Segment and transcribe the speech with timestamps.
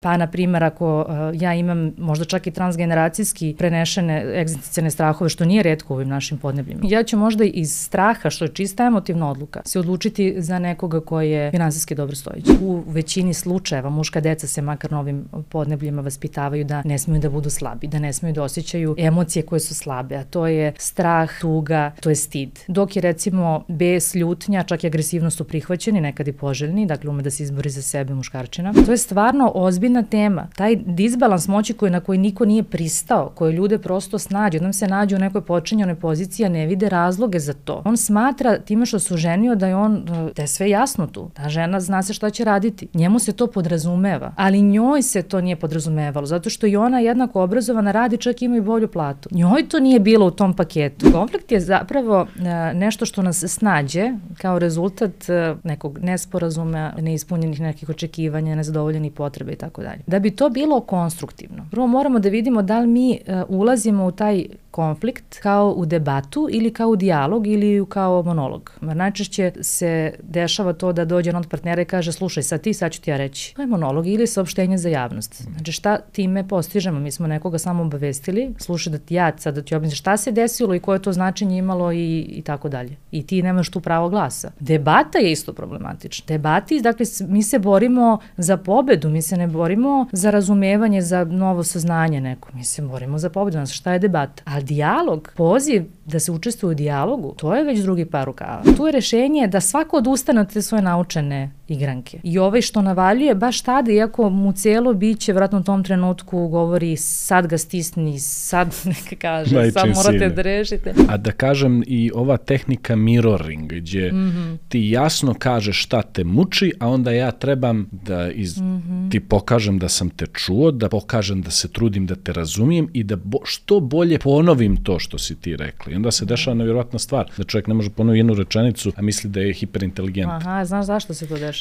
[0.00, 5.44] Pa, na primjer, ako uh, ja imam možda čak i transgeneracijski prenešene egzistencijalne strahove, što
[5.44, 9.30] nije redko u ovim našim podnebljima, ja ću možda iz straha, što je čista emotivna
[9.30, 12.50] odluka, se odlučiti za nekoga koji je finansijski dobro stojići.
[12.62, 17.30] U većini slučajeva muška deca se makar na ovim podnebljima vaspitavaju da ne smiju da
[17.30, 21.30] budu slabi, da ne smiju da osjećaju emocije koje su slabe, a to je strah,
[21.40, 22.58] tuga, to je stid.
[22.68, 27.22] Dok je recimo bes, ljutnja, čak i agresivnost su prihvaćeni, nekad i poželjni, dakle ume
[27.22, 28.72] da se izbori za sebe muškarčina.
[28.86, 30.48] To je stvarno ozbiljno ozbiljna tema.
[30.56, 34.86] Taj disbalans moći koji, na koji niko nije pristao, koje ljude prosto snađe, jednom se
[34.86, 37.82] nađe u nekoj počinjenoj poziciji, a ne vide razloge za to.
[37.84, 40.04] On smatra time što se oženio da je on,
[40.36, 41.30] da je sve jasno tu.
[41.34, 42.88] Ta žena zna se šta će raditi.
[42.94, 47.42] Njemu se to podrazumeva, ali njoj se to nije podrazumevalo, zato što i ona jednako
[47.42, 49.28] obrazovana radi, čak ima i bolju platu.
[49.32, 51.06] Njoj to nije bilo u tom paketu.
[51.12, 57.88] Konflikt je zapravo e, nešto što nas snađe kao rezultat e, nekog nesporazuma, neispunjenih nekih
[57.88, 60.02] očekivanja, nezadovoljenih potreba i tako tako dalje.
[60.06, 64.12] Da bi to bilo konstruktivno, prvo moramo da vidimo da li mi uh, ulazimo u
[64.12, 64.46] taj
[64.78, 68.70] konflikt kao u debatu ili kao u dijalog ili kao monolog.
[68.80, 72.92] Najčešće se dešava to da dođe on od partnera i kaže slušaj sad ti, sad
[72.92, 73.54] ću ti ja reći.
[73.54, 75.42] To je monolog ili saopštenje za javnost.
[75.42, 77.00] Znači šta time postižemo?
[77.00, 80.32] Mi smo nekoga samo obavestili, slušaj da ti ja sad da ti objasnim šta se
[80.32, 82.96] desilo i koje to značenje imalo i, i tako dalje.
[83.10, 84.52] I ti nemaš tu pravo glasa.
[84.60, 86.26] Debata je isto problematična.
[86.28, 91.64] Debati, dakle, mi se borimo za pobedu, mi se ne borimo za razumevanje, za novo
[91.64, 92.48] saznanje neko.
[92.54, 93.54] Mi se borimo za pobedu.
[93.54, 94.42] Znači, šta je debata?
[94.46, 98.62] A dijalog, poziv da se učestvuje u dijalogu, to je već drugi par rukava.
[98.76, 102.20] Tu je rešenje da svako odustane od te svoje naučene igranke.
[102.22, 106.96] I ovaj što navaljuje baš tada, iako mu celo biće vratno u tom trenutku govori
[106.96, 110.28] sad ga stisni, sad neka kaže, Najčin sad morate sine.
[110.30, 110.94] da rešite.
[111.08, 114.56] A da kažem i ova tehnika mirroring, gdje mm -hmm.
[114.68, 119.10] ti jasno kažeš šta te muči, a onda ja trebam da iz, mm -hmm.
[119.10, 123.02] ti pokažem da sam te čuo, da pokažem da se trudim da te razumijem i
[123.02, 125.92] da bo, što bolje ponovim to što si ti rekla.
[125.92, 129.30] I onda se dešava nevjerojatna stvar, da čovjek ne može ponoviti jednu rečenicu, a misli
[129.30, 130.32] da je hiperinteligent.
[130.32, 131.57] Aha, znaš zašto se to dešava?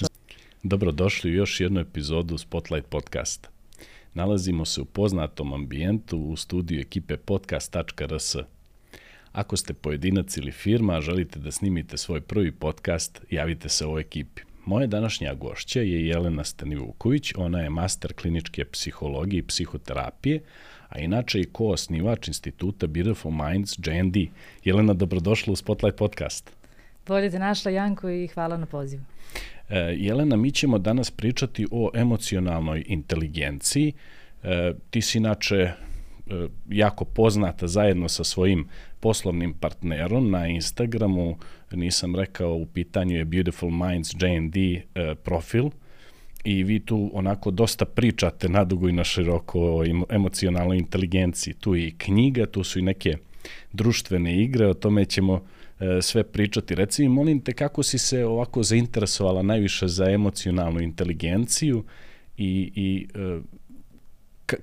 [0.69, 3.49] Dobrodošli u još jednu epizodu Spotlight podcasta.
[4.13, 8.35] Nalazimo se u poznatom ambijentu u studiju ekipe podcast.rs.
[9.31, 14.01] Ako ste pojedinac ili firma, a želite da snimite svoj prvi podcast, javite se ovoj
[14.01, 14.41] ekipi.
[14.65, 20.41] Moja današnja gošća je Jelena Stanivuković, ona je master kliničke psihologije i psihoterapije,
[20.89, 24.15] a inače i ko-osnivač instituta Beautiful Minds JND.
[24.63, 26.51] Jelena, dobrodošla u Spotlight podcast.
[27.07, 29.03] Bolje te našla, Janko, i hvala na pozivu.
[29.69, 33.93] E, Jelena, mi ćemo danas pričati o emocionalnoj inteligenciji.
[34.43, 35.73] E, ti si inače e,
[36.69, 38.67] jako poznata zajedno sa svojim
[38.99, 41.37] poslovnim partnerom na Instagramu,
[41.71, 44.55] nisam rekao, u pitanju je Beautiful Minds JND
[45.23, 45.69] profil
[46.43, 51.53] i vi tu onako dosta pričate nadugo i na široko o emocionalnoj inteligenciji.
[51.53, 53.17] Tu je i knjiga, tu su i neke
[53.73, 55.56] društvene igre, o tome ćemo E,
[56.01, 56.75] sve pričati.
[56.75, 61.83] Reci mi, molim te, kako si se ovako zainteresovala najviše za emocionalnu inteligenciju
[62.37, 63.39] i, i e,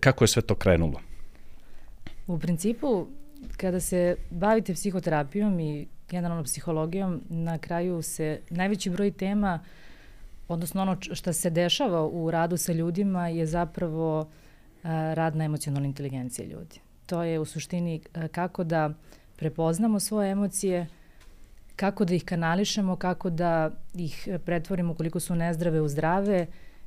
[0.01, 1.01] kako je sve to krenulo?
[2.27, 3.07] U principu,
[3.57, 9.61] kada se bavite psihoterapijom i generalno psihologijom, na kraju se najveći broj tema,
[10.49, 15.89] odnosno ono što se dešava u radu sa ljudima je zapravo e, rad na emocionalnoj
[15.89, 16.81] inteligenciji ljudi.
[17.07, 18.01] To je u suštini
[18.33, 18.95] kako da
[19.37, 20.87] prepoznamo svoje emocije,
[21.77, 26.47] kako da ih kanališemo, kako da ih pretvorimo koliko su nezdrave u zdrave,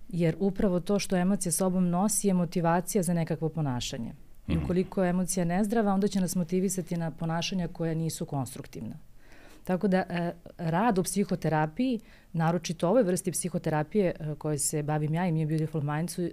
[0.09, 4.13] jer upravo to što emocija sobom nosi je motivacija za nekakvo ponašanje.
[4.47, 4.63] I mhm.
[4.63, 8.95] ukoliko je emocija nezdrava, onda će nas motivisati na ponašanja koja nisu konstruktivna.
[9.63, 11.99] Tako da e, rad u psihoterapiji,
[12.33, 16.31] naročito ovoj vrsti psihoterapije e, koje se bavim ja i mi je Beautiful Minds, e,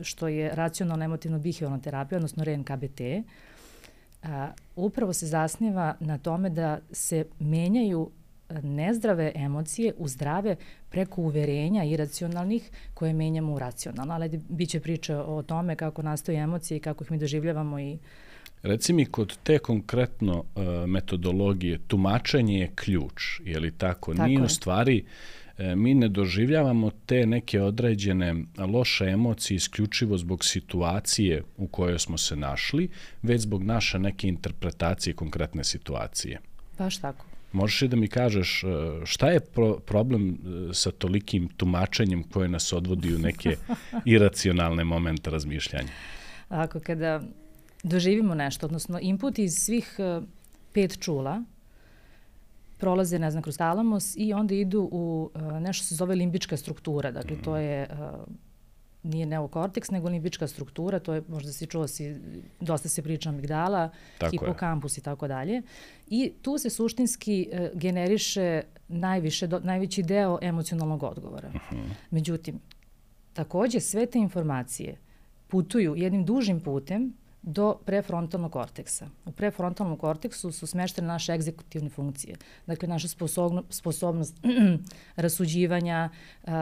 [0.00, 3.00] što je racionalno emotivno behavioralna terapija, odnosno RNKBT,
[4.22, 8.10] a, upravo se zasniva na tome da se menjaju
[8.62, 10.56] nezdrave emocije u zdrave
[10.90, 14.14] preko uverenja iracionalnih koje menjamo u racionalno.
[14.14, 17.98] Ali bit će priča o tome kako nastaju emocije i kako ih mi doživljavamo i
[18.62, 24.14] Reci mi, kod te konkretno uh, metodologije, tumačenje je ključ, je li tako?
[24.14, 24.44] tako Nije je.
[24.44, 31.42] u stvari uh, E, mi ne doživljavamo te neke određene loše emocije isključivo zbog situacije
[31.56, 32.88] u kojoj smo se našli,
[33.22, 36.40] već zbog naše neke interpretacije konkretne situacije.
[36.78, 37.26] Baš tako.
[37.52, 38.66] Možeš li da mi kažeš e,
[39.04, 43.56] šta je pro problem e, sa tolikim tumačenjem koje nas odvodi u neke
[44.04, 45.88] iracionalne momente razmišljanja?
[46.48, 47.22] Ako kada
[47.82, 49.96] doživimo nešto, odnosno input iz svih
[50.72, 51.42] pet čula,
[52.82, 57.10] prolaze, ne znam, kroz talamus i onda idu u uh, nešto se zove limbička struktura.
[57.10, 58.26] Dakle, to je uh,
[59.02, 62.16] nije neokorteks, nego limbička struktura, to je, možda si čuo, si,
[62.60, 65.00] dosta se priča amigdala, Tako hipokampus je.
[65.00, 65.62] i tako dalje.
[66.06, 71.48] I tu se suštinski e, generiše najviše, do, najveći deo emocionalnog odgovora.
[71.48, 71.88] Uh -huh.
[72.10, 72.60] Međutim,
[73.32, 74.96] takođe sve te informacije
[75.48, 77.12] putuju jednim dužim putem
[77.42, 79.06] do prefrontalnog korteksa.
[79.24, 82.36] U prefrontalnom korteksu su smeštene naše egzekutivne funkcije.
[82.66, 84.36] Dakle, naša sposobnost, sposobnost
[85.16, 86.10] rasuđivanja,
[86.42, 86.52] um,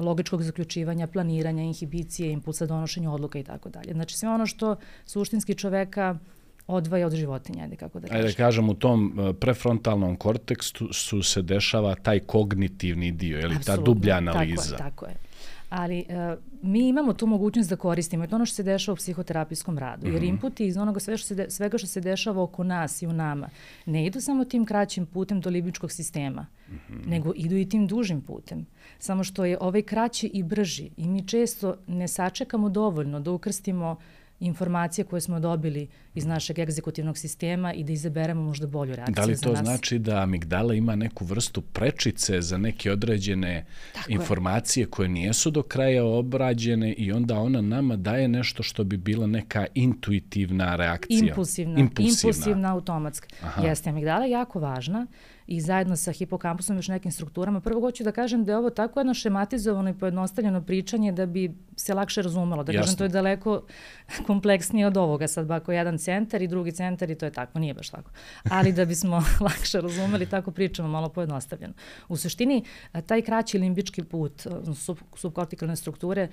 [0.00, 3.92] logičkog zaključivanja, planiranja, inhibicije, impulsa, donošenja odluka i tako dalje.
[3.92, 6.18] Znači, sve ono što suštinski čoveka
[6.66, 8.24] odvaja od životinja, ajde kako da kažem.
[8.24, 13.56] Ajde kažem, u tom uh, prefrontalnom kortekstu su se dešava taj kognitivni dio, je li
[13.66, 14.76] ta dublja analiza.
[14.76, 15.31] Tako je, tako je
[15.72, 18.24] ali uh, mi imamo tu mogućnost da koristimo.
[18.24, 20.06] I to ono što se dešava u psihoterapijskom radu.
[20.06, 20.24] Jer mhm.
[20.24, 23.12] inputi iz onoga sve što se de, svega što se dešava oko nas i u
[23.12, 23.48] nama
[23.86, 27.06] ne idu samo tim kraćim putem do libičkog sistema, mm -hmm.
[27.06, 28.66] nego idu i tim dužim putem.
[28.98, 33.90] Samo što je ovaj kraći i brži i mi često ne sačekamo dovoljno da ukrstimo
[33.90, 39.14] uh, informacije koje smo dobili iz našeg egzekutivnog sistema i da izaberemo možda bolju reakciju
[39.14, 39.40] za nas.
[39.40, 44.82] Da li to znači da amigdala ima neku vrstu prečice za neke određene Tako informacije
[44.82, 44.86] je.
[44.86, 49.66] koje nijesu do kraja obrađene i onda ona nama daje nešto što bi bila neka
[49.74, 51.18] intuitivna reakcija?
[51.28, 53.28] Impulsivna, impulsivna, impulsivna automatska.
[53.42, 53.62] Aha.
[53.66, 55.06] Jeste, amigdala je jako važna
[55.52, 57.60] i zajedno sa hipokampusom i još nekim strukturama.
[57.60, 61.54] Prvo hoću da kažem da je ovo tako jedno šematizovano i pojednostavljeno pričanje da bi
[61.76, 62.64] se lakše razumelo.
[62.64, 62.82] Da Jasno.
[62.82, 63.62] kažem, to je daleko
[64.28, 65.28] kompleksnije od ovoga.
[65.28, 68.10] Sad ako jedan centar i drugi centar i to je tako, nije baš tako.
[68.50, 71.74] Ali da bismo lakše razumeli, tako pričamo malo pojednostavljeno.
[72.08, 72.64] U suštini,
[73.06, 76.28] taj kraći limbički put, sub, subkortikalne strukture,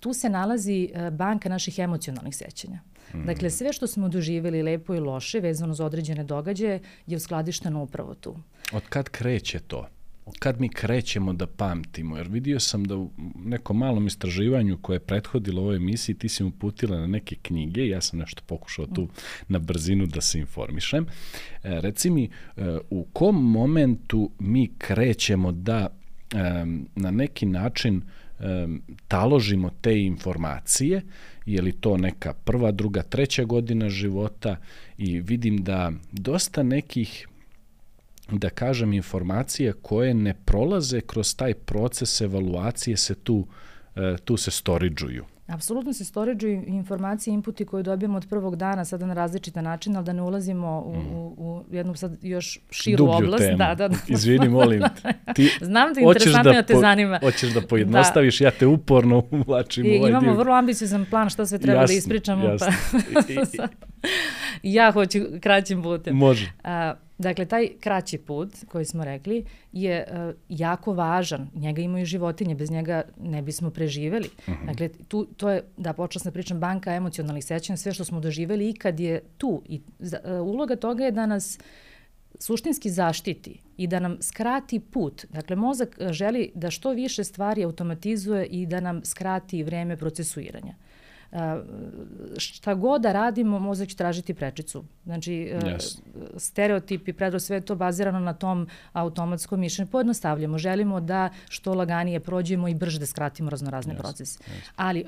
[0.00, 2.80] tu se nalazi banka naših emocionalnih sećanja.
[3.14, 3.26] Mm.
[3.26, 8.14] Dakle, sve što smo doživjeli lepo i loše vezano za određene događaje je uskladišteno upravo
[8.14, 8.36] tu.
[8.72, 9.88] Od kad kreće to?
[10.26, 12.16] Od kad mi krećemo da pamtimo?
[12.16, 16.44] Jer vidio sam da u nekom malom istraživanju koje je prethodilo ovoj emisiji ti si
[16.44, 19.08] uputila na neke knjige, ja sam nešto pokušao tu
[19.48, 21.06] na brzinu da se informišem.
[21.06, 22.24] E, reci mi,
[22.56, 26.36] e, u kom momentu mi krećemo da e,
[26.94, 28.02] na neki način
[29.08, 31.02] taložimo te informacije,
[31.46, 34.56] je li to neka prva, druga, treća godina života
[34.98, 37.26] i vidim da dosta nekih
[38.32, 43.69] da kažem informacije koje ne prolaze kroz taj proces evaluacije se tu e,
[44.24, 45.24] tu se storidžuju.
[45.52, 50.04] Apsolutno se stoređuju informacije, inputi koje dobijemo od prvog dana, sada na različite načine, ali
[50.04, 53.44] da ne ulazimo u, u, u jednu sad još širu Dublju oblast.
[53.44, 53.58] Temu.
[53.58, 53.96] Da, da, da.
[54.08, 55.12] Izvini, molim te.
[55.36, 57.18] Ti Znam da interesantno da te zanima.
[57.22, 58.44] Hoćeš da pojednostaviš, da.
[58.44, 60.38] ja te uporno uvlačim I, ovaj imamo dio.
[60.38, 62.44] vrlo ambiciozan plan šta sve treba jasno, da ispričamo.
[62.44, 62.66] Jasno.
[62.92, 63.36] Pa, I,
[64.62, 66.16] i, ja hoću kraćim putem.
[66.16, 66.52] Može.
[66.64, 71.48] A, Dakle, taj kraći put koji smo rekli je uh, jako važan.
[71.54, 74.28] Njega imaju životinje, bez njega ne bismo preživeli.
[74.38, 74.62] Uh mhm.
[74.62, 74.66] -huh.
[74.66, 75.94] Dakle, tu, to je, da
[76.24, 79.62] da pričam, banka emocionalnih sećanja, sve što smo doživeli i kad je tu.
[79.68, 81.58] I uh, uloga toga je da nas
[82.38, 85.24] suštinski zaštiti i da nam skrati put.
[85.30, 90.74] Dakle, mozak e, želi da što više stvari automatizuje i da nam skrati vreme procesuiranja.
[90.78, 90.89] Uh,
[92.38, 94.84] šta god da radimo, mozak će tražiti prečicu.
[95.04, 96.00] Znači, yes.
[96.36, 99.90] stereotipi, predro, sve to bazirano na tom automatskom mišljenju.
[99.90, 103.98] Pojednostavljamo, želimo da što laganije prođemo i brže da skratimo raznorazne yes.
[103.98, 104.38] procese.
[104.38, 104.70] Yes.
[104.76, 105.04] Ali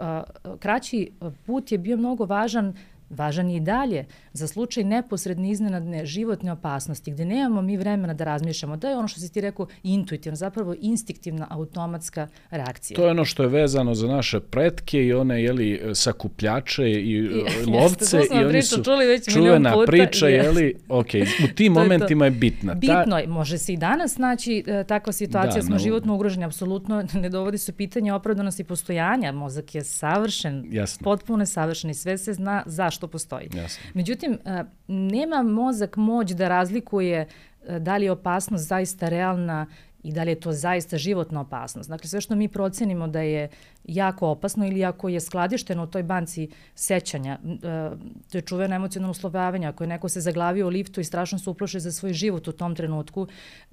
[0.59, 1.11] kraći
[1.47, 2.75] put je bio mnogo važan
[3.13, 8.25] Važan je i dalje za slučaj neposredne iznenadne životne opasnosti, gde nemamo mi vremena da
[8.25, 8.77] razmišljamo.
[8.77, 12.97] Da je ono što si ti rekao intuitivno, zapravo instiktivna automatska reakcija.
[12.97, 17.13] To je ono što je vezano za naše pretke i one jeli, sakupljače i,
[17.63, 18.17] I lovce.
[18.17, 20.35] Jeste, i oni su čuli već čuvena puta, priča, je.
[20.35, 21.09] jeli, ok,
[21.45, 22.75] u tim momentima je, je bitna.
[22.75, 26.45] Bitno je, može se i danas naći e, takva situacija, da, smo no, životno ugroženi,
[26.45, 31.05] apsolutno ne dovodi su pitanje opravdanosti postojanja, mozak je savršen, Jasno.
[31.05, 33.49] potpuno je savršen i sve se zna zašto što postoji.
[33.55, 33.85] Jasno.
[33.95, 37.27] Međutim, e, nema mozak moć da razlikuje
[37.67, 39.67] e, da li je opasnost zaista realna
[40.03, 41.91] i da li je to zaista životna opasnost.
[41.91, 43.49] Dakle, sve što mi procenimo da je
[43.85, 47.91] jako opasno ili ako je skladišteno u toj banci sećanja, e,
[48.31, 51.51] to je čuveno emocionalno uslovljavanje, ako je neko se zaglavio u liftu i strašno se
[51.51, 53.27] uploše za svoj život u tom trenutku,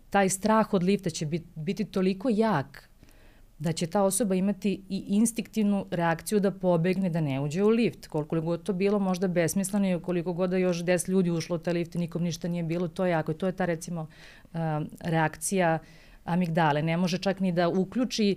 [0.09, 2.88] taj strah od lifta će biti, biti toliko jak
[3.59, 8.07] da će ta osoba imati i instiktivnu reakciju da pobegne, da ne uđe u lift.
[8.07, 11.59] Koliko god to bilo možda besmisleno i koliko god da još 10 ljudi ušlo u
[11.59, 13.33] taj lift i nikom ništa nije bilo, to je jako.
[13.33, 14.07] To je ta recimo
[14.99, 15.79] reakcija
[16.23, 16.81] amigdale.
[16.83, 18.35] Ne može čak ni da uključi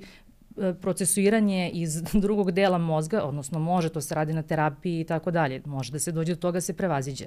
[0.80, 5.62] procesuiranje iz drugog dela mozga, odnosno može, to se radi na terapiji i tako dalje,
[5.64, 7.26] može da se dođe do toga da se prevaziđe.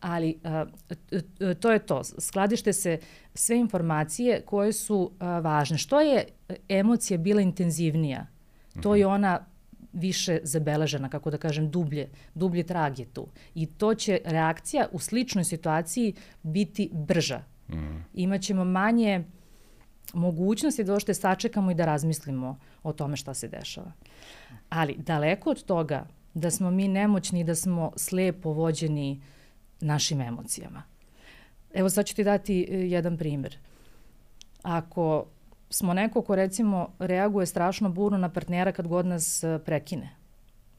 [0.00, 0.64] Ali a,
[1.40, 2.98] e, to je to, skladište se
[3.34, 5.78] sve informacije koje su a, važne.
[5.78, 6.24] Što je
[6.68, 8.26] emocija bila intenzivnija
[8.82, 9.40] To je ona
[9.92, 13.26] više zabeležena, kako da kažem, dublje, dublje trag je tu.
[13.54, 17.42] I to će reakcija u sličnoj situaciji biti brža.
[17.68, 17.74] Mm.
[18.14, 19.24] Imaćemo manje
[20.14, 23.92] mogućnosti da ošte sačekamo i da razmislimo o tome šta se dešava.
[24.68, 29.22] Ali daleko od toga da smo mi nemoćni i da smo slepo vođeni
[29.80, 30.82] našim emocijama.
[31.74, 33.58] Evo sad ću ti dati e, jedan primer.
[34.62, 35.26] Ako
[35.70, 40.10] smo neko ko recimo reaguje strašno burno na partnera kad god nas e, prekine,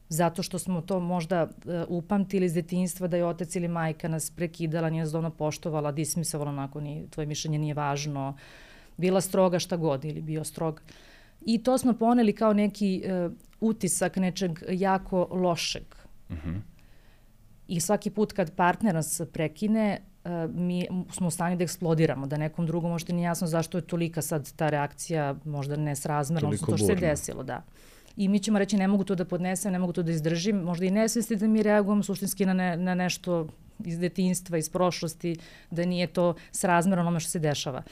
[0.08, 4.30] zato što smo to možda e, upamtili iz detinjstva da je otac ili majka nas
[4.30, 8.36] prekidala, nije nas dovoljno poštovala, dismisovala onako, ni, tvoje mišljenje nije važno,
[9.00, 10.82] bila stroga šta god ili bio strog.
[11.46, 15.84] I to smo poneli kao neki uh, utisak nečeg jako lošeg.
[16.28, 16.50] Uh mhm.
[16.50, 16.60] -huh.
[17.68, 22.36] I svaki put kad partner nas prekine, uh, mi smo u stanju da eksplodiramo, da
[22.36, 26.76] nekom drugom možda nije jasno zašto je tolika sad ta reakcija možda nesrazmerna, odnosno to
[26.76, 27.62] što se desilo, da.
[28.16, 30.86] I mi ćemo reći ne mogu to da podnesem, ne mogu to da izdržim, možda
[30.86, 33.46] i nesvesti da mi reagujemo suštinski na, ne, na nešto
[33.84, 35.36] iz detinjstva, iz prošlosti,
[35.70, 37.82] da nije to srazmerno onome što se dešava.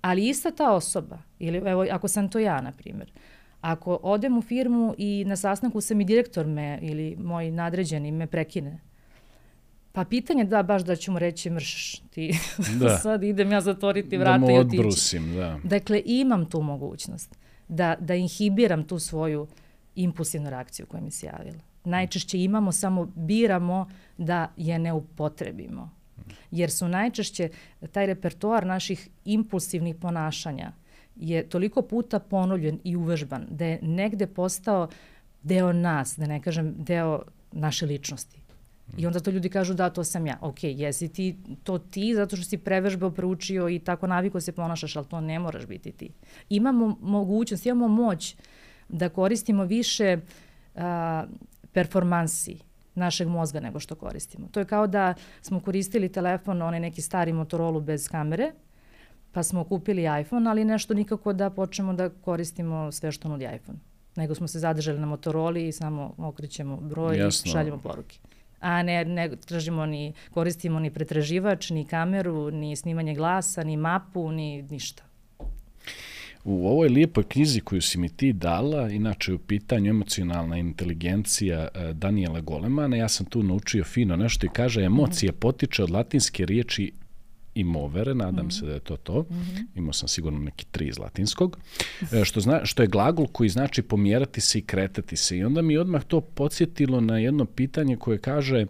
[0.00, 3.12] Ali ista ta osoba, ili evo ako sam to ja, na primjer,
[3.60, 8.26] ako odem u firmu i na sastanku sam i direktor me ili moj nadređeni me
[8.26, 8.80] prekine,
[9.92, 12.38] Pa pitanje da baš da ću mu reći mrš ti
[12.80, 12.98] da.
[12.98, 14.76] sad idem ja zatvoriti vrata da i otići.
[14.76, 15.58] Da mu odbrusim, da.
[15.64, 17.38] Dakle, imam tu mogućnost
[17.68, 19.46] da, da inhibiram tu svoju
[19.94, 21.60] impulsivnu reakciju koja mi se javila.
[21.84, 25.90] Najčešće imamo, samo biramo da je ne upotrebimo.
[26.50, 27.48] Jer su najčešće
[27.92, 30.72] taj repertoar naših impulsivnih ponašanja
[31.16, 34.88] je toliko puta ponovljen i uvežban da je negde postao
[35.42, 37.22] deo nas, da ne kažem deo
[37.52, 38.40] naše ličnosti.
[38.98, 40.38] I onda to ljudi kažu da, to sam ja.
[40.40, 44.96] Ok, jesi ti to ti zato što si prevežbao, proučio i tako naviko se ponašaš,
[44.96, 46.10] ali to ne moraš biti ti.
[46.48, 48.36] Imamo mogućnost, imamo moć
[48.88, 50.18] da koristimo više
[50.74, 51.24] a,
[51.72, 52.58] performansi
[52.94, 54.48] našeg mozga nego što koristimo.
[54.52, 58.52] To je kao da smo koristili telefon, onaj neki stari Motorola bez kamere,
[59.32, 63.78] pa smo kupili iPhone, ali nešto nikako da počnemo da koristimo sve što nudi iPhone.
[64.16, 67.48] Nego smo se zadržali na Motorola i samo okrećemo broj Jasno.
[67.48, 68.18] i šaljemo poruke
[68.60, 74.30] a ne, ne tražimo ni, koristimo ni pretraživač, ni kameru, ni snimanje glasa, ni mapu,
[74.32, 75.02] ni ništa.
[76.44, 81.92] U ovoj lijepoj knjizi koju si mi ti dala, inače u pitanju emocionalna inteligencija eh,
[81.92, 86.92] Daniela Golemana, ja sam tu naučio fino nešto i kaže emocija potiče od latinske riječi
[87.54, 88.60] i movere, nadam mm -hmm.
[88.60, 89.20] se da je to to.
[89.22, 89.66] Mm -hmm.
[89.74, 91.58] Imao sam sigurno neki tri iz latinskog.
[92.12, 95.36] E, što, zna, što je glagol koji znači pomjerati se i kretati se.
[95.36, 98.66] I onda mi odmah to podsjetilo na jedno pitanje koje kaže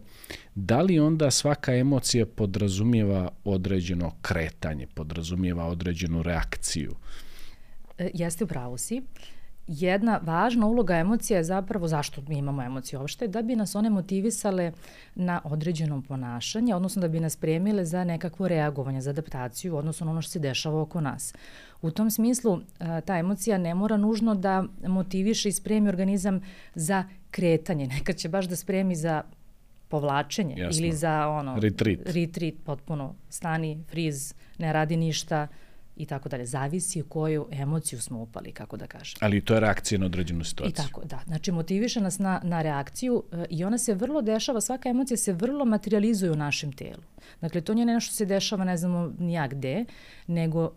[0.55, 6.91] da li onda svaka emocija podrazumijeva određeno kretanje, podrazumijeva određenu reakciju?
[6.91, 7.30] E,
[8.15, 9.03] jeste u pravu si.
[9.67, 13.91] Jedna važna uloga emocija je zapravo zašto mi imamo emocije uopšte, da bi nas one
[13.91, 14.73] motivisale
[15.15, 20.11] na određeno ponašanje, odnosno da bi nas premile za nekakvo reagovanje, za adaptaciju, odnosno na
[20.11, 21.35] ono što se dešava oko nas.
[21.83, 22.61] U tom smislu
[23.05, 26.41] ta emocija ne mora nužno da motiviše i spremi organizam
[26.75, 29.23] za kretanje, nekad će baš da spremi za
[29.89, 30.83] povlačenje Jasno.
[30.87, 32.01] ili za ono retreat.
[32.07, 35.47] retreat potpuno stani, friz, ne radi ništa,
[36.03, 36.47] i tako dalje.
[36.47, 39.19] Zavisi u koju emociju smo upali, kako da kažem.
[39.21, 40.85] Ali to je reakcija na određenu situaciju.
[40.85, 41.21] I tako, da.
[41.27, 45.33] Znači, motiviše nas na, na reakciju e, i ona se vrlo dešava, svaka emocija se
[45.33, 47.03] vrlo materializuje u našem telu.
[47.41, 49.85] Dakle, to nije nešto što se dešava, ne znamo nija gde,
[50.27, 50.71] nego uh,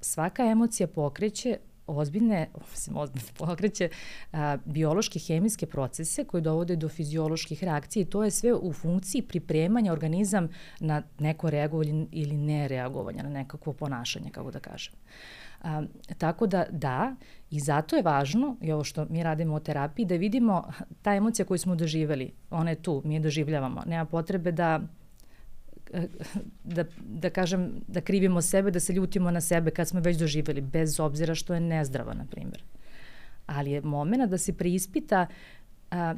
[0.00, 1.56] svaka emocija pokreće
[1.96, 3.88] ozbiljne, mislim, ozbiljne pokreće
[4.32, 9.22] a, biološke hemijske procese koji dovode do fizioloških reakcija i to je sve u funkciji
[9.22, 10.48] pripremanja organizam
[10.80, 14.94] na neko reagovanje ili ne reagovanje, na nekakvo ponašanje, kako da kažem.
[15.62, 15.82] A,
[16.18, 17.16] tako da, da,
[17.50, 21.46] i zato je važno, i ovo što mi radimo o terapiji, da vidimo ta emocija
[21.46, 23.82] koju smo doživeli, ona je tu, mi je doživljavamo.
[23.86, 24.80] Nema potrebe da
[26.64, 30.60] da, da kažem, da krivimo sebe, da se ljutimo na sebe kad smo već doživjeli,
[30.60, 32.62] bez obzira što je nezdrava, na primjer.
[33.46, 35.26] Ali je momena da se preispita
[35.90, 36.14] a,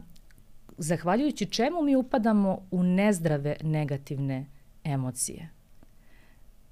[0.78, 4.46] zahvaljujući čemu mi upadamo u nezdrave negativne
[4.84, 5.48] emocije.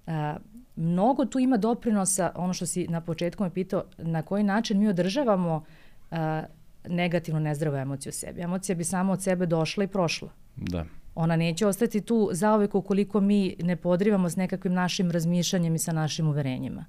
[0.07, 0.37] A,
[0.76, 4.88] mnogo tu ima doprinosa, ono što si na početku me pitao, na koji način mi
[4.88, 5.64] održavamo
[6.11, 6.42] a,
[6.88, 8.40] negativno nezdravu emociju u sebi.
[8.40, 10.28] Emocija bi samo od sebe došla i prošla.
[10.57, 10.85] Da.
[11.14, 15.92] Ona neće ostati tu zaovek ukoliko mi ne podrivamo s nekakvim našim razmišljanjem i sa
[15.92, 16.84] našim uverenjima.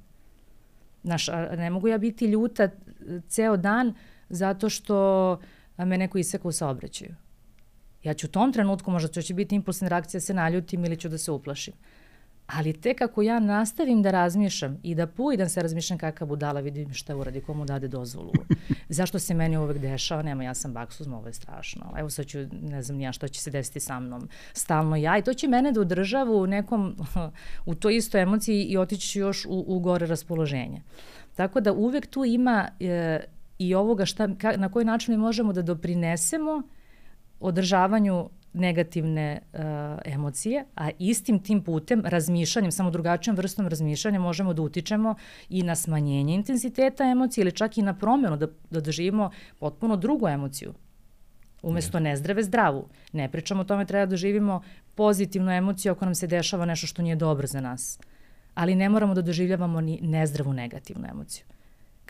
[1.03, 2.69] Naš, ne mogu ja biti ljuta
[3.27, 3.93] ceo dan
[4.29, 5.39] zato što
[5.77, 7.15] me neko iseka u saobraćaju.
[8.03, 11.17] Ja ću u tom trenutku, možda će biti impulsna reakcija, se naljutim ili ću da
[11.17, 11.73] se uplašim.
[12.53, 16.93] Ali tek kako ja nastavim da razmišljam i da pujdam se razmišljam kakav budala, vidim
[16.93, 18.31] šta uradi, komu dade dozvolu.
[18.89, 20.21] Zašto se meni uvek dešava?
[20.21, 21.93] Nema, ja sam baksuzma, ovo je strašno.
[21.97, 24.29] Evo sad ću, ne znam nija šta će se desiti sa mnom.
[24.53, 26.95] Stalno ja i to će mene da udržava u nekom,
[27.65, 30.81] u toj istoj emociji i otići ću još u, u gore raspoloženje.
[31.35, 33.19] Tako da uvek tu ima e,
[33.59, 36.61] i ovoga šta, ka, na koji način mi možemo da doprinesemo
[37.39, 39.59] održavanju negativne uh,
[40.05, 45.15] emocije, a istim tim putem, razmišljanjem, samo drugačijom vrstom razmišljanja možemo da utičemo
[45.49, 50.27] i na smanjenje intenziteta emocije ili čak i na promjenu, da, da doživimo potpuno drugu
[50.27, 50.73] emociju.
[51.61, 52.87] Umesto nezdrave, zdravu.
[53.13, 54.61] Ne pričamo o tome, treba da doživimo
[54.95, 57.99] pozitivnu emociju ako nam se dešava nešto što nije dobro za nas.
[58.53, 61.45] Ali ne moramo da doživljavamo ni nezdravu negativnu emociju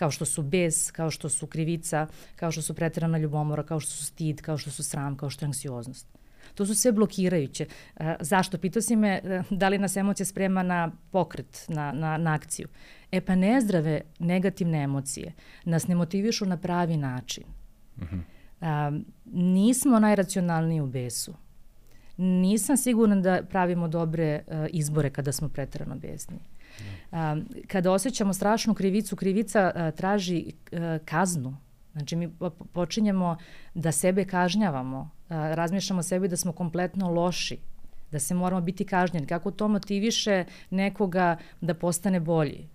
[0.01, 3.91] kao što su bes, kao što su krivica, kao što su pretirana ljubomora, kao što
[3.91, 6.07] su stid, kao što su sram, kao što je anksioznost.
[6.55, 7.65] To su sve blokirajuće.
[7.98, 8.58] E, zašto?
[8.58, 12.67] Pitao si me e, da li nas emocija sprema na pokret, na, na, na akciju.
[13.12, 15.34] E pa nezdrave negativne emocije
[15.65, 17.43] nas ne motivišu na pravi način.
[17.98, 18.22] Uh -huh.
[18.62, 18.91] A,
[19.25, 21.34] nismo najracionalniji u besu.
[22.17, 26.39] Nisam sigurna da pravimo dobre uh, izbore kada smo pretrano besni.
[27.12, 27.17] Uh,
[27.67, 30.46] kada osjećamo strašnu krivicu, krivica uh, traži
[31.05, 31.58] kaznu.
[31.91, 32.29] Znači mi
[32.74, 33.38] počinjemo
[33.74, 37.57] da sebe kažnjavamo, razmišljamo sebi da smo kompletno loši,
[38.11, 39.27] da se moramo biti kažnjeni.
[39.27, 42.67] Kako to motiviše nekoga da postane bolji?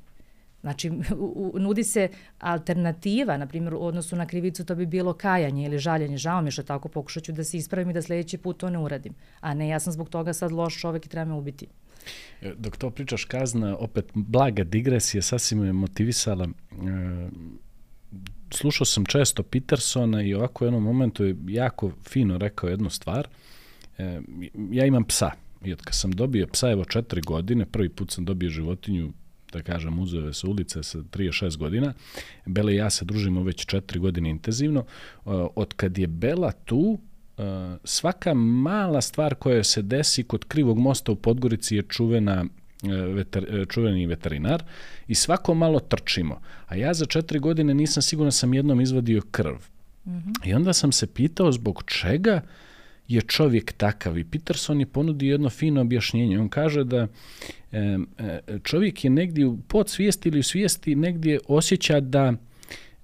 [0.60, 2.08] Znači, u, u, nudi se
[2.38, 6.16] alternativa, na primjer, u odnosu na krivicu to bi bilo kajanje ili žaljenje.
[6.16, 8.70] Žao mi je što tako pokušat ću da se ispravim i da sledeći put to
[8.70, 9.14] ne uradim.
[9.40, 11.66] A ne, ja sam zbog toga sad loš čovek i treba me ubiti.
[12.42, 16.44] E, dok to pričaš kazna, opet blaga digresija, sasvim me motivisala.
[16.44, 17.28] E,
[18.56, 23.28] slušao sam često Petersona i ovako u jednom momentu je jako fino rekao jednu stvar.
[23.98, 24.20] E,
[24.70, 25.30] ja imam psa
[25.64, 29.12] i od kad sam dobio psa, evo četiri godine, prvi put sam dobio životinju
[29.52, 31.94] da kažem, uzove sa ulice sa 36 godina.
[32.46, 34.80] Bela i ja se družimo već četiri godine intenzivno.
[34.80, 34.84] E,
[35.56, 36.98] od kad je Bela tu,
[37.38, 37.42] e,
[37.84, 42.45] svaka mala stvar koja se desi kod krivog mosta u Podgorici je čuvena
[43.15, 44.65] veter, e, čuveni veterinar
[45.08, 46.41] i svako malo trčimo.
[46.67, 49.54] A ja za četiri godine nisam siguran da sam jednom izvadio krv.
[50.04, 50.49] Mm -hmm.
[50.49, 52.41] I onda sam se pitao zbog čega
[53.08, 56.41] je čovjek takav i Peterson je ponudio jedno fino objašnjenje.
[56.41, 57.06] On kaže da
[57.73, 57.99] e,
[58.62, 62.32] čovjek je negdje u podsvijesti ili u svijesti negdje osjeća da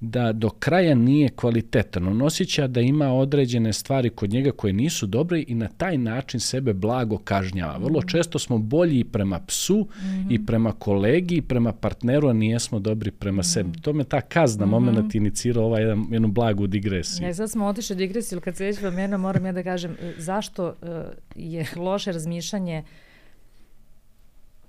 [0.04, 2.08] da do kraja nije kvalitetan.
[2.08, 6.40] On osjeća da ima određene stvari kod njega koje nisu dobre i na taj način
[6.40, 7.78] sebe blago kažnjava.
[7.78, 8.08] Vrlo mhm.
[8.08, 10.26] često smo bolji i prema psu mm -hmm.
[10.30, 13.52] i prema kolegi i prema partneru, a nijesmo dobri prema mm -hmm.
[13.52, 13.80] sebi.
[13.80, 14.72] To me ta kazna mm -hmm.
[14.72, 17.26] moment inicirao ovaj jedan, jednu blagu digresiju.
[17.26, 20.66] Ne, sad smo otišli digresiju, kad se već pomenu, moram ja da kažem, e, zašto
[20.66, 20.88] uh,
[21.36, 22.82] je loše razmišljanje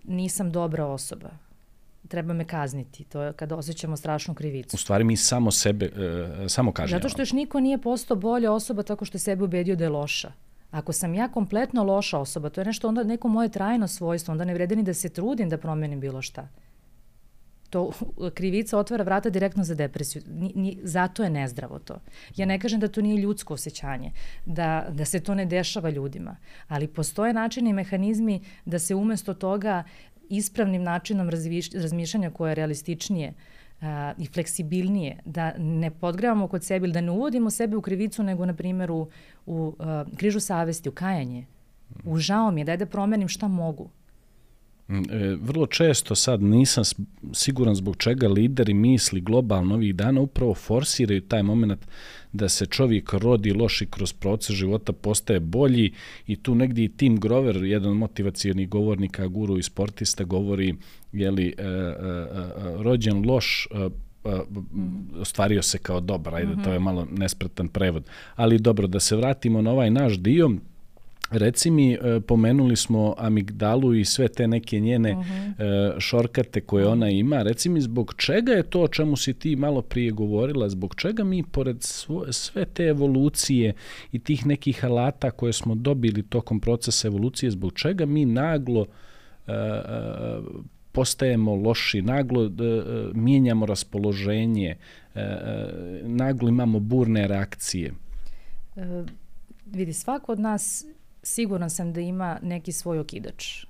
[0.03, 1.29] nisam dobra osoba
[2.07, 3.03] treba me kazniti.
[3.03, 4.75] To je kada osjećamo strašnu krivicu.
[4.75, 6.99] U stvari mi samo sebe, uh, samo kažemo.
[6.99, 9.89] Zato što još niko nije postao bolja osoba tako što je sebe ubedio da je
[9.89, 10.31] loša.
[10.71, 14.45] Ako sam ja kompletno loša osoba, to je nešto onda neko moje trajno svojstvo, onda
[14.45, 16.47] ne vrede ni da se trudim da promenim bilo šta.
[17.69, 17.91] To
[18.37, 20.21] krivica otvara vrata direktno za depresiju.
[20.27, 21.99] Ni, ni, zato je nezdravo to.
[22.35, 24.11] Ja ne kažem da to nije ljudsko osjećanje,
[24.45, 26.35] da, da se to ne dešava ljudima,
[26.67, 29.83] ali postoje načini i mehanizmi da se umesto toga
[30.29, 33.33] ispravnim načinom razviš, razmišljanja koje je realističnije
[33.81, 38.23] a, i fleksibilnije, da ne podgrevamo kod sebe ili da ne uvodimo sebe u krivicu,
[38.23, 39.09] nego, na primjer, u,
[39.45, 41.45] u a, križu savesti, u kajanje.
[42.03, 43.89] U žao mi je, daj da promenim šta mogu.
[44.87, 46.83] Mm, e, vrlo često sad nisam
[47.33, 51.85] siguran zbog čega lideri misli globalno ovih dana upravo forsiraju taj moment
[52.33, 55.93] da se čovjek rodi loši kroz proces života, postaje bolji
[56.27, 60.75] i tu negdje i Tim Grover, jedan od motivacijenih govornika, guru i sportista, govori
[61.11, 61.83] jeli, e, e, e,
[62.83, 63.89] rođen loš, e,
[64.29, 64.39] e
[65.19, 66.63] ostvario se kao dobar, ajde, mm -hmm.
[66.63, 66.83] to je mhm.
[66.83, 68.03] malo nespretan prevod.
[68.35, 70.51] Ali dobro, da se vratimo na ovaj naš dio,
[71.33, 75.33] Reci mi, e, pomenuli smo amigdalu i sve te neke njene uh mhm.
[75.33, 75.99] -huh.
[75.99, 77.43] šorkate koje ona ima.
[77.43, 81.23] Reci mi, zbog čega je to o čemu si ti malo prije govorila, zbog čega
[81.23, 81.77] mi, pored
[82.31, 83.73] sve te evolucije
[84.11, 88.81] i tih nekih alata koje smo dobili tokom procesa evolucije, zbog čega mi naglo
[89.47, 89.53] uh,
[90.91, 92.51] postajemo loši, naglo uh,
[93.13, 94.75] mijenjamo raspoloženje,
[95.15, 95.21] uh,
[96.01, 97.93] naglo imamo burne reakcije?
[99.65, 100.85] Vidi, svako od nas
[101.23, 103.65] siguran sam da ima neki svoj okidač.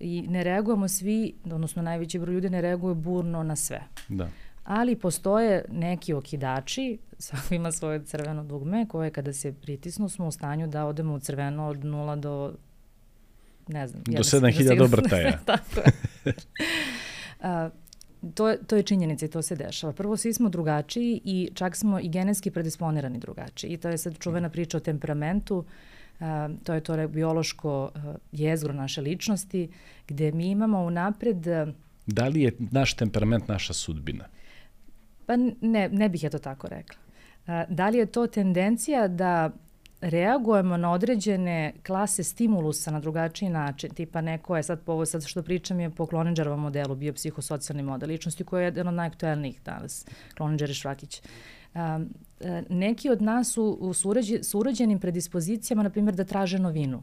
[0.00, 3.82] I ne reagujemo svi, odnosno najveći broj ljudi ne reaguje burno na sve.
[4.08, 4.28] Da.
[4.64, 10.30] Ali postoje neki okidači, svako ima svoje crveno dugme, koje kada se pritisnu smo u
[10.30, 12.54] stanju da odemo u crveno od 0 do
[13.68, 14.02] ne znam.
[14.06, 15.38] Do 7000 obrtaja.
[15.46, 16.34] Tako je.
[17.40, 17.70] A,
[18.34, 19.92] to, je, to je činjenica i to se dešava.
[19.92, 23.70] Prvo, svi smo drugačiji i čak smo i genetski predisponirani drugačiji.
[23.70, 25.58] I to je sad čuvena priča o temperamentu.
[25.58, 25.64] Uh,
[26.62, 27.90] to je to biološko
[28.32, 29.68] jezgro naše ličnosti,
[30.08, 31.46] gde mi imamo unapred...
[32.06, 34.24] Da li je naš temperament naša sudbina?
[35.26, 36.96] Pa ne, ne bih ja to tako rekla.
[37.68, 39.50] Da li je to tendencija da
[40.00, 45.42] reagujemo na određene klase stimulusa na drugačiji način, tipa neko je sad ovo sad što
[45.42, 50.06] pričam je po Kloninđerovom modelu, bio psihosocijalni model ličnosti koji je jedan od najaktuelnijih danas,
[50.36, 51.22] Kloninđer i Švakić.
[51.74, 52.08] Um,
[52.68, 53.92] neki od nas su u
[54.42, 57.02] surođenim predispozicijama, na primjer, da traže novinu.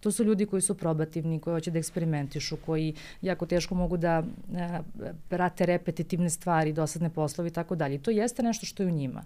[0.00, 4.22] To su ljudi koji su probativni, koji hoće da eksperimentišu, koji jako teško mogu da
[4.54, 4.80] e,
[5.28, 7.98] prate repetitivne stvari, dosadne poslovi i tako dalje.
[7.98, 9.24] To jeste nešto što je u njima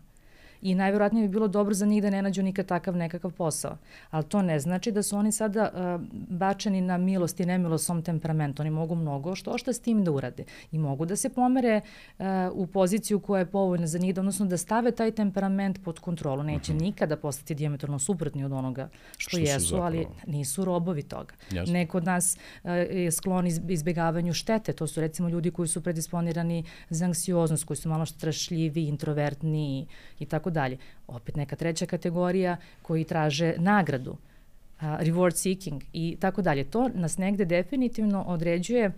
[0.63, 3.77] i najverovatnije bi bilo dobro za njih da ne nađu nikad takav nekakav posao.
[4.11, 8.03] Ali to ne znači da su oni sada uh, bačeni na milost i nemilost svom
[8.03, 8.63] temperamentu.
[8.63, 11.81] Oni mogu mnogo što što s tim da urade i mogu da se pomere
[12.19, 15.99] uh, u poziciju koja je povoljna za njih, da, odnosno da stave taj temperament pod
[15.99, 16.43] kontrolu.
[16.43, 16.85] Neće uh mhm.
[16.85, 16.87] -huh.
[16.87, 21.35] nikada postati diametralno suprotni od onoga što, što jesu, ali nisu robovi toga.
[21.51, 21.73] Jasne.
[21.73, 24.73] Neko od nas uh, je sklon izbegavanju štete.
[24.73, 29.87] To su recimo ljudi koji su predisponirani za anksioznost, koji su malo strašljivi, introvertni
[30.19, 30.79] i tako tako dalje.
[31.07, 36.65] Opet neka treća kategorija koji traže nagradu, uh, reward seeking i tako dalje.
[36.65, 38.93] To nas negde definitivno određuje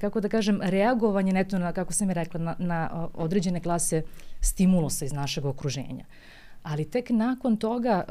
[0.00, 4.02] kako da kažem, reagovanje neto na, kako sam je rekla, na, na određene klase
[4.40, 6.04] stimulusa iz našeg okruženja.
[6.62, 8.02] Ali tek nakon toga,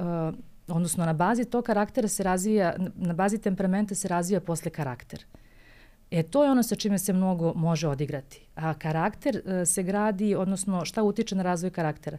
[0.68, 5.26] odnosno na bazi tog karaktera se razvija, na bazi temperamenta se razvija posle karakter.
[6.12, 8.48] E, to je ono sa čime se mnogo može odigrati.
[8.56, 12.18] A karakter se gradi, odnosno šta utiče na razvoj karaktera?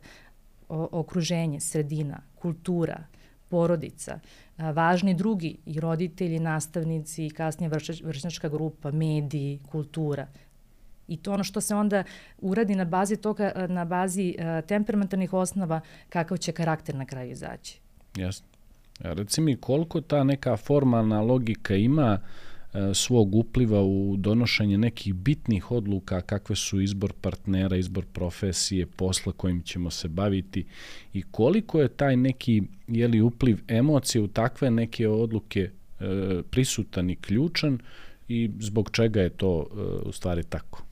[0.69, 3.05] Okruženje, sredina, kultura,
[3.49, 4.19] porodica,
[4.59, 7.71] važni drugi i roditelji, nastavnici, kasnije
[8.05, 10.27] vršnjačka grupa, mediji, kultura.
[11.09, 12.05] I to ono što se onda
[12.39, 14.35] uradi na bazi toga, na bazi
[14.67, 17.81] temperamentalnih osnova, kakav će karakter na kraju izaći.
[18.17, 18.47] Jasno.
[18.99, 22.46] Reci mi koliko ta neka formalna logika ima uh,
[22.95, 29.63] svog upliva u donošenje nekih bitnih odluka kakve su izbor partnera, izbor profesije, posla kojim
[29.63, 30.65] ćemo se baviti
[31.13, 35.61] i koliko je taj neki jeli, upliv emocije u takve neke odluke
[36.01, 37.79] e, prisutan i ključan
[38.29, 40.83] i zbog čega je to e, u stvari tako?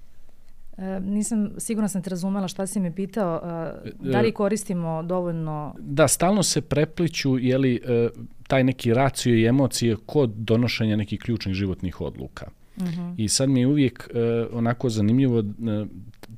[0.79, 3.41] E, nisam, sigurno sam te razumela šta si me pitao,
[3.85, 5.75] e, da li koristimo dovoljno...
[5.79, 8.09] Da, stalno se prepliću, jeli, e,
[8.47, 12.47] taj neki racio i emocije kod donošenja nekih ključnih životnih odluka.
[12.77, 13.01] Uh mhm.
[13.01, 13.15] -huh.
[13.17, 15.89] I sad mi je uvijek uh, onako zanimljivo uh,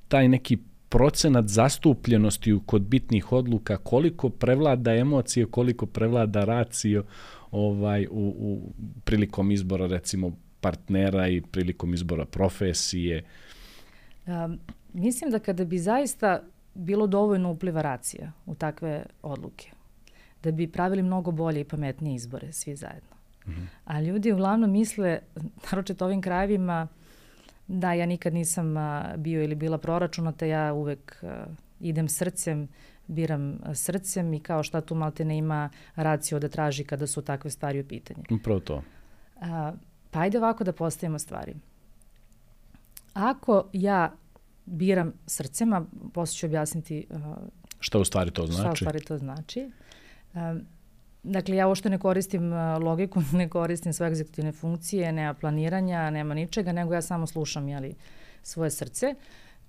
[0.09, 7.05] taj neki procenat zastupljenosti kod bitnih odluka, koliko prevlada emocije, koliko prevlada racio
[7.51, 8.73] ovaj, u, u
[9.05, 13.25] prilikom izbora recimo partnera i prilikom izbora profesije.
[14.27, 14.59] Um,
[14.93, 16.43] mislim da kada bi zaista
[16.75, 19.71] bilo dovoljno upliva racija u takve odluke,
[20.47, 23.17] da bi pravili mnogo bolje i pametnije izbore svi zajedno.
[23.47, 23.67] Mm -hmm.
[23.85, 25.19] A ljudi uglavnom misle,
[25.71, 26.89] naročito ovim krajevima,
[27.67, 28.75] da ja nikad nisam
[29.17, 31.25] bio ili bila proračunata, ja uvek
[31.81, 32.69] idem srcem,
[33.07, 37.51] biram srcem i kao šta tu malte ne ima raciju da traži kada su takve
[37.51, 38.23] stvari u pitanju.
[38.31, 38.83] Upravo to.
[39.41, 39.73] A,
[40.11, 41.55] pa ajde ovako da postavimo stvari.
[43.15, 44.13] Ako ja
[44.67, 47.21] biram srcem, a posle ću objasniti uh,
[47.81, 48.61] šta u stvari to znači.
[48.61, 49.71] Šta u stvari to znači.
[51.23, 56.73] Dakle, ja uopšte ne koristim logiku, ne koristim svoje egzekutivne funkcije, nema planiranja, nema ničega,
[56.73, 57.95] nego ja samo slušam jeli,
[58.43, 59.15] svoje srce.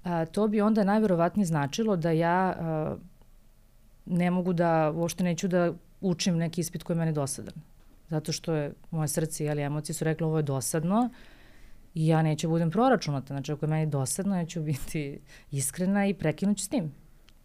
[0.04, 2.96] A, to bi onda najverovatnije značilo da ja a,
[4.06, 7.54] ne mogu da, uopšte neću da učim neki ispit koji je meni dosadan.
[8.10, 11.10] Zato što je moje srce i emocije su rekli ovo je dosadno
[11.94, 13.34] i ja neću da budem proračunata.
[13.34, 15.20] Znači, ako je meni dosadno, ja ću biti
[15.52, 16.84] iskrena i prekinuću s tim.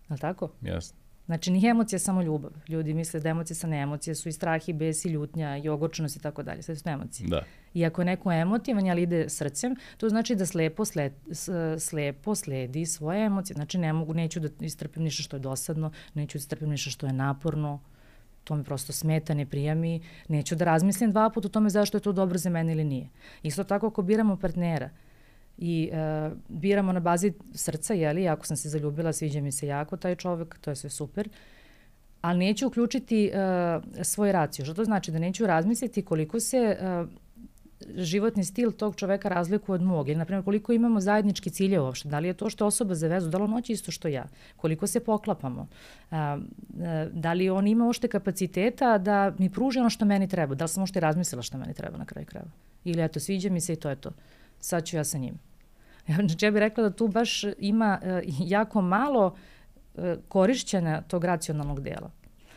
[0.08, 0.50] Je li tako?
[0.60, 1.01] Jasno.
[1.26, 2.50] Znači, nije emocija samo ljubav.
[2.68, 5.68] Ljudi misle da emocije sa ne emocije su i strah i bes i ljutnja i
[5.68, 6.62] ogorčenost i tako dalje.
[6.62, 7.28] Sve su emocije.
[7.28, 7.42] Da.
[7.74, 11.12] I ako je neko emotivan, ali ide srcem, to znači da slepo, sled,
[11.78, 13.54] slepo sledi svoje emocije.
[13.54, 17.06] Znači, ne mogu, neću da istrpim ništa što je dosadno, neću da istrpim ništa što
[17.06, 17.80] je naporno,
[18.44, 21.96] to mi prosto smeta, ne prija mi, neću da razmislim dva puta o tome zašto
[21.96, 23.08] je to dobro za mene ili nije.
[23.42, 24.90] Isto tako ako biramo partnera,
[25.58, 29.96] i uh, biramo na bazi srca, jeli, ako sam se zaljubila, sviđa mi se jako
[29.96, 31.28] taj čovek, to je sve super,
[32.20, 34.64] ali neću uključiti uh, svoj raciju.
[34.64, 35.10] Što to znači?
[35.10, 37.08] Da neću razmisliti koliko se uh,
[37.96, 40.08] životni stil tog čoveka razlikuje od mog.
[40.08, 42.08] Ili, na primjer, koliko imamo zajednički cilje uopšte.
[42.08, 44.24] Da li je to što osoba za vezu, da li on hoće isto što ja?
[44.56, 45.68] Koliko se poklapamo?
[46.10, 46.38] A,
[46.80, 50.54] a, da li on ima ošte kapaciteta da mi pruži ono što meni treba?
[50.54, 52.50] Da li sam ošte razmislila što meni treba na kraju krajeva?
[52.84, 54.10] Ili eto, sviđa mi se i to je to.
[54.62, 55.38] Sad ću ja sa njim.
[56.26, 59.34] Znači, ja bih rekla da tu baš ima uh, jako malo
[59.94, 62.10] uh, korišćenja tog racionalnog dela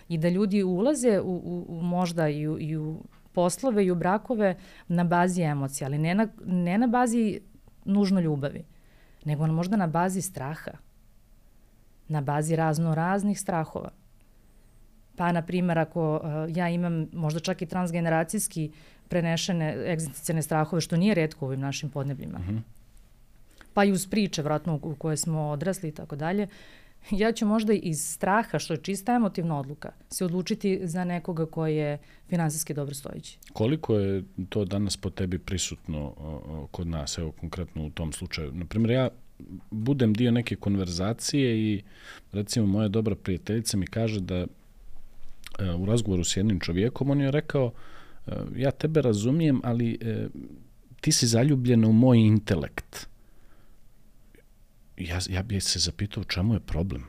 [0.09, 3.95] i da ljudi ulaze u, u, u možda i u, i u poslove i u
[3.95, 4.55] brakove
[4.87, 7.39] na bazi emocija, ali ne na, ne na bazi
[7.85, 8.63] nužno ljubavi,
[9.25, 10.71] nego možda na bazi straha,
[12.07, 13.89] na bazi razno raznih strahova.
[15.15, 18.71] Pa, na primjer, ako uh, ja imam možda čak i transgeneracijski
[19.09, 22.57] prenešene egzistencijalne strahove, što nije redko u ovim našim podnebljima, uh mhm.
[22.57, 22.61] -huh.
[23.73, 26.47] pa i uz priče, vratno, u koje smo odrasli i tako dalje,
[27.11, 31.75] ja ću možda iz straha, što je čista emotivna odluka, se odlučiti za nekoga koji
[31.75, 31.97] je
[32.29, 33.37] finansijski dobro stojići.
[33.53, 36.13] Koliko je to danas po tebi prisutno
[36.71, 38.51] kod nas, evo konkretno u tom slučaju?
[38.51, 39.09] Naprimjer, ja
[39.71, 41.83] budem dio neke konverzacije i
[42.31, 44.45] recimo moja dobra prijateljica mi kaže da e,
[45.77, 47.94] u razgovoru s jednim čovjekom on je rekao e,
[48.55, 50.27] ja tebe razumijem, ali e,
[51.01, 53.07] ti si zaljubljena u moj intelekt
[54.97, 57.03] ja, ja bih se zapitao čemu je problem.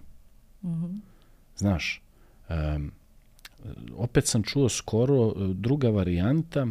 [0.62, 0.98] Mm -hmm.
[1.57, 2.02] Znaš,
[2.48, 2.92] um,
[3.96, 6.66] opet sam čuo skoro e, druga varijanta,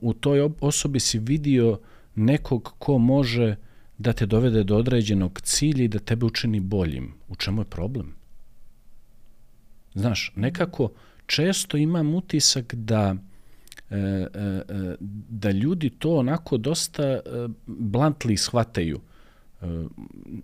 [0.00, 1.80] u toj osobi si vidio
[2.14, 3.56] nekog ko može
[3.98, 7.14] da te dovede do određenog cilja i da tebe učini boljim.
[7.28, 8.14] U čemu je problem?
[9.94, 10.90] Znaš, nekako
[11.26, 13.16] često imam utisak da
[13.90, 14.96] E, e, e,
[15.28, 17.20] da ljudi to onako dosta
[17.66, 19.00] bluntly shvataju.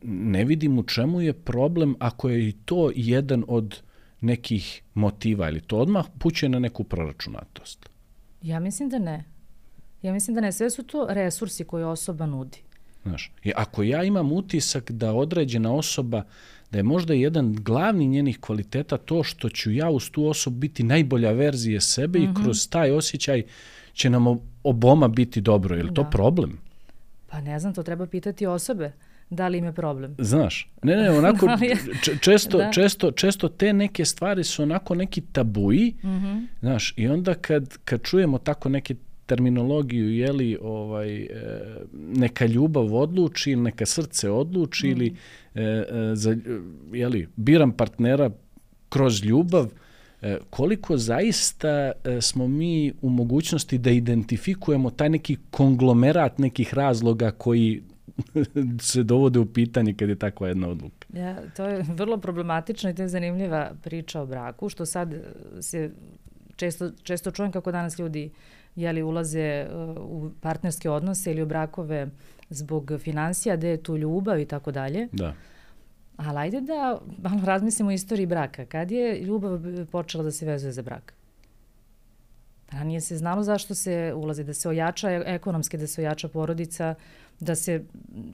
[0.02, 3.80] Ne vidim u čemu je problem ako je i to jedan od
[4.20, 7.88] nekih motiva ili to odmah pućuje na neku proračunatost.
[8.42, 9.24] Ja mislim da ne.
[10.02, 10.52] Ja mislim da ne.
[10.52, 12.58] Sve su to resursi koje osoba nudi.
[13.02, 16.22] Znaš, ako ja imam utisak da određena osoba,
[16.72, 20.82] da je možda jedan glavni njenih kvaliteta to što ću ja uz tu osobu biti
[20.82, 22.26] najbolja verzija sebe mm -hmm.
[22.26, 22.42] i mhm.
[22.42, 23.42] kroz taj osjećaj
[23.92, 25.76] će nam oboma biti dobro.
[25.76, 25.94] Je li da.
[25.94, 26.58] to problem?
[27.26, 28.92] Pa ne znam, to treba pitati osobe
[29.30, 30.14] da li im je problem.
[30.18, 31.56] Znaš, ne, ne, onako da
[32.20, 32.70] često, da.
[32.72, 36.46] često, često te neke stvari su onako neki tabuji, mm -hmm.
[36.60, 38.94] znaš, i onda kad, kad čujemo tako neke
[39.32, 41.28] terminologiju, jeli, ovaj, e,
[41.92, 44.90] neka ljubav odluči neka srce odluči mm.
[44.90, 45.14] ili
[45.54, 46.36] e, e, za,
[46.92, 48.30] jeli, biram partnera
[48.88, 49.68] kroz ljubav,
[50.50, 57.82] koliko zaista smo mi u mogućnosti da identifikujemo taj neki konglomerat nekih razloga koji
[58.92, 61.06] se dovode u pitanje kad je takva jedna odluka.
[61.14, 65.14] Ja, to je vrlo problematična i to je zanimljiva priča o braku, što sad
[65.60, 65.90] se
[66.56, 68.30] često, često čujem kako danas ljudi
[68.76, 72.08] jeli, ulaze uh, u partnerske odnose ili u brakove
[72.50, 75.08] zbog financija, gde je tu ljubav i tako dalje.
[75.12, 75.34] Da.
[76.16, 78.66] Ali ajde da malo razmislimo o istoriji braka.
[78.66, 79.60] Kad je ljubav
[79.92, 81.14] počela da se vezuje za brak?
[82.70, 86.94] Ranije se znalo zašto se ulazi, da se ojača ekonomski, da se ojača porodica,
[87.40, 87.84] da se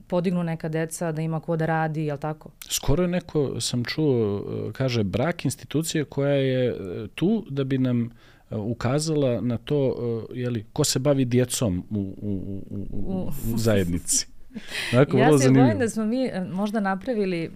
[0.07, 2.49] podignu neka deca, da ima ko da radi, je li tako?
[2.69, 8.05] Skoro je neko, sam čuo, kaže, brak institucije koja je e, tu da bi nam
[8.05, 8.09] e,
[8.51, 9.95] ukazala na to,
[10.31, 14.27] e, jeli, ko se bavi djecom u, u, u, u, u zajednici.
[14.93, 17.51] Dakle, ja se bojim da smo mi možda napravili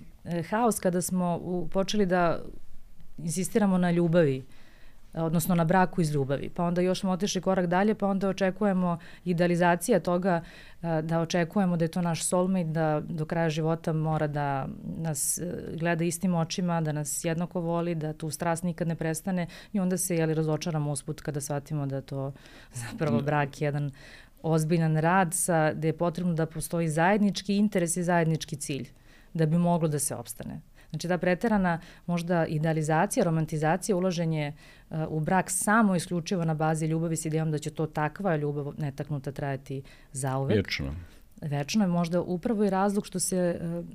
[0.50, 2.44] haos kada smo počeli da
[3.18, 4.44] insistiramo na ljubavi
[5.14, 6.50] odnosno na braku iz ljubavi.
[6.50, 10.42] Pa onda još smo otišli korak dalje, pa onda očekujemo idealizacija toga
[11.04, 15.76] da očekujemo da je to naš soulmate, da do kraja života mora da nas e,
[15.76, 19.98] gleda istim očima, da nas jednako voli, da tu strast nikad ne prestane i onda
[19.98, 22.34] se jeli razočaramo usput kada shvatimo da to
[22.92, 23.92] zapravo brak je jedan
[24.42, 28.90] ozbiljan rad sa, gde je potrebno da postoji zajednički interes i zajednički cilj
[29.34, 30.62] da bi moglo da se opstane.
[30.94, 34.54] Znači ta preterana možda idealizacija, romantizacija, ulaženje
[34.90, 38.74] uh, u brak samo isključivo na bazi ljubavi s idejom da će to takva ljubav
[38.78, 40.58] netaknuta trajati zauvek.
[40.58, 40.96] Večno.
[41.42, 43.86] Večno je možda upravo i razlog što se uh,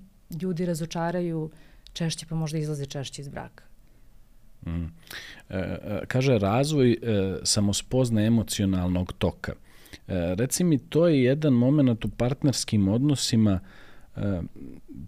[0.42, 1.50] ljudi razočaraju
[1.92, 3.64] češće pa možda izlaze češće iz braka.
[4.66, 4.84] Mm.
[5.48, 6.96] E, e, kaže razvoj e,
[7.42, 9.52] samospozne emocionalnog toka.
[9.52, 13.61] E, reci mi, to je jedan moment u partnerskim odnosima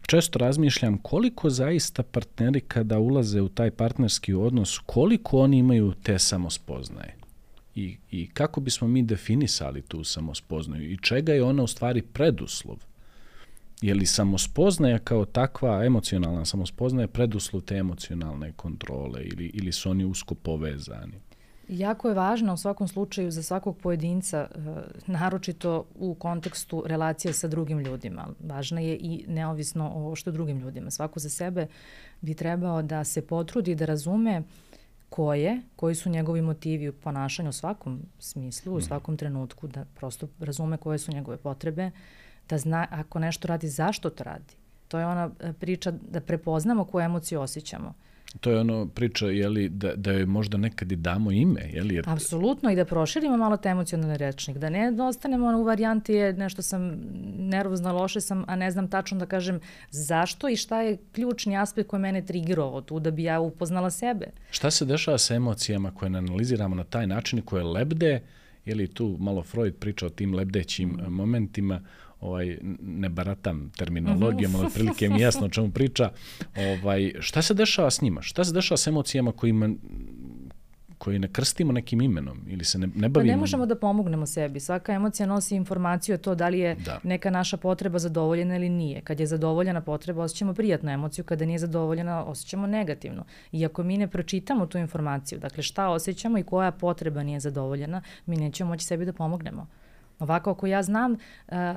[0.06, 6.18] često razmišljam koliko zaista partneri kada ulaze u taj partnerski odnos, koliko oni imaju te
[6.18, 7.16] samospoznaje
[7.74, 12.76] i, i kako bismo mi definisali tu samospoznaju i čega je ona u stvari preduslov.
[13.80, 20.04] Je li samospoznaja kao takva emocionalna samospoznaja preduslov te emocionalne kontrole ili, ili su oni
[20.04, 21.20] usko povezani?
[21.70, 24.48] Jako je važno u svakom slučaju za svakog pojedinca, e,
[25.06, 28.28] naročito u kontekstu relacije sa drugim ljudima.
[28.40, 30.90] Važna je i neovisno o što drugim ljudima.
[30.90, 31.66] Svako za sebe
[32.20, 34.42] bi trebao da se potrudi da razume
[35.10, 38.86] ko je, koji su njegovi motivi u ponašanju u svakom smislu, u mhm.
[38.86, 41.90] svakom trenutku, da prosto razume koje su njegove potrebe,
[42.48, 44.54] da zna ako nešto radi, zašto to radi.
[44.88, 47.94] To je ona e, priča da prepoznamo koje emocije osjećamo.
[48.40, 51.94] To je ono priča, jeli, da, da je možda nekad i damo ime, jeli?
[51.94, 52.04] Jer...
[52.08, 56.62] Apsolutno, i da proširimo malo te emocionalne rečnik, da ne ostanemo u varijanti je nešto
[56.62, 57.00] sam
[57.38, 61.88] nervozna, loše sam, a ne znam tačno da kažem zašto i šta je ključni aspekt
[61.88, 64.26] koji mene trigirovao tu da bi ja upoznala sebe.
[64.50, 68.20] Šta se dešava sa emocijama koje analiziramo na taj način koje lebde,
[68.64, 71.12] je li tu malo Freud priča o tim lebdećim mm.
[71.12, 71.80] momentima,
[72.20, 76.10] ovaj, ne baratam terminologijom, ali prilike mi jasno o čemu priča.
[76.56, 78.22] Ovaj, šta se dešava s njima?
[78.22, 79.70] Šta se dešava s emocijama kojima,
[81.00, 83.30] koji ne krstimo nekim imenom ili se ne, ne bavimo?
[83.30, 84.60] Pa ne možemo da pomognemo sebi.
[84.60, 87.00] Svaka emocija nosi informaciju o to da li je da.
[87.02, 89.00] neka naša potreba zadovoljena ili nije.
[89.00, 93.24] Kad je zadovoljena potreba, osjećamo prijatnu emociju, kada nije zadovoljena, osjećamo negativno.
[93.52, 98.02] I ako mi ne pročitamo tu informaciju, dakle šta osjećamo i koja potreba nije zadovoljena,
[98.26, 99.66] mi nećemo moći sebi da pomognemo.
[100.20, 101.18] Ovako, ako ja znam uh,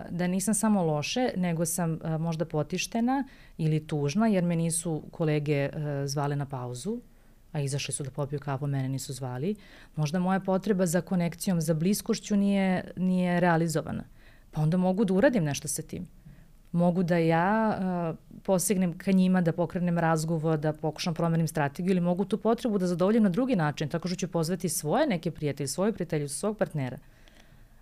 [0.10, 3.23] da nisam samo loše, nego sam uh, možda potištena
[3.58, 7.01] ili tužna, jer me nisu kolege uh, zvale na pauzu,
[7.51, 9.56] a izašli su da popiju kapu, mene nisu zvali,
[9.95, 14.03] možda moja potreba za konekcijom, za bliskošću nije, nije realizovana.
[14.51, 16.08] Pa onda mogu da uradim nešto sa tim.
[16.71, 22.01] Mogu da ja uh, posegnem ka njima, da pokrenem razgovor, da pokušam promenim strategiju ili
[22.01, 25.67] mogu tu potrebu da zadovoljim na drugi način, tako što ću pozvati svoje neke prijatelje,
[25.67, 26.97] svoje prijatelje, svog partnera.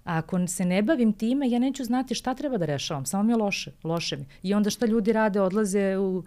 [0.03, 3.31] A ako se ne bavim time, ja neću znati šta treba da rešavam, samo mi
[3.31, 4.25] je loše, loše mi.
[4.43, 6.25] I onda šta ljudi rade, odlaze u um,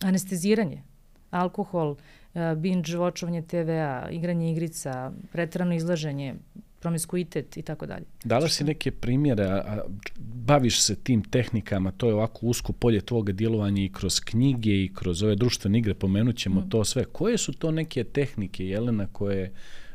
[0.00, 0.82] anesteziranje,
[1.30, 6.34] alkohol, uh, binge watchovanje TV-a, igranje igrica, pretrano izlaženje,
[6.80, 8.04] promiskuitet i tako dalje.
[8.24, 9.80] Dalaš si neke primjere, a, a
[10.18, 14.90] baviš se tim tehnikama, to je ovako usko polje tvoga djelovanja i kroz knjige i
[14.94, 16.70] kroz ove društvene igre, pomenut ćemo mm.
[16.70, 17.04] to sve.
[17.04, 19.52] Koje su to neke tehnike, Jelena, koje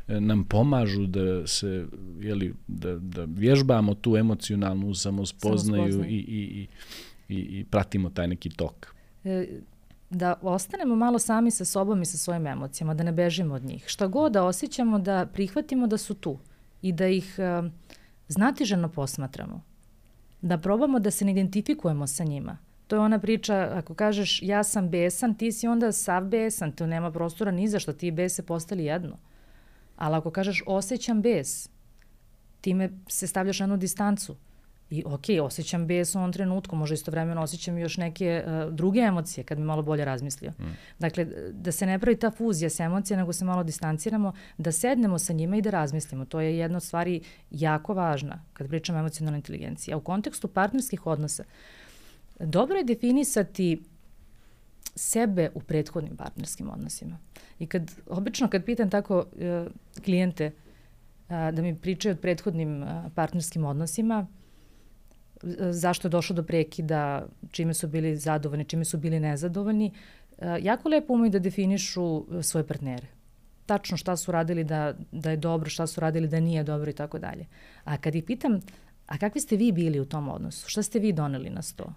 [0.07, 1.87] nam pomažu da se
[2.19, 6.67] jeli, da, da vježbamo tu emocionalnu samospoznaju i, i,
[7.29, 8.95] i, i pratimo taj neki tok.
[9.23, 9.47] E,
[10.09, 13.83] da ostanemo malo sami sa sobom i sa svojim emocijama, da ne bežimo od njih.
[13.87, 16.37] Šta god da osjećamo, da prihvatimo da su tu
[16.81, 17.71] i da ih uh,
[18.27, 19.61] znatiženo posmatramo.
[20.41, 22.57] Da probamo da se ne identifikujemo sa njima.
[22.87, 26.87] To je ona priča, ako kažeš ja sam besan, ti si onda sav besan, to
[26.87, 29.17] nema prostora ni za što, ti i bese postali jedno.
[30.01, 31.69] Ali ako kažeš osjećam bes,
[32.61, 34.35] time se stavljaš na jednu distancu.
[34.89, 39.43] I ok, osjećam bes u ovom trenutku, možda istovremeno osjećam još neke uh, druge emocije
[39.43, 40.51] kad bi malo bolje razmislio.
[40.51, 40.63] Mm.
[40.99, 45.19] Dakle, da se ne pravi ta fuzija s emocije, nego se malo distanciramo, da sednemo
[45.19, 46.25] sa njima i da razmislimo.
[46.25, 49.93] To je jedna od stvari jako važna kad pričamo o emocionalnoj inteligenciji.
[49.93, 51.43] A u kontekstu partnerskih odnosa,
[52.39, 53.83] dobro je definisati
[54.95, 57.17] sebe u prethodnim partnerskim odnosima.
[57.59, 59.71] I kad, obično kad pitam tako uh,
[60.05, 64.27] klijente uh, da mi pričaju o prethodnim uh, partnerskim odnosima,
[65.43, 69.91] uh, zašto je došlo do prekida, čime su bili zadovoljni, čime su bili nezadovoljni,
[70.37, 73.07] uh, jako lepo umeju da definišu svoje partnere
[73.71, 76.93] tačno šta su radili da, da je dobro, šta su radili da nije dobro i
[76.93, 77.45] tako dalje.
[77.83, 78.59] A kad ih pitam,
[79.07, 80.69] a kakvi ste vi bili u tom odnosu?
[80.69, 81.93] Šta ste vi doneli na sto?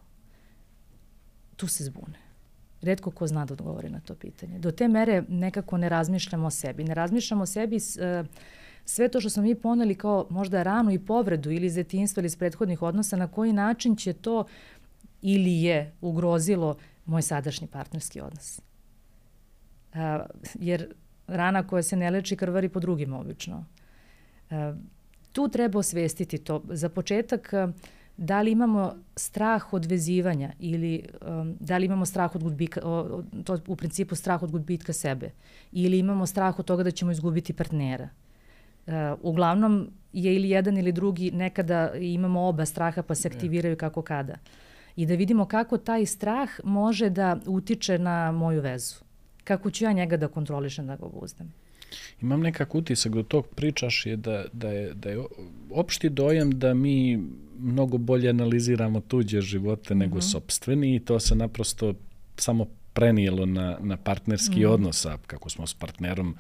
[1.57, 2.24] Tu se zbune
[2.83, 4.59] redko ko zna da odgovori na to pitanje.
[4.59, 6.85] Do te mere nekako ne razmišljamo o sebi.
[6.85, 8.27] Ne razmišljamo o sebi uh,
[8.85, 12.27] sve to što smo mi poneli kao možda ranu i povredu ili iz detinstva ili
[12.27, 14.45] iz prethodnih odnosa, na koji način će to
[15.23, 18.61] ili je ugrozilo moj sadašnji partnerski odnos.
[19.93, 19.99] Uh,
[20.55, 20.95] jer
[21.27, 23.65] rana koja se ne leči krvari po drugima obično.
[24.51, 24.57] Uh,
[25.33, 26.63] tu treba osvestiti to.
[26.69, 27.75] Za početak uh,
[28.17, 33.23] da li imamo strah od vezivanja ili um, da li imamo strah od gubika, o,
[33.45, 35.31] to u principu strah od gubitka sebe
[35.73, 38.09] ili imamo strah od toga da ćemo izgubiti partnera.
[38.87, 44.03] Uh, uglavnom je ili jedan ili drugi, nekada imamo oba straha pa se aktiviraju kako
[44.03, 44.35] kada.
[44.97, 48.95] I da vidimo kako taj strah može da utiče na moju vezu.
[49.45, 51.53] Kako ću ja njega da kontrolišem, da ga obuzdam.
[52.23, 55.19] Imam nekak utisak do tog pričaš je da, da, je, da je
[55.71, 57.21] opšti dojam da mi
[57.59, 60.33] mnogo bolje analiziramo tuđe živote nego mm -hmm.
[60.33, 61.95] sobstveni i to se naprosto
[62.37, 64.71] samo prenijelo na, na partnerski mm.
[64.71, 66.37] odnos, a kako smo s partnerom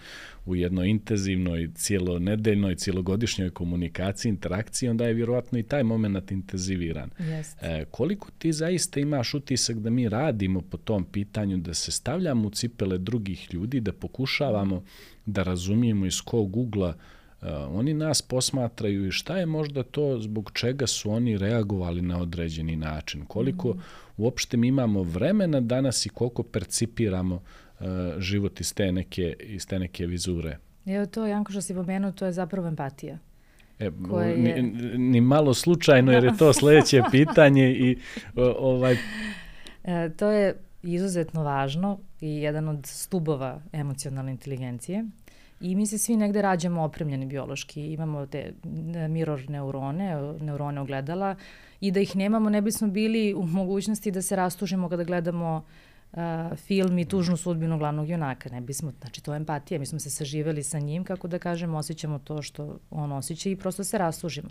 [0.46, 7.10] u jednoj intenzivnoj, cijelonedeljnoj, cijelogodišnjoj komunikaciji, interakciji, onda je vjerovatno i taj moment intenziviran.
[7.18, 7.54] Yes.
[7.60, 12.48] E, koliko ti zaista imaš utisak da mi radimo po tom pitanju, da se stavljamo
[12.48, 14.84] u cipele drugih ljudi, da pokušavamo
[15.26, 17.13] da razumijemo iz kog ugla Uh,
[17.70, 22.76] oni nas posmatraju i šta je možda to zbog čega su oni reagovali na određeni
[22.76, 23.24] način.
[23.24, 23.80] Koliko mm.
[24.16, 27.86] uopšte mi imamo vremena danas i koliko percipiramo uh,
[28.18, 30.58] život iz te neke, iz te neke vizure.
[30.86, 33.18] Evo to, Janko, što si pomenuo, to je zapravo empatija.
[33.78, 34.36] E, je...
[34.36, 37.98] ni, ni malo slučajno, jer je to sledeće pitanje i
[38.58, 38.96] ovaj...
[39.84, 45.04] E, to je izuzetno važno i jedan od stubova emocionalne inteligencije.
[45.64, 47.92] I mi se svi negde rađamo opremljeni biološki.
[47.92, 48.52] Imamo te
[48.94, 51.36] e, mirror neurone, neurone ogledala
[51.80, 55.64] i da ih nemamo ne bismo bili u mogućnosti da se rastužimo kada gledamo
[56.12, 56.18] uh,
[56.56, 58.48] film i tužnu sudbinu glavnog junaka.
[58.48, 61.78] Ne bismo, znači to je empatija, mi smo se saživeli sa njim, kako da kažemo,
[61.78, 64.48] osjećamo to što on osjeća i prosto se rastužimo.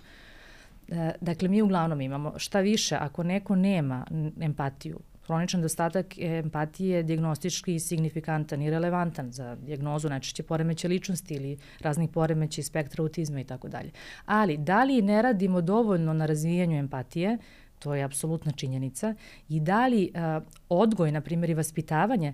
[0.88, 4.06] Uh, dakle, mi uglavnom imamo šta više, ako neko nema
[4.42, 11.58] empatiju, Hroničan dostatak empatije je diagnostički signifikantan i relevantan za diagnozu najčešće poremeće ličnosti ili
[11.80, 13.92] raznih poremeća i spektra autizma i tako dalje.
[14.26, 17.38] Ali da li ne radimo dovoljno na razvijanju empatije,
[17.80, 19.16] to je apsolutna činjenica,
[19.50, 22.34] i da li uh, odgoj, na primjer, i vaspitavanje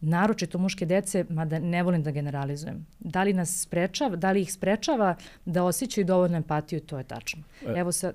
[0.00, 2.86] naročito muške dece, mada ne volim da generalizujem.
[3.00, 7.42] Da li nas sprečava, da li ih sprečava da osjećaju dovoljno empatiju, to je tačno.
[7.66, 8.12] E, Evo sa...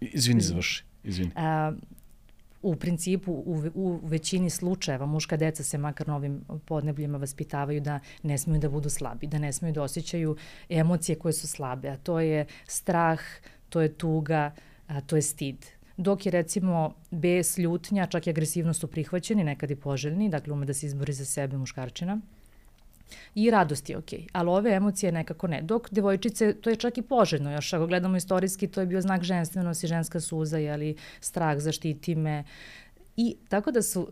[0.00, 0.84] Izvini, završi.
[1.04, 1.32] Izvini.
[1.36, 1.78] Uh,
[2.62, 8.00] u principu u, u većini slučajeva muška deca se makar na ovim podnebljima vaspitavaju da
[8.22, 10.36] ne smiju da budu slabi, da ne smiju da osjećaju
[10.68, 13.20] emocije koje su slabe, a to je strah,
[13.68, 14.54] to je tuga,
[14.86, 15.66] a to je stid.
[15.96, 20.66] Dok je recimo bes, ljutnja, čak i agresivnost su prihvaćeni, nekad i poželjni, dakle ume
[20.66, 22.20] da se izbori za sebe muškarčina.
[23.34, 25.62] I radost je okej, okay, ali ove emocije nekako ne.
[25.62, 29.22] Dok devojčice, to je čak i poželjno, još ako gledamo istorijski, to je bio znak
[29.22, 32.44] ženstvenosti, ženska suza, jeli, strah, zaštiti me.
[33.16, 34.08] I tako da su uh,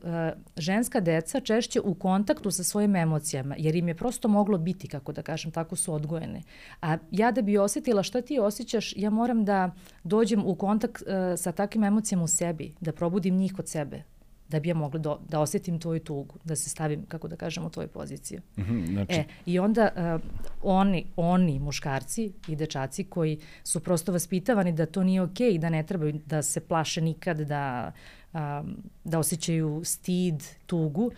[0.56, 5.12] ženska deca češće u kontaktu sa svojim emocijama, jer im je prosto moglo biti, kako
[5.12, 6.42] da kažem, tako su odgojene.
[6.82, 9.74] A ja da bi osetila šta ti osjećaš, ja moram da
[10.04, 14.02] dođem u kontakt uh, sa takvim emocijama u sebi, da probudim njih kod sebe,
[14.48, 17.64] da bi ja mogla do, da osetim tvoju tugu, da se stavim, kako da kažem,
[17.64, 18.40] u tvoju poziciju.
[18.56, 19.12] Mm -hmm, znači...
[19.12, 20.22] E, I onda uh,
[20.62, 25.70] oni, oni, muškarci i dečaci koji su prosto vaspitavani da to nije okej, okay, da
[25.70, 27.92] ne trebaju da se plaše nikad, da,
[28.32, 31.10] um, da osjećaju stid, tugu,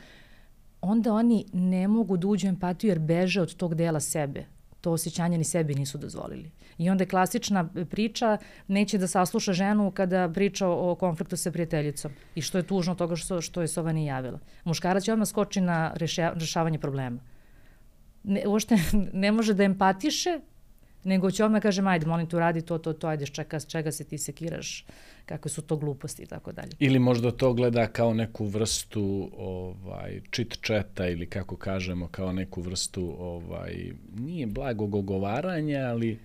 [0.81, 4.45] onda oni ne mogu da uđu empatiju jer beže od tog dela sebe
[4.81, 6.51] to osjećanje ni sebi nisu dozvolili.
[6.81, 12.13] I onda je klasična priča, neće da sasluša ženu kada priča o konfliktu sa prijateljicom.
[12.35, 14.39] I što je tužno toga što, što je Sova nije javila.
[14.65, 15.93] Muškarac će odmah skoči na
[16.35, 17.21] rešavanje problema.
[18.25, 18.79] Ne, uošte
[19.25, 20.41] ne može da empatiše,
[21.05, 24.05] nego će odmah kažem, ajde, molim tu radi to, to, to, ajde, čeka, čega se
[24.05, 24.87] ti sekiraš,
[25.27, 26.73] kakve su to gluposti i tako dalje.
[26.79, 32.61] Ili možda to gleda kao neku vrstu ovaj, chit chata ili kako kažemo, kao neku
[32.61, 36.19] vrstu, ovaj, nije blagog ogovaranja, ali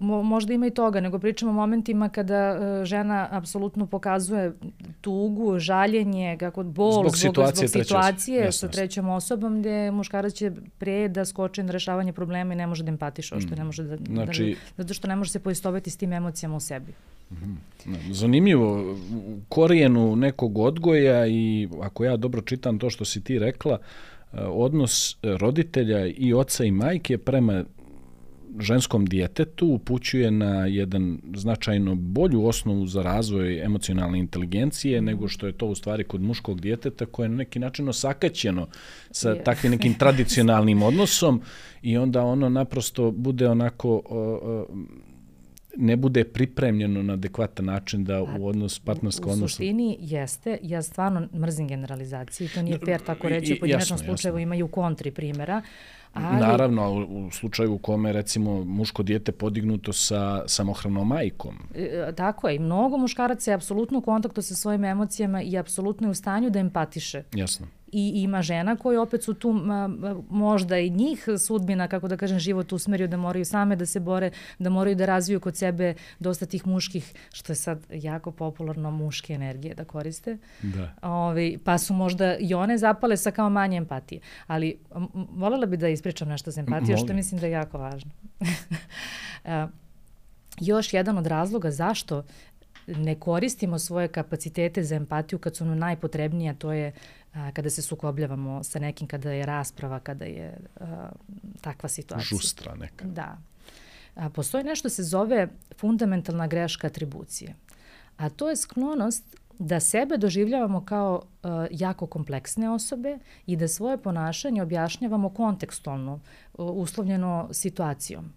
[0.00, 4.52] možda ima i toga, nego pričamo o momentima kada uh, žena apsolutno pokazuje
[5.00, 10.32] tugu, žaljenje, kako bol zbog, zbog situacije, zbog situacije treće, sa trećom osobom gde muškarac
[10.32, 13.58] će pre da skoči na rešavanje problema i ne može da empatiša, što mm.
[13.58, 16.56] ne može da, da- znači, da, zato što ne može se poistoveti s tim emocijama
[16.56, 16.92] u sebi.
[17.32, 17.52] Mhm.
[18.10, 23.78] Zanimljivo, u korijenu nekog odgoja i ako ja dobro čitam to što si ti rekla,
[24.32, 27.64] e, odnos roditelja i oca i majke prema
[28.60, 35.52] ženskom dijetetu upućuje na jedan značajno bolju osnovu za razvoj emocionalne inteligencije nego što je
[35.52, 38.66] to u stvari kod muškog dijeteta koje je na neki način osakaćeno
[39.10, 39.42] sa yeah.
[39.42, 41.42] takvim nekim tradicionalnim odnosom
[41.82, 44.02] i onda ono naprosto bude onako
[45.76, 49.50] ne bude pripremljeno na adekvatan način da u odnos partnersko odnos...
[49.50, 54.68] U suštini jeste, ja stvarno mrzim generalizaciju, to nije fair tako reći, pojedinačnom slučaju imaju
[54.68, 55.62] kontri primjera,
[56.16, 56.40] Ali...
[56.40, 61.54] Naravno, u, u slučaju u kome recimo muško dijete podignuto sa samohranom majkom.
[61.74, 66.06] E, tako je, i mnogo muškaraca je apsolutno u kontaktu sa svojim emocijama i apsolutno
[66.06, 67.22] je u stanju da empatiše.
[67.34, 69.52] Jasno i ima žena koje opet su tu
[70.30, 74.30] možda i njih sudbina, kako da kažem, život usmerio da moraju same da se bore,
[74.58, 79.32] da moraju da razviju kod sebe dosta tih muških, što je sad jako popularno, muške
[79.32, 80.38] energije da koriste.
[80.62, 80.94] Da.
[81.02, 84.20] Ove, pa su možda i one zapale sa kao manje empatije.
[84.46, 84.78] Ali
[85.30, 88.10] volela bi da ispričam nešto za empatiju, što mislim da je jako važno.
[90.60, 92.24] još jedan od razloga zašto
[92.86, 96.92] ne koristimo svoje kapacitete za empatiju kad su nam najpotrebnije, to je
[97.36, 101.08] a, kada se sukobljavamo sa nekim, kada je rasprava, kada je a,
[101.60, 102.38] takva situacija.
[102.38, 103.04] Žustra neka.
[103.04, 103.38] Da.
[104.14, 107.54] A, postoji nešto se zove fundamentalna greška atribucije.
[108.16, 113.98] A to je sklonost da sebe doživljavamo kao uh, jako kompleksne osobe i da svoje
[113.98, 116.20] ponašanje objašnjavamo kontekstualno, uh,
[116.76, 118.32] uslovljeno situacijom.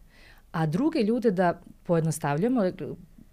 [0.51, 2.61] A druge ljude da pojednostavljamo,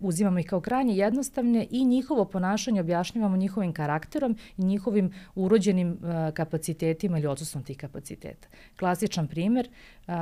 [0.01, 6.35] uzimamo ih kao krajnje jednostavne i njihovo ponašanje objašnjavamo njihovim karakterom i njihovim urođenim uh,
[6.35, 8.49] kapacitetima ili odsustvom tih kapaciteta.
[8.79, 10.15] Klasičan primer, uh,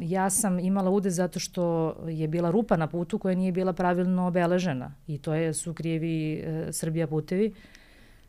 [0.00, 4.26] ja sam imala ude zato što je bila rupa na putu koja nije bila pravilno
[4.26, 7.54] obeležena i to je, su krijevi uh, Srbija putevi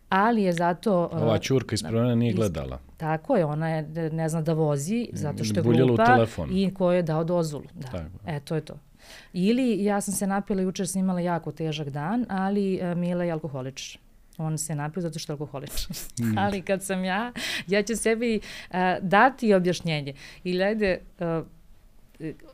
[0.09, 1.09] ali je zato...
[1.11, 2.79] Ova čurka iz promjena nije gledala.
[2.97, 7.03] Tako je, ona je ne zna da vozi zato što je glupa i ko je
[7.03, 7.65] dao dozvolu.
[7.73, 7.87] Da.
[7.87, 8.09] Tako.
[8.25, 8.73] E, to je to.
[9.33, 13.31] Ili ja sam se napila, jučer sam imala jako težak dan, ali uh, Mila je
[13.31, 13.97] alkoholič.
[14.37, 15.87] On se napio zato što je alkoholič.
[16.19, 16.37] Mm.
[16.43, 17.31] ali kad sam ja,
[17.67, 20.13] ja ću sebi uh, dati objašnjenje.
[20.43, 21.47] Ili ajde, uh,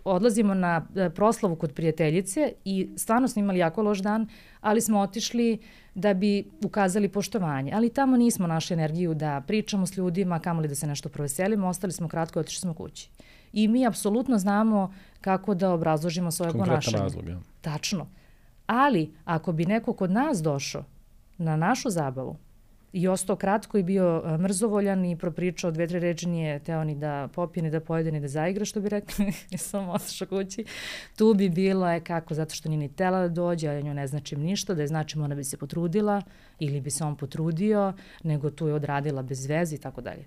[0.03, 0.85] odlazimo na
[1.15, 4.27] proslavu kod prijateljice i stvarno smo imali jako loš dan,
[4.61, 5.57] ali smo otišli
[5.95, 7.71] da bi ukazali poštovanje.
[7.75, 11.93] Ali tamo nismo našli energiju da pričamo s ljudima, kamoli da se nešto proveselimo, ostali
[11.93, 13.09] smo kratko i otišli smo kući.
[13.53, 17.03] I mi apsolutno znamo kako da obrazložimo svoje Konkretan ponašanje.
[17.03, 17.39] razlog, ja.
[17.61, 18.07] Tačno.
[18.67, 20.83] Ali, ako bi neko kod nas došao
[21.37, 22.37] na našu zabavu
[22.93, 26.95] i ostao kratko i bio e, mrzovoljan i propričao dve, tri reči, nije teo ni
[26.95, 30.65] da popije, ni da pojede, ni da zaigra, što bi rekli, sam otišao kući.
[31.17, 33.93] Tu bi bilo, je kako, zato što nije ni tela da dođe, a ja nju
[33.93, 36.21] ne značim ništa, da je značim ona bi se potrudila
[36.59, 37.93] ili bi se on potrudio,
[38.23, 40.25] nego tu je odradila bez veze i tako dalje.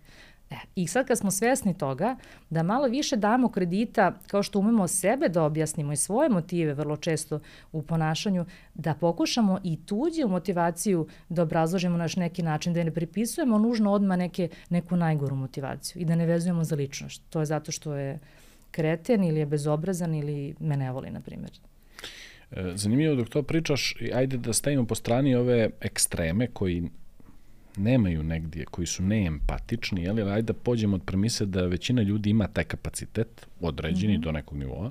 [0.50, 2.16] E, I sad kad smo svesni toga,
[2.50, 6.96] da malo više damo kredita, kao što umemo sebe da objasnimo i svoje motive vrlo
[6.96, 7.40] često
[7.72, 13.58] u ponašanju, da pokušamo i tuđu motivaciju da obrazložimo naš neki način, da ne pripisujemo
[13.58, 17.22] nužno odmah neke, neku najgoru motivaciju i da ne vezujemo za ličnost.
[17.30, 18.18] To je zato što je
[18.70, 21.50] kreten ili je bezobrazan ili me ne voli, na primjer.
[22.50, 26.90] E, zanimljivo dok to pričaš, ajde da stavimo po strani ove ekstreme koji
[27.76, 32.46] nemaju negdje, koji su neempatični, jel, ajde da pođemo od premise da većina ljudi ima
[32.46, 34.24] taj kapacitet, određeni mm -hmm.
[34.24, 34.90] do nekog nivoa.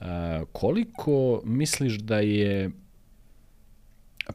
[0.00, 2.70] A, koliko misliš da je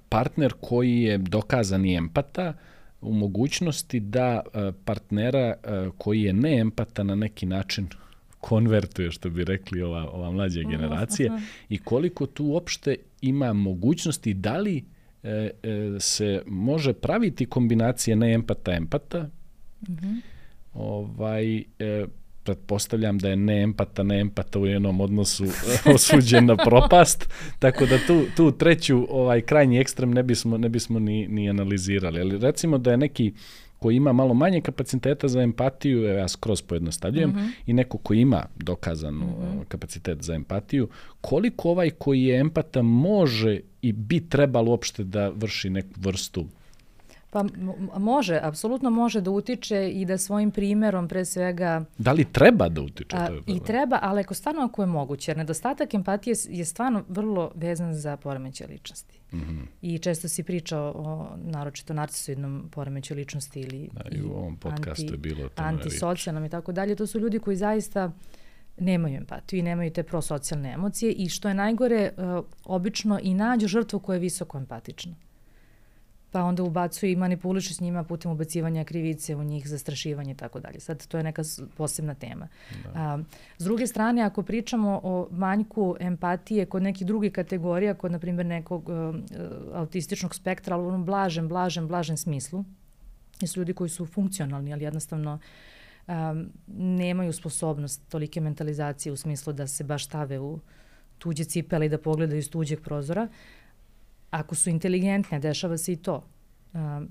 [0.09, 2.53] partner koji je dokazani empata
[3.01, 4.41] u mogućnosti da
[4.85, 5.55] partnera
[5.97, 7.87] koji je neempata na neki način
[8.39, 11.45] konvertuje, što bi rekli ova, ova mlađa generacija, uh -huh.
[11.69, 14.85] i koliko tu uopšte ima mogućnosti, da li
[15.27, 19.29] e, e, se može praviti kombinacije ne empata empata.
[19.89, 20.21] Mm -hmm.
[20.73, 22.05] Ovaj e,
[22.43, 25.45] pretpostavljam da je ne empata ne empata u jednom odnosu
[25.95, 30.99] osuđen na propast, tako da tu, tu treću ovaj krajnji ekstrem ne bismo ne bismo
[30.99, 32.19] ni ni analizirali.
[32.19, 33.33] Ali recimo da je neki
[33.79, 37.51] koji ima malo manje kapaciteta za empatiju, ja skroz pojednostavljujem, mm -hmm.
[37.65, 39.65] i neko ko ima dokazanu mm -hmm.
[39.67, 40.89] kapacitet za empatiju,
[41.21, 46.45] koliko ovaj koji je empata može i bi trebalo uopšte da vrši neku vrstu
[47.37, 51.85] Pa može, apsolutno može da utiče i da svojim primerom pre svega...
[51.97, 53.17] Da li treba da utiče?
[53.17, 57.51] A, I treba, ali ako stvarno ako je moguće, jer nedostatak empatije je stvarno vrlo
[57.55, 59.19] vezan za poremeće ličnosti.
[59.33, 59.65] Mm -hmm.
[59.81, 65.03] I često si pričao o naročito narcisoidnom poremeću ličnosti ili da, i u ovom podcastu
[65.03, 66.95] anti, je bilo antisocijalnom i tako dalje.
[66.95, 68.11] To su ljudi koji zaista
[68.77, 73.67] nemaju empatiju i nemaju te prosocijalne emocije i što je najgore, uh, obično i nađu
[73.67, 75.15] žrtvu koja je visoko empatična
[76.31, 80.59] pa onda ubacuje i manipuliše s njima putem ubacivanja krivice u njih, zastrašivanje i tako
[80.59, 80.79] dalje.
[80.79, 81.41] Sad, to je neka
[81.77, 82.47] posebna tema.
[82.83, 82.89] Da.
[82.95, 83.19] A,
[83.57, 88.45] s druge strane, ako pričamo o manjku empatije kod nekih drugih kategorija, kod, na primjer,
[88.45, 89.15] nekog uh,
[89.73, 92.65] autističnog spektra, ali u onom blažem, blažem, blažem smislu,
[93.41, 95.39] jesu ljudi koji su funkcionalni, ali jednostavno
[96.07, 100.59] um, nemaju sposobnost tolike mentalizacije u smislu da se baš stave u
[101.17, 103.27] tuđe cipele i da pogledaju iz tuđeg prozora,
[104.29, 106.23] ako su inteligentne, dešava se i to,
[106.73, 107.09] um,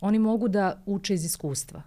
[0.00, 1.82] oni mogu da uče iz iskustva,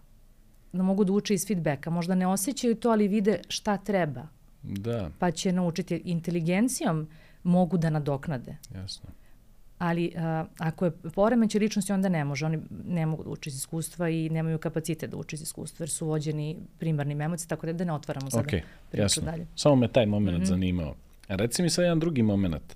[0.73, 1.89] da mogu da uče iz feedbacka.
[1.89, 4.28] Možda ne osjećaju to, ali vide šta treba.
[4.63, 5.11] Da.
[5.19, 7.07] Pa će naučiti inteligencijom
[7.43, 8.57] mogu da nadoknade.
[8.75, 9.09] Jasno.
[9.78, 12.45] Ali uh, ako je poremeće ličnosti, onda ne može.
[12.45, 15.89] Oni ne mogu da uče iz iskustva i nemaju kapacite da uče iz iskustva, jer
[15.89, 18.61] su vođeni primarnim emocijama, tako da, da ne otvaramo sada okay,
[18.91, 19.23] priču jasno.
[19.23, 19.47] dalje.
[19.55, 20.47] Samo me taj moment mm -hmm.
[20.47, 20.95] zanimao.
[21.28, 22.75] A reci mi sad jedan drugi moment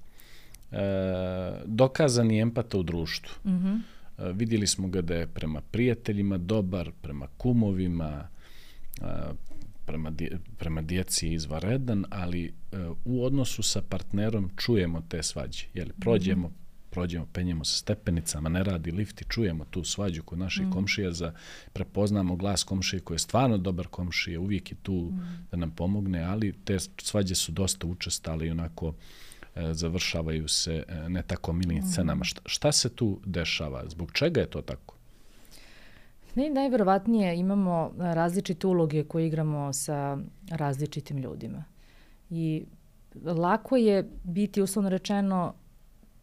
[1.65, 3.35] dokazani empata u društvu.
[3.45, 3.79] Mm -hmm.
[4.17, 8.27] e, vidjeli smo ga da je prema prijateljima dobar, prema kumovima,
[9.01, 9.05] e,
[9.85, 15.65] prema, dje, prema djeci je izvaredan, ali e, u odnosu sa partnerom čujemo te svađe.
[15.73, 16.89] Jeli, prođemo mm -hmm.
[16.89, 20.71] prođemo, penjemo sa stepenicama, ne radi lift i čujemo tu svađu kod naših mm.
[20.71, 21.33] komšija, za,
[21.73, 25.47] prepoznamo glas komšije koji je stvarno dobar komšije, uvijek je tu mm.
[25.51, 28.93] da nam pomogne, ali te svađe su dosta učestale i onako
[29.55, 31.87] završavaju se e, ne tako milim mm.
[31.87, 32.23] scenama.
[32.23, 33.83] Šta, šta se tu dešava?
[33.89, 34.95] Zbog čega je to tako?
[36.35, 40.17] Ne, najverovatnije imamo različite uloge koje igramo sa
[40.49, 41.63] različitim ljudima.
[42.29, 42.65] I
[43.25, 45.53] lako je biti, uslovno rečeno,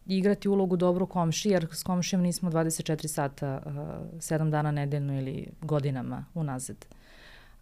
[0.05, 3.73] igrati ulogu dobro komši, jer s komšijom nismo 24 sata, uh,
[4.19, 6.85] 7 dana nedeljno ili godinama unazad.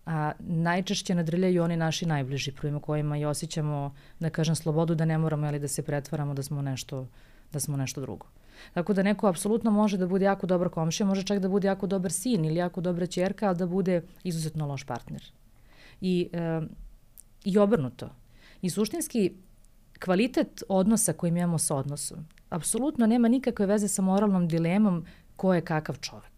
[0.07, 5.17] A najčešće nadrljaju oni naši najbliži, prvima kojima i osjećamo, da kažem, slobodu da ne
[5.17, 7.07] moramo ili da se pretvaramo da smo nešto,
[7.51, 8.25] da smo nešto drugo.
[8.73, 11.87] Tako da neko apsolutno može da bude jako dobar komšija, može čak da bude jako
[11.87, 15.23] dobar sin ili jako dobra čerka, ali da bude izuzetno loš partner.
[16.01, 16.61] I, e,
[17.45, 18.09] i obrnuto.
[18.61, 19.33] I suštinski,
[19.99, 25.05] kvalitet odnosa koji imamo sa odnosom, apsolutno nema nikakve veze sa moralnom dilemom
[25.35, 26.36] ko je kakav čovek.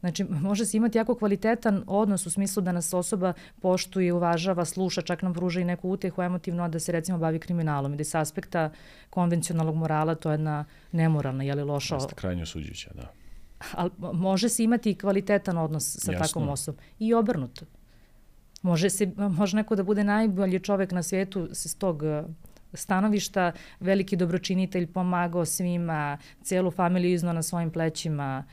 [0.00, 5.02] Znači, može se imati jako kvalitetan odnos u smislu da nas osoba poštuje, uvažava, sluša,
[5.02, 8.04] čak nam pruža i neku utehu emotivno, a da se recimo bavi kriminalom i da
[8.04, 8.70] sa aspekta
[9.10, 11.94] konvencionalnog morala to je jedna nemoralna, je li loša...
[11.94, 13.12] Jeste krajnje osuđujuća, da.
[13.72, 16.26] Ali može se imati kvalitetan odnos sa Jasno.
[16.26, 16.80] takvom osobom.
[16.98, 17.64] I obrnuto.
[18.62, 22.24] Može, se, može neko da bude najbolji čovek na svijetu s tog eh,
[22.72, 28.44] stanovišta, veliki dobročinitelj, pomagao svima, celu familiju izno na svojim plećima,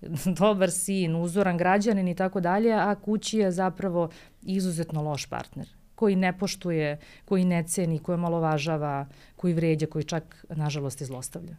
[0.40, 4.08] dobar sin, uzoran građanin i tako dalje, a kući je zapravo
[4.42, 10.44] izuzetno loš partner koji ne poštuje, koji ne ceni, koji malovažava, koji vređa, koji čak,
[10.48, 11.56] nažalost, izlostavlja.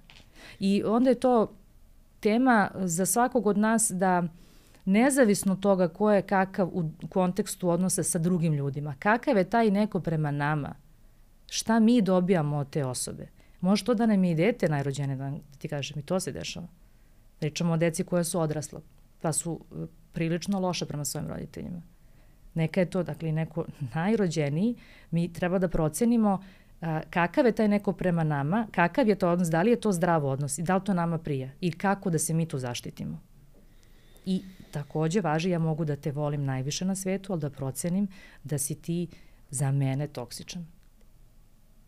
[0.59, 1.53] I onda je to
[2.19, 4.23] tema za svakog od nas da
[4.85, 9.99] nezavisno toga ko je kakav u kontekstu odnosa sa drugim ljudima, kakav je taj neko
[9.99, 10.73] prema nama,
[11.49, 13.27] šta mi dobijamo od te osobe.
[13.59, 16.67] Može to da nam je i dete najrođene, da ti kažem, i to se dešava.
[17.41, 18.81] Pričamo o deci koja su odrasla,
[19.21, 21.81] pa su e, prilično loše prema svojim roditeljima.
[22.53, 23.65] Neka je to, dakle, neko
[23.95, 24.75] najrođeniji,
[25.11, 26.43] mi treba da procenimo
[26.81, 29.91] a, kakav je taj neko prema nama, kakav je to odnos, da li je to
[29.91, 33.19] zdrav odnos i da li to nama prija i kako da se mi tu zaštitimo.
[34.25, 38.07] I takođe važi, ja mogu da te volim najviše na svetu, ali da procenim
[38.43, 39.07] da si ti
[39.49, 40.65] za mene toksičan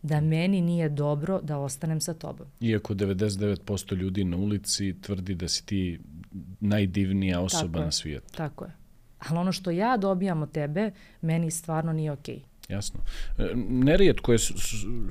[0.03, 2.47] da meni nije dobro da ostanem sa tobom.
[2.59, 5.99] Iako 99% ljudi na ulici tvrdi da si ti
[6.59, 8.33] najdivnija osoba tako na svijetu.
[8.37, 8.71] Tako je.
[9.19, 10.91] Ali ono što ja dobijam od tebe,
[11.21, 12.35] meni stvarno nije okej.
[12.35, 12.73] Okay.
[12.73, 12.99] Jasno.
[13.37, 14.37] E, nerijetko je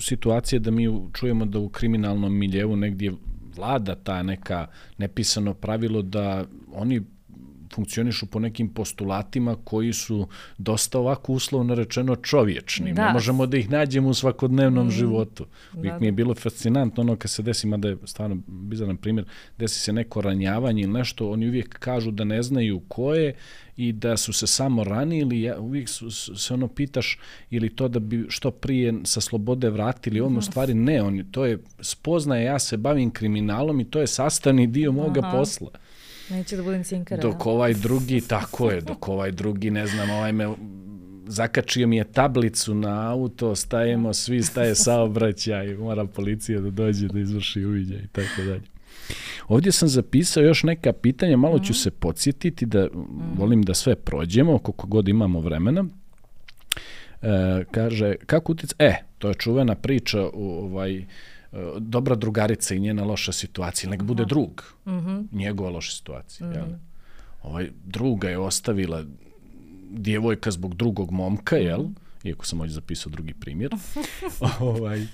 [0.00, 3.12] situacija da mi čujemo da u kriminalnom miljevu negdje
[3.56, 4.66] vlada ta neka
[4.98, 7.02] nepisano pravilo da oni
[7.74, 12.92] funkcionišu po nekim postulatima koji su dosta ovako uslovno rečeno čovječni.
[12.92, 13.06] Da.
[13.06, 14.90] Ne možemo da ih nađemo u svakodnevnom mm.
[14.90, 15.46] životu.
[15.74, 16.16] Uvijek da, mi je da.
[16.16, 19.26] bilo fascinantno ono kad se desi, mada je stvarno bizaran primjer,
[19.58, 23.34] desi se neko ranjavanje ili nešto, oni uvijek kažu da ne znaju ko je
[23.76, 27.18] i da su se samo ranili, ja, uvijek su, se ono pitaš
[27.50, 31.44] ili to da bi što prije sa slobode vratili, ono u stvari ne, oni, to
[31.44, 35.38] je spoznaje, ja se bavim kriminalom i to je sastavni dio moga Aha.
[35.38, 35.70] posla.
[36.32, 37.22] Neće da budem cinkara.
[37.22, 40.48] Dok ovaj drugi, tako je, dok ovaj drugi, ne znam, ovaj me
[41.26, 47.20] zakačio mi je tablicu na auto, stajemo, svi staje saobraćaj, mora policija da dođe da
[47.20, 48.62] izvrši uviđaj i tako dalje.
[49.48, 51.78] Ovdje sam zapisao još neka pitanja, malo ću mhm.
[51.78, 52.88] se podsjetiti da
[53.36, 55.84] volim da sve prođemo, koliko god imamo vremena.
[57.22, 58.74] E, kaže, kako utic...
[58.78, 61.04] E, to je čuvena priča u ovaj,
[61.78, 65.26] dobra drugarica i njena loša situacija, nek bude drug, mm -hmm.
[65.32, 66.46] njegova loša situacija.
[66.46, 66.56] Mm -hmm.
[66.56, 66.66] Jel?
[67.42, 69.04] Ovaj, druga je ostavila
[69.90, 71.80] djevojka zbog drugog momka, jel?
[71.80, 72.28] Mm -hmm.
[72.28, 73.70] Iako sam ovdje zapisao drugi primjer.
[74.60, 75.06] ovaj,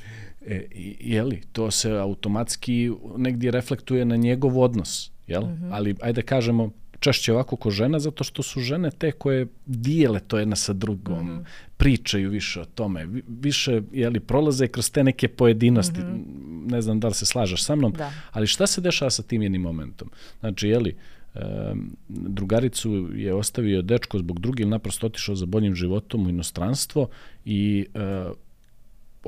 [0.46, 0.66] e,
[1.00, 5.42] jeli, to se automatski negdje reflektuje na njegov odnos, jel?
[5.42, 5.68] Mm -hmm.
[5.72, 6.70] Ali, ajde kažemo,
[7.00, 11.26] češće ovako ko žena, zato što su žene te koje dijele to jedna sa drugom,
[11.26, 11.44] mm -hmm.
[11.76, 16.00] pričaju više o tome, više jeli, prolaze kroz te neke pojedinosti.
[16.00, 16.70] Mm -hmm.
[16.70, 18.12] Ne znam da li se slažeš sa mnom, da.
[18.32, 20.10] ali šta se dešava sa tim jednim momentom?
[20.40, 20.96] Znači, jeli,
[21.34, 27.08] um, drugaricu je ostavio dečko zbog drugi ili naprosto otišao za boljim životom u inostranstvo
[27.44, 28.32] i uh,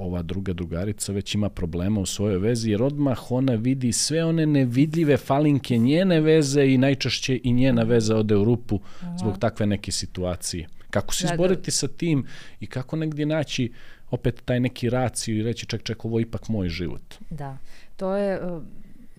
[0.00, 4.46] ova druga drugarica već ima problema u svojoj vezi, jer odmah ona vidi sve one
[4.46, 8.80] nevidljive falinke njene veze i najčešće i njena veza ode u rupu
[9.18, 10.68] zbog takve neke situacije.
[10.90, 11.34] Kako se da, da.
[11.34, 12.26] izboriti sa tim
[12.60, 13.72] i kako negdje naći
[14.10, 17.14] opet taj neki raciju i reći ček, ček, ovo je ipak moj život.
[17.30, 17.58] Da,
[17.96, 18.40] to je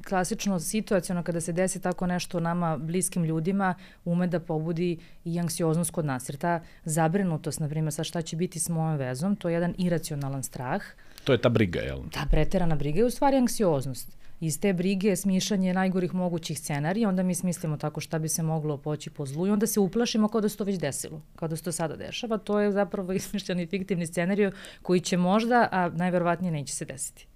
[0.08, 3.76] klasično situacijono kada se desi tako nešto nama bliskim ljudima
[4.06, 6.30] ume da pobudi i anksioznost kod nas.
[6.30, 9.76] Jer ta zabrinutost, na primjer, sa šta će biti s mojom vezom, to je jedan
[9.78, 10.82] iracionalan strah.
[11.24, 12.00] To je ta briga, jel?
[12.12, 14.18] Ta preterana briga je u stvari anksioznost.
[14.42, 18.44] Iz te brige je smišljanje najgorih mogućih scenarija, onda mi smislimo tako šta bi se
[18.44, 21.48] moglo poći po zlu i onda se uplašimo kao da se to već desilo, kao
[21.48, 22.38] da se to sada dešava.
[22.38, 27.28] To je zapravo izmišljeni fiktivni scenariju koji će možda, a najverovatnije neće se desiti.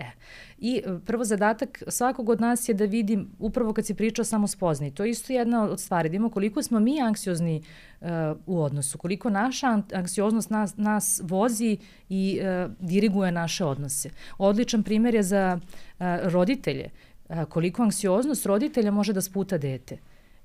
[0.00, 0.10] E.
[0.58, 4.46] I e, prvo zadatak svakog od nas je da vidim, upravo kad si pričao samo
[4.46, 7.62] spozni, to je isto jedna od stvari, da imamo koliko smo mi anksiozni
[8.00, 8.08] uh,
[8.46, 11.78] u odnosu, koliko naša anksioznost nas, nas vozi
[12.08, 14.10] i uh, diriguje naše odnose.
[14.38, 16.90] Odličan primer je za uh, roditelje,
[17.28, 19.98] uh, koliko anksioznost roditelja može da sputa dete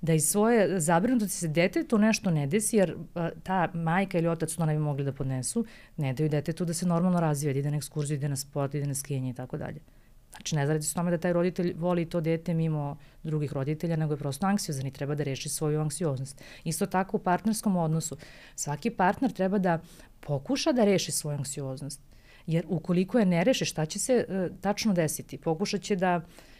[0.05, 2.95] da iz svoje zabrinutosti se detetu nešto ne desi, jer
[3.43, 5.65] ta majka ili otac to ne bi mogli da podnesu,
[5.97, 8.87] ne daju detetu da se normalno razvije, da ide na ekskurziju, ide na sport, ide
[8.87, 9.81] na skijenje i tako dalje.
[10.29, 14.13] Znači, ne zaradi se tome da taj roditelj voli to dete mimo drugih roditelja, nego
[14.13, 16.41] je prosto anksiozan i treba da reši svoju anksioznost.
[16.63, 18.17] Isto tako u partnerskom odnosu.
[18.55, 19.79] Svaki partner treba da
[20.19, 22.01] pokuša da reši svoju anksioznost.
[22.47, 25.37] Jer ukoliko je ne reši, šta će se uh, tačno desiti?
[25.37, 26.54] Pokušat će da uh,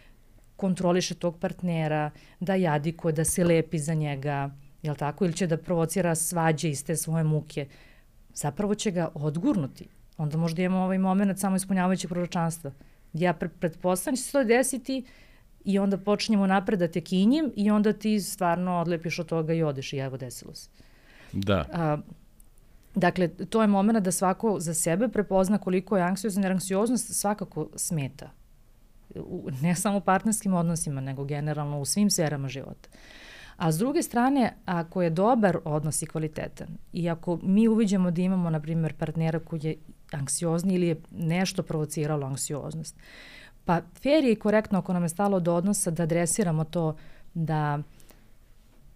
[0.55, 4.49] kontroliše tog partnera, da jadikuje, da se lepi za njega,
[4.83, 7.67] jel tako, ili će da provocira svađe iz te svoje muke,
[8.33, 9.87] zapravo će ga odgurnuti.
[10.17, 12.71] Onda možda imamo ovaj moment samo ispunjavajućeg proročanstva.
[13.13, 15.05] Ja pre, pretpostavljam da će se to desiti
[15.65, 19.63] i onda počinjemo napred da te kinjim i onda ti stvarno odlepiš od toga i
[19.63, 20.69] odeš i evo desilo se.
[21.31, 21.65] Da.
[21.73, 21.97] A,
[22.95, 27.69] dakle, to je moment da svako za sebe prepozna koliko je anksiozan, jer anksioznost svakako
[27.75, 28.29] smeta
[29.15, 32.89] u, ne samo u partnerskim odnosima, nego generalno u svim sferama života.
[33.57, 38.21] A s druge strane, ako je dobar odnos i kvalitetan i ako mi uviđamo da
[38.21, 39.75] imamo, na primjer, partnera koji je
[40.11, 42.95] anksiozni ili je nešto provociralo anksioznost,
[43.65, 46.95] pa fair je i korektno ako nam je stalo do odnosa da adresiramo to
[47.33, 47.79] da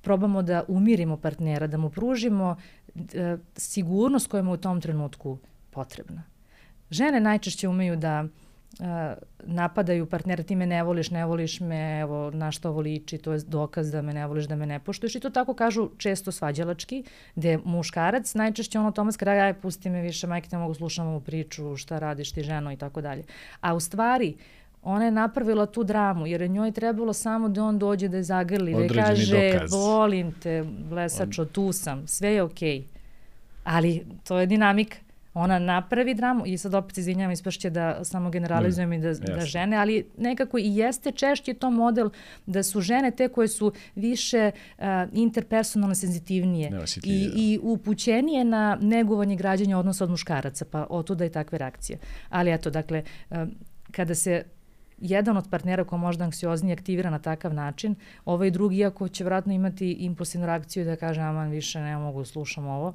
[0.01, 2.55] probamo da umirimo partnera, da mu pružimo
[2.95, 5.37] e, sigurnost koja mu u tom trenutku
[5.71, 6.23] potrebna.
[6.89, 8.25] Žene najčešće umeju da
[9.43, 13.33] napadaju partnera, ti me ne voliš, ne voliš me, evo, na što ovo liči, to
[13.33, 16.31] je dokaz da me ne voliš, da me ne poštuješ i to tako kažu često
[16.31, 17.03] svađalački,
[17.35, 21.19] gde muškarac najčešće ono tome skraja, aj, pusti me više, majke, ne mogu slušam ovu
[21.19, 23.23] priču, šta radiš ti ženo i tako dalje.
[23.61, 24.35] A u stvari,
[24.83, 28.23] ona je napravila tu dramu, jer je njoj trebalo samo da on dođe da je
[28.23, 29.71] zagrli, da je kaže, dokaz.
[29.71, 32.79] volim te, blesačo, tu sam, sve je okej.
[32.79, 32.83] Okay.
[33.63, 34.97] Ali to je dinamika
[35.39, 39.35] ona napravi dramu i sad opet izvinjavam ispašće da samo generalizujem mm, i da, yes.
[39.35, 42.09] da žene, ali nekako i jeste češće to model
[42.45, 44.83] da su žene te koje su više uh,
[45.13, 46.67] interpersonalno senzitivnije
[47.03, 47.33] i, da.
[47.35, 51.99] i upućenije na negovanje građanja odnosa od muškaraca, pa otuda i takve reakcije.
[52.29, 53.37] Ali eto, dakle, uh,
[53.91, 54.43] kada se
[55.01, 59.53] jedan od partnera ko možda anksioznije aktivira na takav način, ovaj drugi, iako će vratno
[59.53, 62.93] imati impulsivnu reakciju da kaže, aman, više ne mogu, slušam ovo,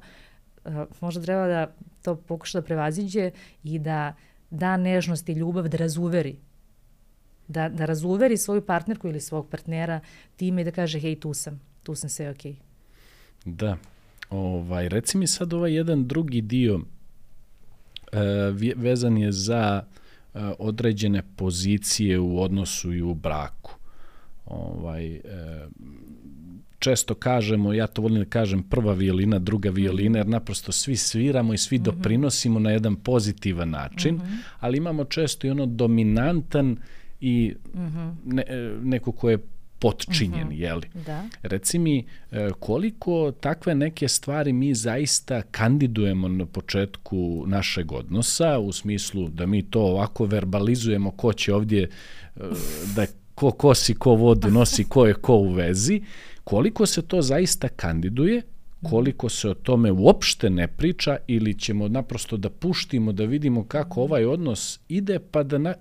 [1.01, 3.31] možda treba da to pokuša da prevaziđe
[3.63, 4.13] i da
[4.49, 6.35] da nežnost i ljubav da razuveri.
[7.47, 9.99] Da, da razuveri svoju partnerku ili svog partnera
[10.35, 12.51] time i da kaže hej tu sam, tu sam sve okej.
[12.51, 12.57] Okay.
[13.45, 13.77] Da.
[14.29, 16.79] Ovaj, reci mi sad ovaj jedan drugi dio
[18.11, 18.19] e,
[18.75, 23.71] vezan je za e, određene pozicije u odnosu i u braku.
[24.45, 25.21] Ovaj,
[26.85, 31.53] često kažemo, ja to volim da kažem, prva violina, druga violina, jer naprosto svi sviramo
[31.53, 31.85] i svi mm -hmm.
[31.85, 34.37] doprinosimo na jedan pozitivan način, mm -hmm.
[34.59, 36.77] ali imamo često i ono dominantan
[37.21, 38.13] i mm -hmm.
[38.25, 38.43] ne,
[38.83, 39.37] neko ko je
[39.79, 40.61] potčinjen, mm -hmm.
[40.61, 40.87] jeli?
[41.05, 41.23] Da.
[41.41, 48.71] Reci mi, e, koliko takve neke stvari mi zaista kandidujemo na početku našeg odnosa, u
[48.71, 51.89] smislu da mi to ovako verbalizujemo ko će ovdje e,
[52.95, 53.05] da
[53.35, 56.01] ko kosi, ko vodu nosi, ko je ko u vezi,
[56.45, 58.41] Koliko se to zaista kandiduje,
[58.89, 64.01] koliko se o tome uopšte ne priča ili ćemo naprosto da puštimo da vidimo kako
[64.01, 65.73] ovaj odnos ide pa da na,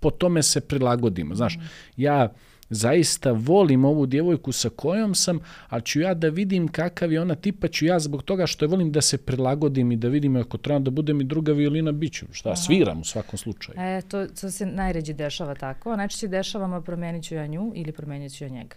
[0.00, 1.34] po tome se prilagodimo.
[1.34, 1.58] Znaš,
[1.96, 2.32] ja
[2.70, 7.34] zaista volim ovu djevojku sa kojom sam, ali ću ja da vidim kakav je ona
[7.34, 10.58] tipa, ću ja zbog toga što je volim da se prilagodim i da vidim ako
[10.58, 12.26] trebam da budem i druga violina, bit ću.
[12.32, 12.56] Šta, Aha.
[12.56, 13.78] sviram u svakom slučaju.
[13.80, 15.96] E, to, to se najređe dešava tako.
[15.96, 18.76] Najčešće dešavamo promenit ću ja nju ili promenit ću ja njega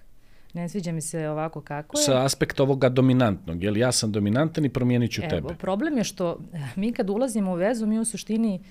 [0.54, 2.04] ne sviđa mi se ovako kako je.
[2.04, 5.56] Sa aspekta ovoga dominantnog, jer ja sam dominantan i promijenit ću Evo, tebe.
[5.56, 8.64] Problem je što eh, mi kad ulazimo u vezu, mi u suštini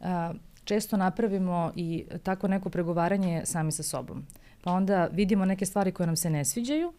[0.00, 4.26] a, eh, često napravimo i tako neko pregovaranje sami sa sobom.
[4.62, 6.92] Pa onda vidimo neke stvari koje nam se ne sviđaju,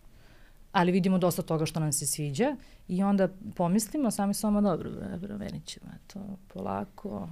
[0.72, 2.56] ali vidimo dosta toga što nam se sviđa
[2.88, 6.20] i onda pomislimo sami sama, dobro, promenit ćemo to
[6.54, 7.30] polako,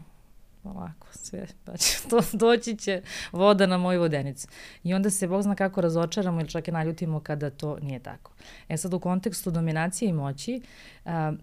[0.70, 3.02] ovako, sve, pa će to, doći će
[3.32, 4.48] voda na moju vodenicu.
[4.84, 8.32] I onda se, Bog zna kako razočaramo ili čak i naljutimo kada to nije tako.
[8.70, 10.62] E sad, u kontekstu dominacije i moći,
[11.06, 11.34] a,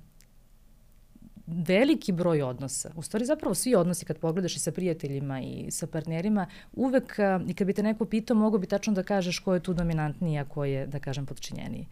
[1.47, 5.87] veliki broj odnosa, u stvari zapravo svi odnosi kad pogledaš i sa prijateljima i sa
[5.87, 7.17] partnerima, uvek,
[7.47, 10.39] i kad bi te neko pitao, mogo bi tačno da kažeš ko je tu dominantniji,
[10.39, 11.87] a ko je, da kažem, podčinjeniji.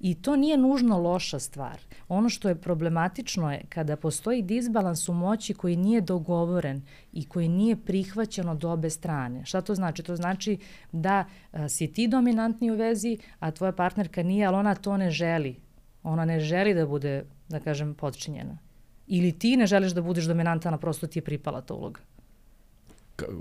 [0.00, 1.80] I to nije nužno loša stvar.
[2.08, 6.82] Ono što je problematično je kada postoji disbalans u moći koji nije dogovoren
[7.12, 9.44] i koji nije prihvaćen od obe strane.
[9.44, 10.02] Šta to znači?
[10.02, 10.58] To znači
[10.92, 15.10] da a, si ti dominantni u vezi, a tvoja partnerka nije, ali ona to ne
[15.10, 15.56] želi.
[16.02, 18.58] Ona ne želi da bude, da kažem, podčinjena.
[19.06, 22.00] Ili ti ne želiš da budeš dominantana, prosto ti je pripala ta uloga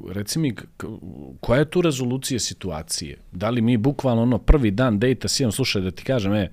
[0.10, 0.56] reci mi,
[1.40, 3.18] koja je tu rezolucija situacije?
[3.32, 6.50] Da li mi bukvalno ono prvi dan dejta imam, slušaj da ti kažem, e, e,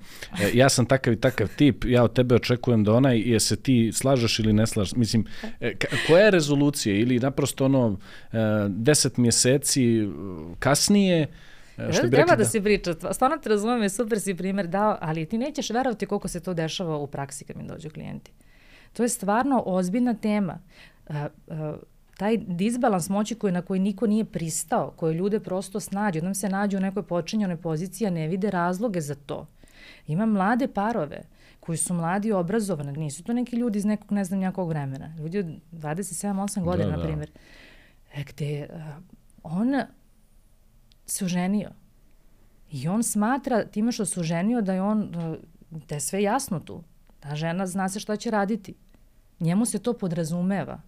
[0.53, 3.91] ja sam takav i takav tip, ja od tebe očekujem da onaj, je se ti
[3.93, 4.95] slažeš ili ne slažeš?
[4.95, 5.25] Mislim,
[5.59, 5.73] e,
[6.07, 6.95] koja je rezolucija?
[6.95, 7.97] Ili naprosto ono,
[8.31, 8.37] e,
[8.69, 10.07] deset mjeseci
[10.59, 11.27] kasnije,
[11.77, 14.67] e, Što bi treba da, da se priča, stvarno te razumem, je super si primer
[14.67, 18.31] dao, ali ti nećeš verovati koliko se to dešava u praksi kad mi dođu klijenti.
[18.93, 20.59] To je stvarno ozbiljna tema.
[21.09, 21.15] Uh,
[21.47, 21.55] uh,
[22.17, 26.49] taj disbalans moći koji, na koji niko nije pristao, koje ljude prosto snađu, jednom se
[26.49, 29.47] nađu u nekoj počinjenoj poziciji, a ne vide razloge za to.
[30.07, 31.21] Ima mlade parove
[31.59, 35.39] koji su mladi obrazovani, nisu to neki ljudi iz nekog ne znam njakog vremena, ljudi
[35.39, 36.97] od 27-8 godina, da, da.
[36.97, 37.31] na primjer,
[38.13, 38.81] e, gde uh,
[39.43, 39.81] on
[41.05, 41.69] se oženio
[42.71, 45.11] i on smatra time što se oženio da je on,
[45.69, 46.83] da je sve jasno tu,
[47.19, 48.73] ta žena zna se šta će raditi.
[49.39, 50.81] Njemu se to podrazumeva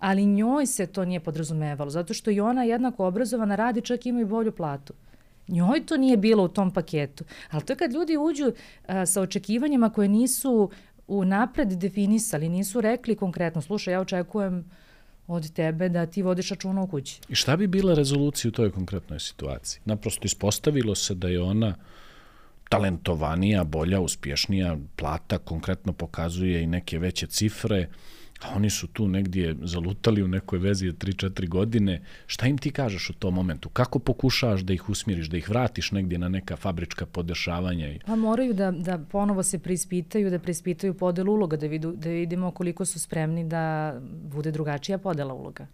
[0.00, 4.20] ali njoj se to nije podrazumevalo, zato što i ona jednako obrazovana radi, čak ima
[4.20, 4.92] i bolju platu.
[5.48, 7.24] Njoj to nije bilo u tom paketu.
[7.50, 8.52] Ali to je kad ljudi uđu
[8.86, 10.70] a, sa očekivanjima koje nisu
[11.06, 14.64] u napred definisali, nisu rekli konkretno, slušaj, ja očekujem
[15.26, 17.20] od tebe da ti vodiš računa u kući.
[17.28, 19.80] I šta bi bila rezolucija u toj konkretnoj situaciji?
[19.84, 21.74] Naprosto ispostavilo se da je ona
[22.70, 27.88] talentovanija, bolja, uspješnija, plata konkretno pokazuje i neke veće cifre,
[28.42, 32.02] a oni su tu negdje zalutali u nekoj vezi od 3-4 godine.
[32.26, 33.68] Šta im ti kažeš u tom momentu?
[33.68, 37.88] Kako pokušavaš da ih usmiriš, da ih vratiš negdje na neka fabrička podešavanja?
[38.06, 42.50] Pa moraju da, da ponovo se prispitaju, da prispitaju podelu uloga, da, vidu, da vidimo
[42.50, 43.94] koliko su spremni da
[44.32, 45.66] bude drugačija podela uloga.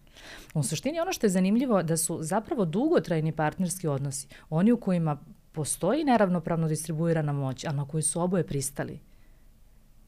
[0.54, 5.18] U suštini ono što je zanimljivo da su zapravo dugotrajni partnerski odnosi, oni u kojima
[5.56, 8.98] postoji neravnopravno distribuirana moć, a na koji su oboje pristali.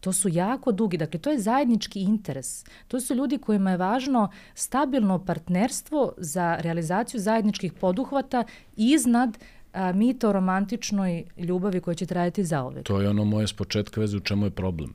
[0.01, 2.65] To su jako dugi, dakle to je zajednički interes.
[2.89, 8.45] To su ljudi kojima je važno stabilno partnerstvo za realizaciju zajedničkih poduhvata
[8.77, 9.39] iznad
[9.73, 12.87] a, mita o romantičnoj ljubavi koja će trajati zaovek.
[12.87, 14.95] To je ono moje s početka veze u čemu je problem.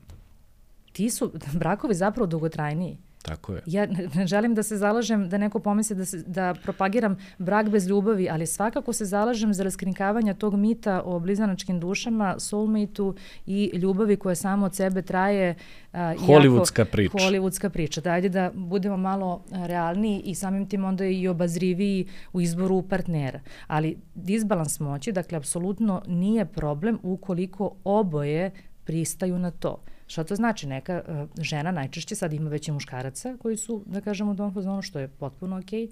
[0.92, 2.98] Ti su brakovi zapravo dugotrajniji.
[3.24, 3.62] Tako je.
[3.66, 7.86] Ja ne želim da se zalažem da neko pomisli da, se, da propagiram brak bez
[7.86, 13.14] ljubavi, ali svakako se zalažem za raskrinkavanje tog mita o blizanačkim dušama, soulmate-u
[13.46, 15.54] i ljubavi koja samo od sebe traje.
[15.92, 17.18] Uh, Hollywoodska jako, priča.
[17.18, 18.00] Hollywoodska priča.
[18.00, 23.40] Da, ajde da budemo malo realniji i samim tim onda i obazriviji u izboru partnera.
[23.66, 28.50] Ali disbalans moći, dakle, apsolutno nije problem ukoliko oboje
[28.84, 29.78] pristaju na to.
[30.06, 30.66] Šta to znači?
[30.66, 34.82] Neka uh, žena najčešće sad ima veće muškaraca koji su, da kažemo, u tom fazonu,
[34.82, 35.88] što je potpuno okej,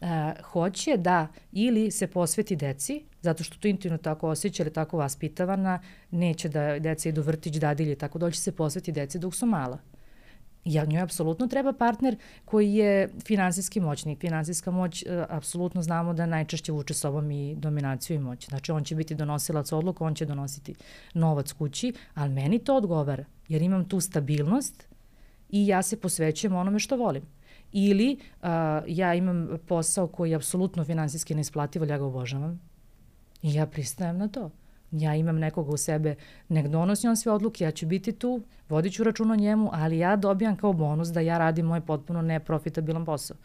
[0.00, 4.72] okay, uh, hoće da ili se posveti deci, zato što to intimno tako osjeća ili
[4.72, 5.80] tako vaspitavana,
[6.10, 9.78] neće da deca idu vrtić, dadilje, tako da će se posveti deci dok su mala.
[10.68, 14.16] Ja, njoj apsolutno treba partner koji je finansijski moćni.
[14.16, 18.48] Finansijska moć, e, apsolutno znamo da najčešće vuče sobom i dominaciju i moć.
[18.48, 20.74] Znači, on će biti donosilac odluka, on će donositi
[21.14, 24.88] novac kući, ali meni to odgovara, jer imam tu stabilnost
[25.50, 27.22] i ja se posvećujem onome što volim.
[27.72, 32.60] Ili a, ja imam posao koji je apsolutno finansijski neisplativo, ja ga obožavam
[33.42, 34.50] i ja pristajem na to
[34.92, 36.14] ja imam nekoga u sebe,
[36.48, 39.98] nek donosi on sve odluke, ja ću biti tu, vodit ću račun o njemu, ali
[39.98, 43.36] ja dobijam kao bonus da ja radim moj potpuno neprofitabilan posao.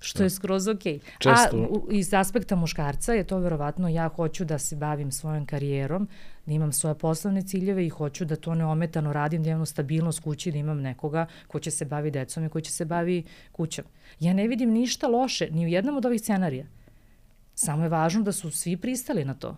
[0.00, 0.82] Što je skroz ok.
[1.18, 1.56] Često.
[1.56, 6.08] A u, iz aspekta muškarca je to verovatno ja hoću da se bavim svojom karijerom,
[6.46, 10.52] da imam svoje poslovne ciljeve i hoću da to neometano radim, da imam stabilnost kući,
[10.52, 13.84] da imam nekoga ko će se bavi decom i ko će se bavi kućom.
[14.20, 16.66] Ja ne vidim ništa loše ni u jednom od ovih scenarija.
[17.54, 19.56] Samo je važno da su svi pristali na to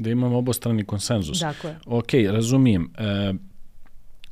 [0.00, 1.38] da imamo obostrani konsenzus.
[1.38, 1.76] Dakle.
[1.86, 2.90] Ok, razumijem.
[2.98, 3.34] E,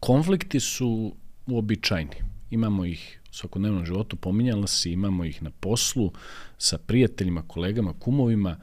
[0.00, 1.14] konflikti su
[1.46, 2.16] uobičajni.
[2.50, 6.12] Imamo ih u svakodnevnom životu, pominjala si, imamo ih na poslu,
[6.58, 8.56] sa prijateljima, kolegama, kumovima.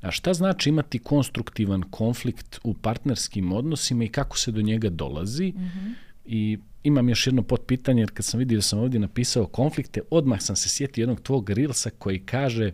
[0.00, 5.52] A šta znači imati konstruktivan konflikt u partnerskim odnosima i kako se do njega dolazi?
[5.56, 5.92] Mm -hmm.
[6.24, 10.40] I imam još jedno potpitanje, jer kad sam vidio da sam ovdje napisao konflikte, odmah
[10.42, 12.72] sam se sjetio jednog tvog rilsa koji kaže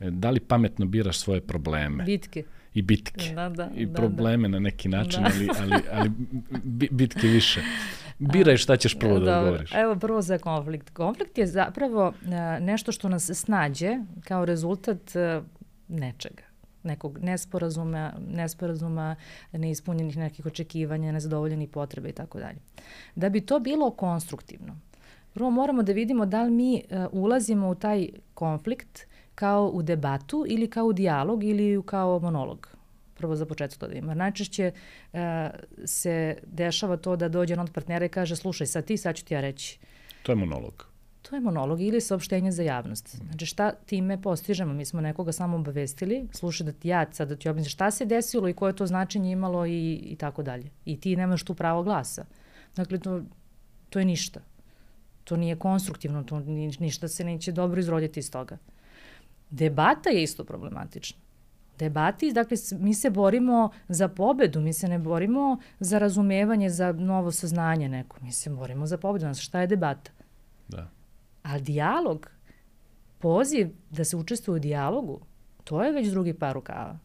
[0.00, 2.04] e, da li pametno biraš svoje probleme.
[2.04, 2.44] Bitke.
[2.74, 4.52] I bitke da, da, i da, probleme da.
[4.52, 5.30] na neki način, da.
[5.34, 6.10] ali, ali, ali
[6.90, 7.60] bitke više.
[8.18, 9.70] Biraj šta ćeš prvo da odgovoriš.
[9.74, 10.90] Evo prvo za konflikt.
[10.90, 15.40] Konflikt je zapravo e, nešto što nas snađe kao rezultat e,
[15.88, 16.52] nečega
[16.82, 19.16] nekog nesporazuma, nesporazuma,
[19.52, 22.58] neispunjenih nekih očekivanja, nezadovoljenih potreba i tako dalje.
[23.14, 24.78] Da bi to bilo konstruktivno,
[25.34, 29.06] prvo moramo da vidimo da li mi uh, ulazimo u taj konflikt
[29.42, 32.68] kao u debatu ili kao u dijalog ili kao monolog
[33.22, 34.14] prvo za početak to da ima.
[34.14, 35.18] Najčešće uh,
[35.84, 39.24] se dešava to da dođe on od partnera i kaže slušaj sad ti, sad ću
[39.24, 39.78] ti ja reći.
[40.22, 40.86] To je monolog.
[41.22, 43.16] To je monolog ili saopštenje za javnost.
[43.16, 44.74] Znači šta time postižemo?
[44.74, 48.04] Mi smo nekoga samo obavestili, slušaj da ti ja sad da ti objasnim šta se
[48.04, 50.70] desilo i koje to značenje imalo i, i tako dalje.
[50.84, 52.24] I ti nemaš tu pravo glasa.
[52.76, 53.22] Dakle, to,
[53.90, 54.40] to je ništa.
[55.24, 58.58] To nije konstruktivno, to ni, ništa se neće dobro izroditi iz toga.
[59.52, 61.18] Debata je isto problematična.
[61.78, 67.30] Debati, dakle, mi se borimo za pobedu, mi se ne borimo za razumevanje, za novo
[67.30, 68.16] saznanje neko.
[68.20, 69.22] Mi se borimo za pobedu.
[69.22, 70.10] Znači, šta je debata?
[70.68, 70.88] Da.
[71.42, 72.30] A dijalog,
[73.18, 75.20] poziv da se učestvuje u dijalogu,
[75.64, 76.98] to je već drugi par rukava.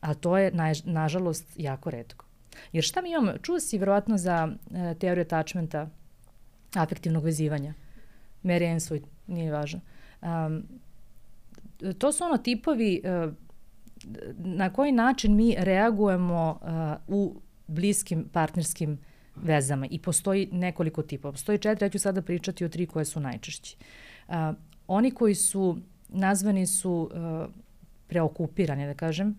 [0.00, 2.24] A to je, na, nažalost, jako redko.
[2.72, 3.38] Jer šta mi imamo?
[3.38, 5.88] Čuo si verovatno za e, teoriju attachmenta,
[6.74, 7.74] afektivnog vezivanja.
[8.42, 9.80] Mary Ainsworth, nije važno.
[10.22, 10.62] Um,
[11.98, 13.32] to su ono tipovi uh,
[14.36, 18.98] na koji način mi reagujemo uh, u bliskim partnerskim
[19.36, 21.32] vezama i postoji nekoliko tipova.
[21.32, 23.76] Postoji četiri, ja ću sada pričati o tri koje su najčešći.
[24.28, 24.34] Uh,
[24.86, 27.10] oni koji su, nazvani su
[28.06, 29.38] preokupirani, da kažem,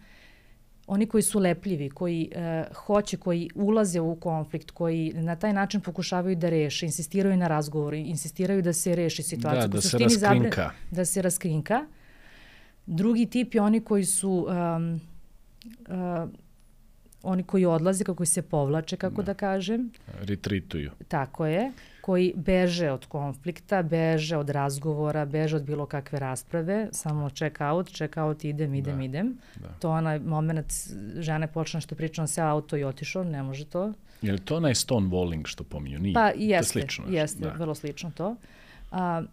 [0.87, 5.81] oni koji su lepljivi, koji uh, hoće, koji ulaze u konflikt, koji na taj način
[5.81, 9.67] pokušavaju da reše, insistiraju na razgovoru, insistiraju da se reši situacija.
[9.67, 10.61] Da, da se raskrinka.
[10.61, 11.85] Zabre, da se raskrinka.
[12.87, 15.01] Drugi tip je oni koji su um,
[15.87, 16.29] uh,
[17.23, 19.91] oni koji odlaze, kako se povlače, kako da, da kažem.
[20.21, 20.91] Retreatuju.
[21.07, 21.71] Tako je,
[22.01, 27.89] koji beže od konflikta, beže od razgovora, beže od bilo kakve rasprave, samo check out,
[27.89, 29.03] check out, idem, idem, da.
[29.03, 29.37] idem.
[29.55, 29.67] Da.
[29.79, 30.73] To onaj moment
[31.19, 33.93] žene počne što priča se auto i otišao, ne može to.
[34.21, 35.99] Je li to onaj stonewalling što pominju?
[35.99, 36.13] Nije.
[36.13, 37.51] Pa jeste, slično, jeste, da.
[37.51, 38.35] vrlo slično to.
[38.91, 39.23] A,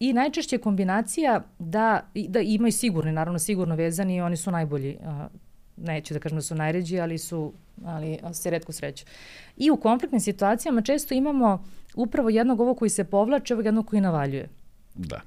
[0.00, 4.98] I najčešće kombinacija da, da imaju sigurni, naravno sigurno vezani i oni su najbolji
[5.76, 7.52] neću da kažem da su najređi, ali su
[7.84, 9.04] ali se redko sreću.
[9.56, 14.00] I u konfliktnim situacijama često imamo upravo jednog ovog koji se povlače, ovog jednog koji
[14.00, 14.48] navaljuje.
[14.94, 15.20] Da.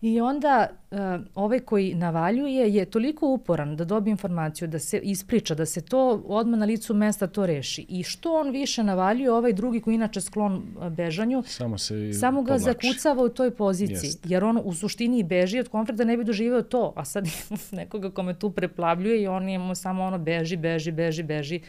[0.00, 0.98] I onda uh,
[1.34, 6.22] ovaj koji navaljuje je toliko uporan da dobije informaciju, da se ispriča, da se to
[6.26, 7.86] odmah na licu mesta to reši.
[7.88, 12.54] I što on više navaljuje, ovaj drugi koji inače sklon bežanju, samo, se samo ga
[12.54, 12.64] povlači.
[12.64, 14.06] zakucava u toj poziciji.
[14.06, 14.26] Jest.
[14.26, 16.92] Jer on u suštini beži od konflikta da ne bi doživeo to.
[16.96, 17.28] A sad
[17.70, 21.60] nekoga kome tu preplavljuje i on je mu samo ono beži, beži, beži, beži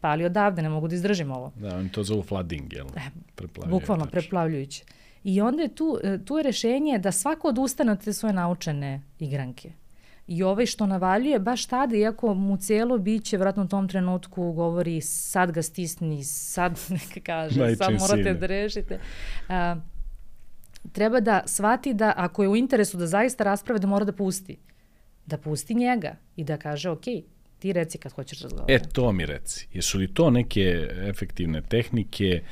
[0.00, 1.52] pali odavde, ne mogu da izdržim ovo.
[1.56, 2.86] Da, oni to zovu flooding, jel?
[2.96, 3.00] E,
[3.66, 4.84] bukvalno, preplavljujuće.
[5.24, 9.02] I onda je tu, e, tu je rešenje da svako odustane od te svoje naučene
[9.18, 9.72] igranke.
[10.26, 15.00] I ovaj što navaljuje baš tada, iako mu celo biće vratno u tom trenutku govori
[15.00, 18.34] sad ga stisni, sad neka kaže, Najčin sad morate sine.
[18.34, 19.00] da rešite.
[19.48, 19.76] A,
[20.92, 24.58] treba da shvati da ako je u interesu da zaista rasprave, da mora da pusti.
[25.26, 27.04] Da pusti njega i da kaže, ok,
[27.60, 28.72] ti reci kad hoćeš razgovarati.
[28.72, 29.68] E, to mi reci.
[29.72, 32.42] Jesu li to neke efektivne tehnike,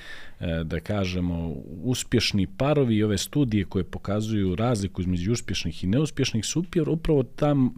[0.40, 6.44] e, da kažemo, uspješni parovi i ove studije koje pokazuju razliku između uspješnih i neuspješnih
[6.46, 7.74] su upravo tam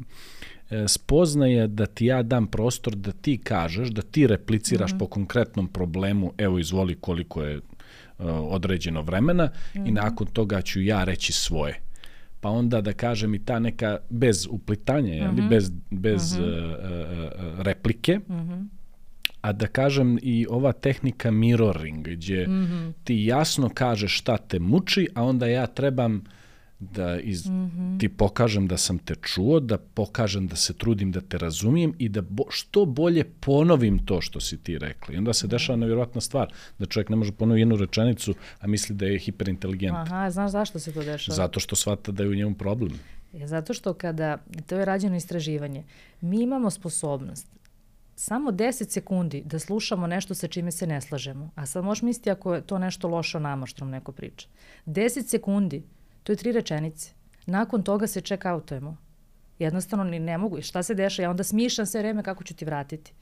[0.70, 4.98] e, spoznaje da ti ja dam prostor da ti kažeš, da ti repliciraš mm -hmm.
[4.98, 7.62] po konkretnom problemu, evo izvoli koliko je uh,
[8.28, 9.88] određeno vremena mm -hmm.
[9.88, 9.94] i mhm.
[9.94, 11.89] nakon toga ću ja reći svoje
[12.40, 15.48] pa onda da kažem i ta neka bez uplitanja, uh -huh.
[15.48, 16.74] bez, bez uh -huh.
[17.24, 18.66] uh, replike, uh -huh.
[19.40, 22.92] a da kažem i ova tehnika mirroring, gdje uh -huh.
[23.04, 26.39] ti jasno kažeš šta te muči, a onda ja trebam uh,
[26.80, 28.00] da iz, mm -hmm.
[28.00, 32.08] ti pokažem da sam te čuo, da pokažem da se trudim da te razumijem i
[32.08, 35.14] da bo, što bolje ponovim to što si ti rekla.
[35.14, 38.96] I onda se dešava nevjerojatna stvar, da čovjek ne može ponoviti jednu rečenicu, a misli
[38.96, 39.96] da je hiperinteligent.
[39.96, 41.36] Aha, znaš zašto se to dešava?
[41.36, 42.92] Zato što shvata da je u njemu problem.
[43.32, 45.84] Je zato što kada, to je rađeno istraživanje,
[46.20, 47.46] mi imamo sposobnost
[48.16, 51.50] samo 10 sekundi da slušamo nešto sa čime se ne slažemo.
[51.54, 54.48] A sad možeš misliti ako je to nešto loše o nama što nam neko priča.
[54.86, 55.82] 10 sekundi
[56.22, 57.12] To je tri rečenice.
[57.46, 58.96] Nakon toga se check outujemo.
[59.58, 60.62] Jednostavno ni ne mogu.
[60.62, 61.22] Šta se deša?
[61.22, 63.12] Ja onda smišljam sve vreme kako ću ti vratiti.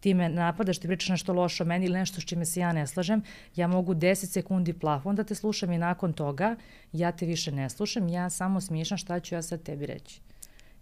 [0.00, 2.72] Ti me napadaš, ti pričaš nešto loše o meni ili nešto s čime se ja
[2.72, 3.22] ne slažem,
[3.56, 6.56] ja mogu 10 sekundi plafon da te slušam i nakon toga
[6.92, 10.20] ja te više ne slušam, ja samo smišljam šta ću ja sad tebi reći.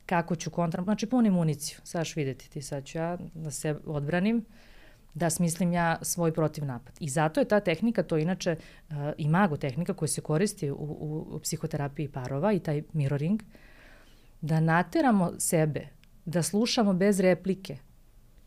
[0.06, 3.76] kako ću kontra, znači punim municiju, sad ću videti ti, sad ću ja da se
[3.86, 4.44] odbranim,
[5.14, 6.96] da smislim ja svoj protiv napad.
[7.00, 8.56] I zato je ta tehnika, to inače
[8.88, 13.42] uh, i mago tehnika koja se koristi u, u, u psihoterapiji parova i taj mirroring,
[14.40, 15.88] da nateramo sebe,
[16.24, 17.76] da slušamo bez replike,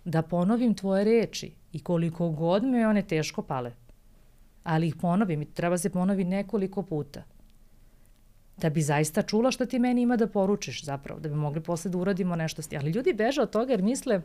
[0.05, 3.73] da ponovim tvoje reči i koliko god me one teško pale,
[4.63, 7.23] ali ih ponovim i treba se ponovi nekoliko puta
[8.61, 11.91] da bi zaista čula šta ti meni ima da poručiš zapravo, da bi mogli posle
[11.91, 12.79] da uradimo nešto s tim.
[12.79, 14.21] Ali ljudi beže od toga jer misle,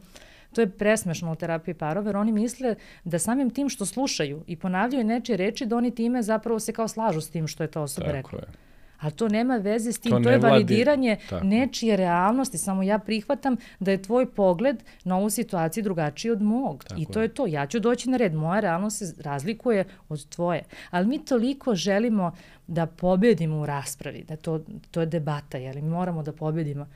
[0.53, 2.75] to je presmešno u terapiji parova, jer oni misle
[3.05, 6.89] da samim tim što slušaju i ponavljaju nečije reči, da oni time zapravo se kao
[6.89, 8.39] slažu s tim što je ta osoba Tako rekla.
[8.39, 8.67] Je.
[9.01, 11.47] Ali to nema veze s tim, to, to je validiranje vladi.
[11.47, 16.85] nečije realnosti, samo ja prihvatam da je tvoj pogled na ovu situaciju drugačiji od mog.
[16.85, 17.29] Tako I to je.
[17.29, 20.63] to, ja ću doći na red, moja realnost se razlikuje od tvoje.
[20.91, 22.33] Ali mi toliko želimo
[22.67, 24.61] da pobedimo u raspravi, da to,
[24.91, 26.87] to je debata, jeli, mi moramo da pobedimo,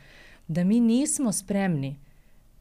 [0.49, 1.97] da mi nismo spremni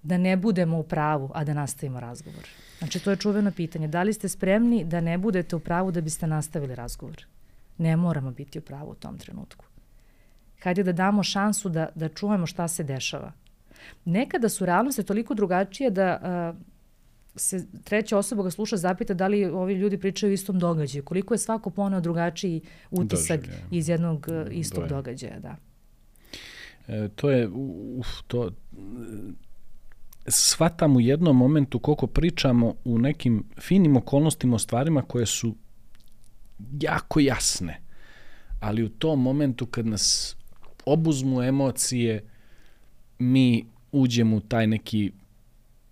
[0.03, 2.47] da ne budemo u pravu, a da nastavimo razgovor.
[2.79, 3.87] Znači, to je čuveno pitanje.
[3.87, 7.25] Da li ste spremni da ne budete u pravu da biste nastavili razgovor?
[7.79, 9.65] ne moramo biti u pravu u tom trenutku.
[10.63, 13.31] Hajde da damo šansu da, da čujemo šta se dešava.
[14.05, 16.59] Nekada su realnosti toliko drugačije da uh,
[17.35, 21.33] se treća osoba ga sluša zapita da li ovi ljudi pričaju o istom događaju, koliko
[21.33, 22.61] je svako poneo drugačiji
[22.91, 23.63] utisak Doživlje.
[23.71, 24.89] iz jednog uh, istog Doje.
[24.89, 25.55] događaja, da.
[26.87, 28.51] E, to je, uf, to,
[30.27, 35.55] shvatam u jednom momentu koliko pričamo u nekim finim okolnostima o stvarima koje su
[36.81, 37.81] jako jasne,
[38.59, 40.35] ali u tom momentu kad nas
[40.85, 42.23] obuzmu emocije,
[43.19, 45.11] mi uđemo u taj neki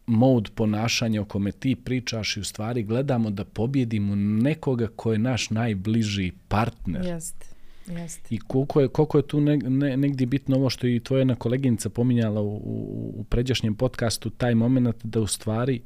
[0.08, 5.20] mod ponašanja o kome ti pričaš i u stvari gledamo da pobjedimo nekoga ko je
[5.20, 7.05] naš najbliži partner.
[7.05, 7.47] Jeste.
[7.88, 8.36] Jeste.
[8.36, 11.20] I koliko je, koliko je tu ne, ne, negdje bitno ovo što je i tvoja
[11.20, 15.82] jedna koleginica pominjala u, u, u pređašnjem podcastu, taj moment da u stvari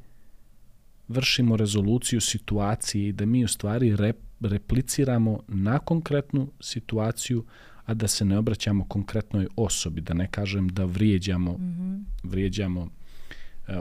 [1.07, 7.45] vršimo rezoluciju situacije i da mi u stvari rep, repliciramo na konkretnu situaciju,
[7.85, 12.03] a da se ne obraćamo konkretnoj osobi, da ne kažem da vrijeđamo, mm -hmm.
[12.23, 12.89] vrijeđamo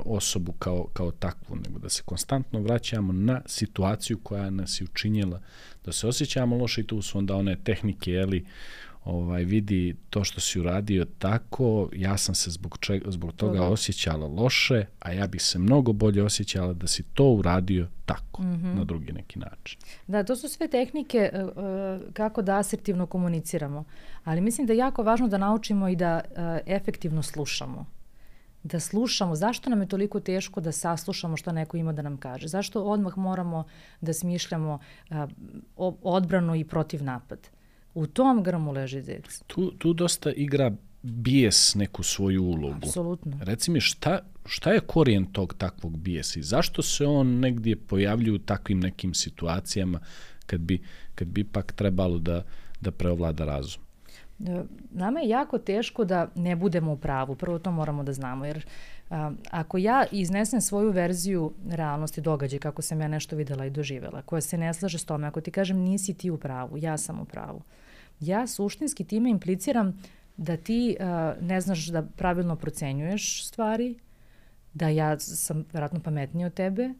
[0.04, 5.40] osobu kao, kao takvu, nego da se konstantno vraćamo na situaciju koja nas je učinjela
[5.84, 8.46] da se osjećamo loše i tu su onda one tehnike, jeli,
[9.04, 13.72] ovaj vidi to što si uradio tako, ja sam se zbog, čega, zbog toga Dobre.
[13.72, 18.46] osjećala loše, a ja bih se mnogo bolje osjećala da si to uradio tako, mm
[18.46, 18.74] -hmm.
[18.74, 19.80] na drugi neki način.
[20.06, 23.84] Da, to su sve tehnike uh, kako da asertivno komuniciramo,
[24.24, 26.36] ali mislim da je jako važno da naučimo i da uh,
[26.66, 27.99] efektivno slušamo
[28.62, 32.48] da slušamo, zašto nam je toliko teško da saslušamo što neko ima da nam kaže?
[32.48, 33.64] Zašto odmah moramo
[34.00, 34.78] da smišljamo
[35.10, 35.16] uh,
[36.02, 37.48] odbranu i protiv napad?
[37.94, 39.42] U tom grmu leži zec.
[39.46, 42.86] Tu, tu dosta igra bijes neku svoju ulogu.
[42.86, 43.38] Apsolutno.
[43.40, 48.34] Reci mi šta, šta je korijen tog takvog bijesa i zašto se on negdje pojavljuje
[48.34, 50.00] u takvim nekim situacijama
[50.46, 50.82] kad bi,
[51.14, 52.42] kad bi pak trebalo da,
[52.80, 53.82] da preovlada razum?
[54.46, 57.34] E, nama je jako teško da ne budemo u pravu.
[57.34, 58.66] Prvo to moramo da znamo, jer
[59.10, 64.22] a, ako ja iznesem svoju verziju realnosti događaja, kako sam ja nešto videla i doživela,
[64.22, 67.20] koja se ne slaže s tome, ako ti kažem nisi ti u pravu, ja sam
[67.20, 67.62] u pravu,
[68.20, 70.02] ja suštinski time impliciram
[70.36, 73.98] da ti a, ne znaš da pravilno procenjuješ stvari,
[74.74, 76.90] da ja sam verovatno pametniji od tebe,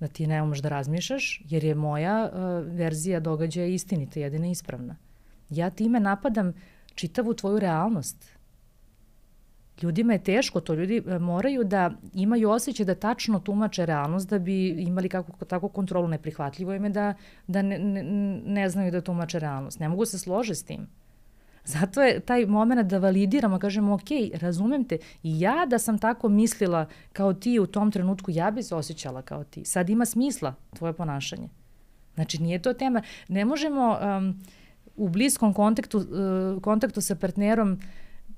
[0.00, 2.30] da ti ne umeš da razmišljaš, jer je moja
[2.64, 4.96] verzija događaja istinita, jedina ispravna.
[5.50, 6.52] Ja time napadam
[6.94, 8.40] čitavu tvoju realnost.
[9.82, 14.38] Ljudima je teško to, ljudi e, moraju da imaju osjećaj da tačno tumače realnost da
[14.38, 17.14] bi imali kako, tako kontrolu neprihvatljivo ime da,
[17.46, 18.02] da ne, ne,
[18.46, 19.80] ne znaju da tumače realnost.
[19.80, 20.86] Ne mogu se složiti s tim.
[21.64, 24.08] Zato je taj moment da validiramo, kažemo, ok,
[24.40, 28.62] razumem te, i ja da sam tako mislila kao ti u tom trenutku, ja bi
[28.62, 29.64] se osjećala kao ti.
[29.64, 31.48] Sad ima smisla tvoje ponašanje.
[32.14, 33.02] Znači, nije to tema.
[33.28, 33.98] Ne možemo...
[34.18, 34.42] Um,
[35.00, 37.78] u bliskom kontaktu, uh, kontaktu sa partnerom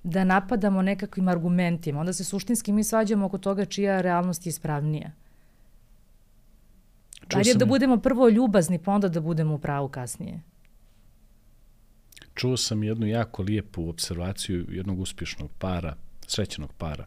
[0.03, 2.01] da napadamo nekakvim argumentima.
[2.01, 5.11] Onda se suštinski mi svađamo oko toga čija realnost je ispravnija.
[7.29, 7.59] Čuo sam...
[7.59, 10.41] da budemo prvo ljubazni, pa onda da budemo u pravu kasnije.
[12.35, 15.97] Čuo sam jednu jako lijepu observaciju jednog uspješnog para,
[16.27, 17.07] srećenog para.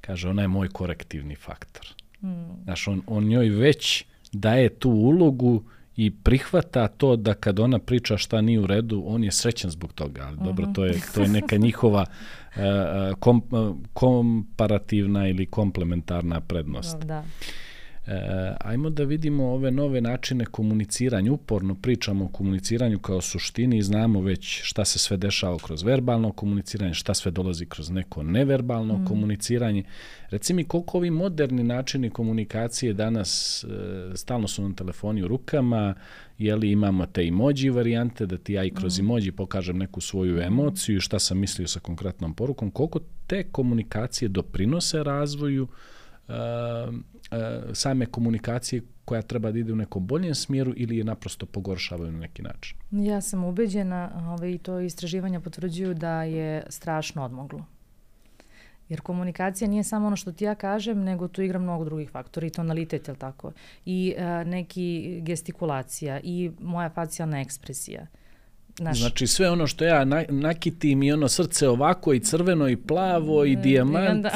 [0.00, 1.94] Kaže, ona je moj korektivni faktor.
[2.20, 2.62] Hmm.
[2.64, 5.62] Znaš, on, on njoj već daje tu ulogu
[5.96, 9.92] i prihvata to da kad ona priča šta nije u redu, on je srećan zbog
[9.92, 10.26] toga.
[10.26, 12.06] Ali dobro, to je, to je neka njihova
[12.56, 12.62] uh,
[13.18, 16.98] kom, uh, komparativna ili komplementarna prednost.
[16.98, 17.24] Da.
[18.06, 21.32] E, ajmo da vidimo ove nove načine komuniciranja.
[21.32, 26.32] Uporno pričamo o komuniciranju kao suštini i znamo već šta se sve dešava kroz verbalno
[26.32, 29.04] komuniciranje, šta sve dolazi kroz neko neverbalno mm.
[29.06, 29.84] komuniciranje.
[30.30, 35.94] Reci mi koliko ovi moderni načini komunikacije danas e, stalno su nam telefoni u rukama,
[36.38, 39.02] je li imamo te emoji varijante, da ti ja i kroz mm.
[39.02, 44.28] emoji pokažem neku svoju emociju i šta sam mislio sa konkretnom porukom, koliko te komunikacije
[44.28, 45.68] doprinose razvoju
[47.72, 52.18] same komunikacije koja treba da ide u nekom boljem smjeru ili je naprosto pogoršavaju na
[52.18, 52.76] neki način?
[52.90, 57.64] Ja sam ubeđena ovaj, i to istraživanja potvrđuju da je strašno odmoglo.
[58.88, 62.46] Jer komunikacija nije samo ono što ti ja kažem, nego tu igra mnogo drugih faktora
[62.46, 63.52] i tonalitet, je tako?
[63.84, 68.06] I a, neki gestikulacija i moja facijalna ekspresija.
[68.78, 68.98] Naš...
[68.98, 73.56] Znači sve ono što ja nakitim i ono srce ovako i crveno i plavo i
[73.56, 74.22] dijamant.
[74.22, 74.30] Da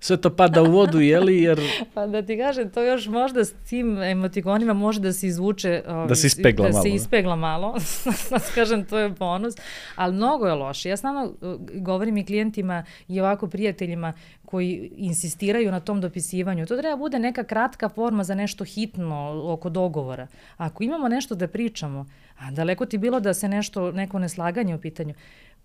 [0.00, 1.60] sve to pada u vodu, jeli, jer...
[1.94, 5.82] Pa da ti kažem, to još možda s tim emotikonima može da se izvuče...
[6.08, 6.82] Da se ispegla da malo.
[6.82, 7.74] Da se ispegla malo,
[8.30, 9.54] da kažem, to je bonus,
[9.96, 10.88] ali mnogo je loše.
[10.88, 14.12] Ja stvarno uh, govorim i klijentima i ovako prijateljima
[14.44, 16.66] koji insistiraju na tom dopisivanju.
[16.66, 20.26] To treba bude neka kratka forma za nešto hitno oko dogovora.
[20.56, 22.06] Ako imamo nešto da pričamo,
[22.38, 25.14] a daleko ti bilo da se nešto, neko neslaganje u pitanju,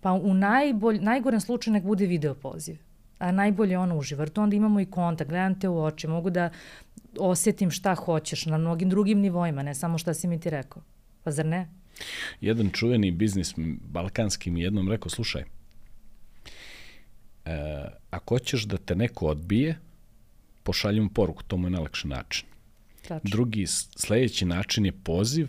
[0.00, 2.91] pa u najbolj, najgorem slučaju nek bude video poziv
[3.22, 6.30] a najbolje ono uživo, jer to onda imamo i kontakt, gledam te u oči, mogu
[6.30, 6.50] da
[7.18, 10.82] osetim šta hoćeš na mnogim drugim nivoima, ne samo šta si mi ti rekao.
[11.22, 11.68] Pa zar ne?
[12.40, 13.54] Jedan čuveni biznis
[13.92, 15.46] balkanski mi jednom rekao, slušaj, e,
[18.10, 19.78] ako hoćeš da te neko odbije,
[20.62, 22.46] pošaljim poruku, to mu je najlakši način.
[23.08, 23.30] Tačno.
[23.30, 25.48] Drugi, sledeći način je poziv,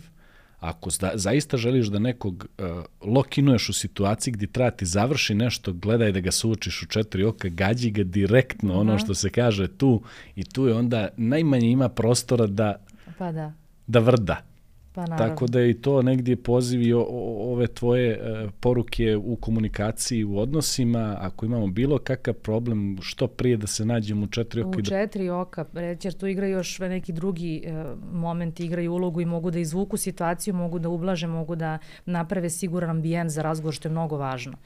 [0.64, 2.66] ako zda, zaista želiš da nekog uh,
[3.00, 7.48] lokinuješ u situaciji gdje treba ti završi nešto, gledaj da ga sučiš u četiri oka,
[7.48, 8.80] gađi ga direktno, uh -huh.
[8.80, 10.02] ono što se kaže tu
[10.36, 12.74] i tu je onda najmanje ima prostora da,
[13.18, 13.52] pa da.
[13.86, 14.53] da vrda.
[14.94, 20.24] Pa Tako da je i to negdje poziv i ove tvoje e, poruke u komunikaciji,
[20.24, 24.78] u odnosima, ako imamo bilo kakav problem, što prije da se nađemo u četiri oka.
[24.78, 24.88] U da...
[24.88, 29.50] četiri oka, reći, jer tu igra još neki drugi e, momenti, igraju ulogu i mogu
[29.50, 33.92] da izvuku situaciju, mogu da ublaže, mogu da naprave siguran ambijent za razgovor, što je
[33.92, 34.56] mnogo važno.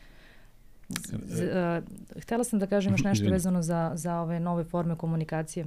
[1.27, 1.83] Z, e,
[2.21, 5.67] htela sam da kažem još nešto vezano za, za ove nove forme komunikacije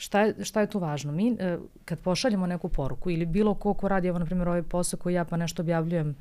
[0.00, 1.12] šta je, šta je tu važno?
[1.12, 4.62] Mi e, kad pošaljemo neku poruku ili bilo ko ko radi, evo na primjer ovaj
[4.62, 6.14] posao koji ja pa nešto objavljujem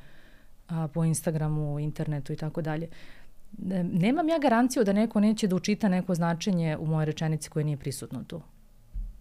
[0.67, 2.87] a, po Instagramu, internetu i tako dalje,
[3.83, 7.77] nemam ja garanciju da neko neće da učita neko značenje u moje rečenici koje nije
[7.77, 8.41] prisutno tu.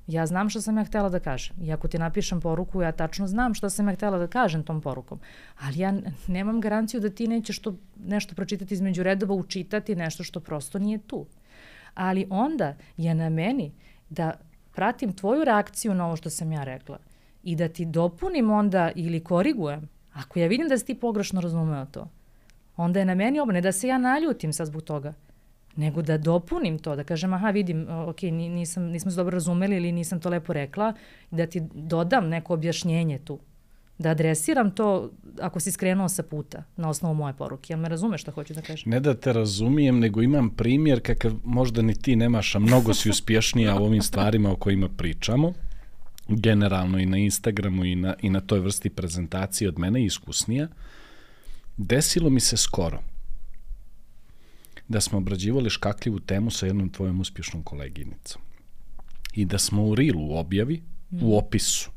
[0.07, 1.57] Ja znam šta sam ja htela da kažem.
[1.63, 4.81] I ako ti napišem poruku, ja tačno znam šta sam ja htela da kažem tom
[4.81, 5.21] porukom.
[5.61, 5.95] Ali ja
[6.27, 10.99] nemam garanciju da ti nećeš to nešto pročitati između redova, učitati nešto što prosto nije
[10.99, 11.27] tu.
[11.95, 13.73] Ali onda je na meni
[14.11, 14.33] da
[14.79, 16.99] pratim tvoju reakciju na ovo što sam ja rekla
[17.43, 21.87] i da ti dopunim onda ili korigujem, ako ja vidim da si ti pogrešno razumeo
[21.87, 22.09] to,
[22.77, 25.15] onda je na meni ovo, ne da se ja naljutim sad zbog toga,
[25.77, 29.93] nego da dopunim to, da kažem, aha, vidim, ok, nisam, nismo se dobro razumeli ili
[29.93, 30.93] nisam to lepo rekla,
[31.31, 33.39] da ti dodam neko objašnjenje tu
[33.99, 35.11] da adresiram to
[35.41, 37.73] ako si skrenuo sa puta na osnovu moje poruke.
[37.73, 38.91] Jel me razumeš šta hoću da kažem?
[38.91, 43.11] Ne da te razumijem, nego imam primjer kakav možda ni ti nemaš, a mnogo si
[43.11, 45.53] uspješnija u ovim stvarima o kojima pričamo.
[46.29, 50.69] Generalno i na Instagramu i na, i na toj vrsti prezentacije od mene iskusnija.
[51.77, 52.99] Desilo mi se skoro
[54.89, 58.43] da smo obrađivali škakljivu temu sa jednom tvojom uspješnom koleginicom.
[59.35, 61.23] I da smo u Rilu u objavi, mm.
[61.23, 61.91] u opisu,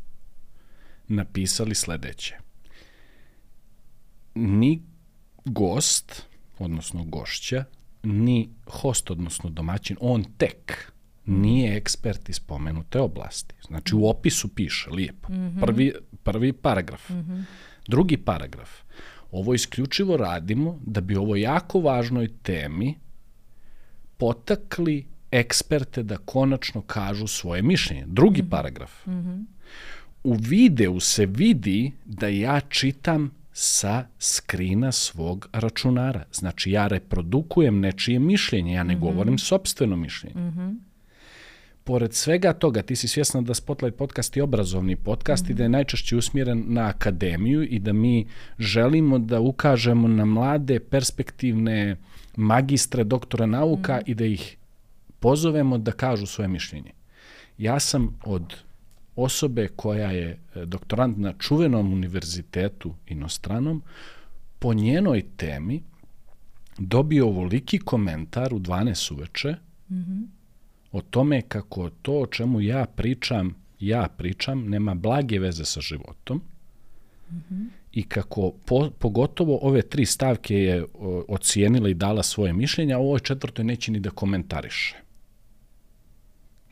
[1.12, 2.36] napisali sledeće.
[4.36, 4.82] Ni
[5.46, 6.26] gost,
[6.60, 7.64] odnosno gošća,
[8.04, 10.92] ni host, odnosno domaćin, on tek
[11.26, 13.56] nije ekspert iz pomenute oblasti.
[13.68, 15.34] Znači u opisu piše lijepo.
[15.34, 15.60] Mm -hmm.
[15.62, 15.94] prvi,
[16.24, 17.10] prvi paragraf.
[17.10, 17.44] Mm -hmm.
[17.88, 18.70] Drugi paragraf.
[19.32, 22.96] Ovo isključivo radimo da bi ovo jako važnoj temi
[24.18, 28.06] potakli eksperte da konačno kažu svoje mišljenje.
[28.08, 28.50] Drugi mm -hmm.
[28.50, 29.08] paragraf.
[29.08, 29.46] Mm -hmm
[30.24, 36.24] u videu se vidi da ja čitam sa skrina svog računara.
[36.32, 39.02] Znači, ja reprodukujem nečije mišljenje, ja ne mm -hmm.
[39.02, 40.42] govorim sobstveno mišljenje.
[40.42, 40.76] Mm -hmm.
[41.84, 45.52] Pored svega toga, ti si svjesna da Spotlight podcast je obrazovni podcast mm -hmm.
[45.52, 45.72] i da je mhm.
[45.72, 48.28] najčešće usmjeren na akademiju i da mi
[48.60, 51.96] želimo da ukažemo na mlade, perspektivne
[52.36, 54.12] magistre, doktore nauka mm -hmm.
[54.12, 54.58] i da ih
[55.20, 56.92] pozovemo da kažu svoje mišljenje.
[57.58, 58.56] Ja sam od
[59.24, 63.82] osobe koja je e, doktorant na čuvenom univerzitetu inostranom,
[64.60, 65.84] po njenoj temi
[66.78, 69.56] dobio ovoliki komentar u 12 uveče
[69.90, 70.26] mm -hmm.
[70.92, 76.42] o tome kako to o čemu ja pričam, ja pričam, nema blage veze sa životom
[77.32, 77.68] mm -hmm.
[77.92, 83.00] i kako po, pogotovo ove tri stavke je o, ocijenila i dala svoje mišljenja, a
[83.00, 85.02] ovoj četvrtoj neće ni da komentariše.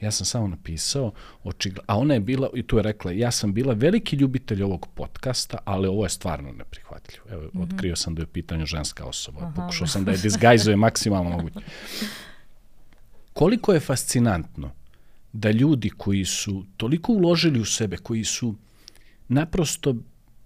[0.02, 1.12] Ja sam samo napisao,
[1.44, 1.80] očigl...
[1.88, 5.58] a ona je bila, i tu je rekla, ja sam bila veliki ljubitelj ovog podcasta,
[5.66, 7.26] ali ovo je stvarno neprihvatljivo.
[7.30, 7.64] Evo, mm -hmm.
[7.64, 9.40] otkrio sam da je u pitanju ženska osoba.
[9.42, 9.54] Aha.
[9.56, 11.60] Pokušao sam da je disgajzuje maksimalno moguće.
[13.34, 14.72] Koliko je fascinantno
[15.34, 18.56] da ljudi koji su toliko uložili u sebe, koji su
[19.28, 19.96] naprosto,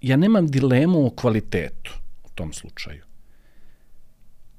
[0.01, 1.91] ja nemam dilemu o kvalitetu
[2.23, 3.03] u tom slučaju,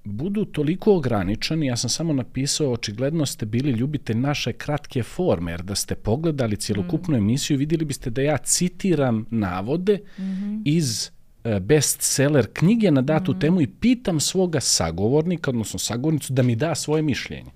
[0.05, 5.63] budu toliko ograničeni, ja sam samo napisao, očigledno ste bili ljubitelj naše kratke forme, jer
[5.63, 7.19] da ste pogledali cjelokupnu mm.
[7.19, 10.63] emisiju, vidjeli biste da ja citiram navode mm -hmm.
[10.65, 11.11] iz
[11.45, 13.41] e, bestseller knjige na datu mm -hmm.
[13.41, 17.51] temu i pitam svoga sagovornika, odnosno sagovornicu, da mi da svoje mišljenje.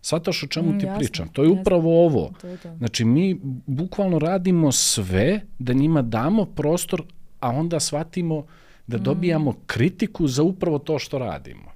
[0.00, 1.28] Svataš o čemu mm, ti jasno, pričam?
[1.28, 1.60] To je jasno.
[1.60, 2.32] upravo ovo.
[2.40, 2.76] To je to.
[2.78, 7.02] Znači, mi bukvalno radimo sve da njima damo prostor,
[7.40, 8.46] a onda shvatimo
[8.88, 9.02] da mm.
[9.02, 11.72] dobijamo kritiku za upravo to što radimo.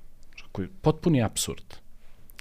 [0.52, 1.64] Koji je potpuni absurd.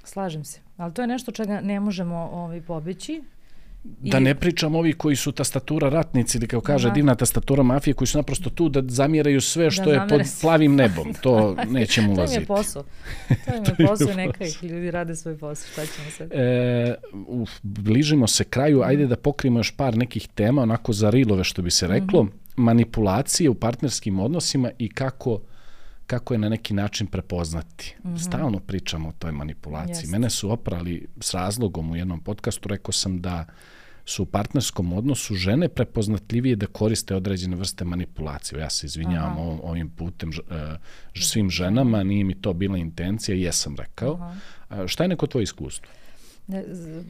[0.04, 0.60] Slažem se.
[0.78, 3.22] Ali to je nešto čega ne možemo ovaj, pobeći.
[3.84, 6.96] Da ne pričam ovi koji su tastatura ratnici ili kao kaže Aha.
[6.96, 10.22] divna tastatura mafije koji su naprosto tu da zamjeraju sve da što da je pod
[10.42, 11.14] plavim nebom.
[11.22, 12.36] To nećemo ulaziti.
[12.36, 12.84] to im je posao.
[13.46, 15.72] To im je posao, neka ih ljudi rade svoj posao.
[15.72, 16.32] Šta ćemo sad?
[16.32, 16.96] E,
[17.28, 21.62] uf, bližimo se kraju, ajde da pokrijemo još par nekih tema, onako za rilove što
[21.62, 22.24] bi se reklo.
[22.24, 25.40] Mm -hmm manipulacije u partnerskim odnosima i kako
[26.12, 27.96] kako je na neki način prepoznati.
[28.04, 28.28] Mm -hmm.
[28.28, 29.94] Stalno pričamo o toj manipulaciji.
[29.94, 30.12] Jeste.
[30.12, 33.46] Mene su oprali s razlogom u jednom podcastu, rekao sam da
[34.06, 38.60] su u partnerskom odnosu žene prepoznatljivije da koriste određene vrste manipulacije.
[38.60, 39.60] Ja se izvinjavam Aha.
[39.64, 40.56] ovim putem uh,
[41.16, 44.14] svim ženama, nije mi to bila intencija, jesam rekao.
[44.70, 44.88] Aha.
[44.88, 45.92] Šta je neko tvoje iskustvo?
[46.52, 46.64] Ne,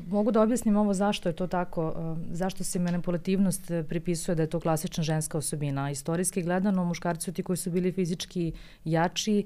[0.09, 4.43] mogu da objasnim ovo zašto je to tako, uh, zašto se manipulativnost uh, pripisuje da
[4.43, 5.91] je to klasična ženska osobina.
[5.91, 8.51] Istorijski gledano, muškarci su ti koji su bili fizički
[8.85, 9.43] jači,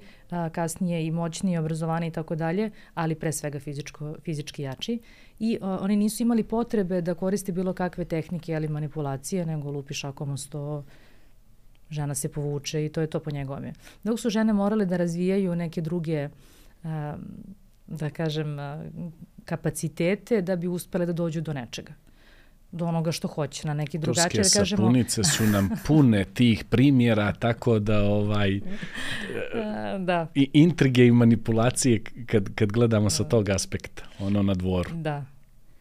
[0.52, 5.00] kasnije i moćniji, obrazovani i tako dalje, ali pre svega fizičko, fizički jači.
[5.40, 10.32] I oni nisu imali potrebe da koriste bilo kakve tehnike ali manipulacije, nego lupi šakom
[10.32, 10.84] o sto,
[11.90, 13.74] žena se povuče i to je to po njegovome.
[14.04, 16.30] Dok su žene morale da razvijaju neke druge
[17.88, 18.58] da kažem,
[19.46, 21.94] kapacitete da bi uspele da dođu do nečega.
[22.72, 24.82] Do onoga što hoće na neki drugačiji da kažemo.
[24.82, 28.60] sapunice su nam pune tih primjera tako da ovaj
[30.08, 30.28] da.
[30.36, 34.90] i intrige i manipulacije kad kad gledamo sa tog aspekta ono na dvoru.
[34.94, 35.26] Da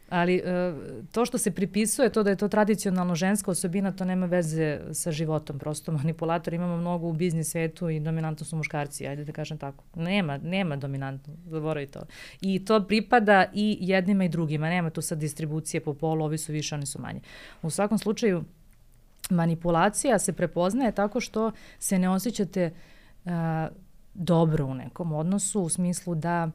[0.09, 0.73] Ali e,
[1.11, 5.11] to što se pripisuje, to da je to tradicionalno ženska osobina, to nema veze sa
[5.11, 5.59] životom.
[5.59, 9.83] Prosto manipulator imamo mnogo u biznis svetu i dominantno su muškarci, ajde da kažem tako.
[9.95, 12.01] Nema, nema dominantno, zaboravi to.
[12.41, 14.69] I to pripada i jednima i drugima.
[14.69, 17.19] Nema tu sad distribucije po polu, ovi su više, oni su manje.
[17.61, 18.43] U svakom slučaju,
[19.29, 22.71] manipulacija se prepoznaje tako što se ne osjećate
[23.25, 23.31] uh,
[24.13, 26.51] dobro u nekom odnosu, u smislu da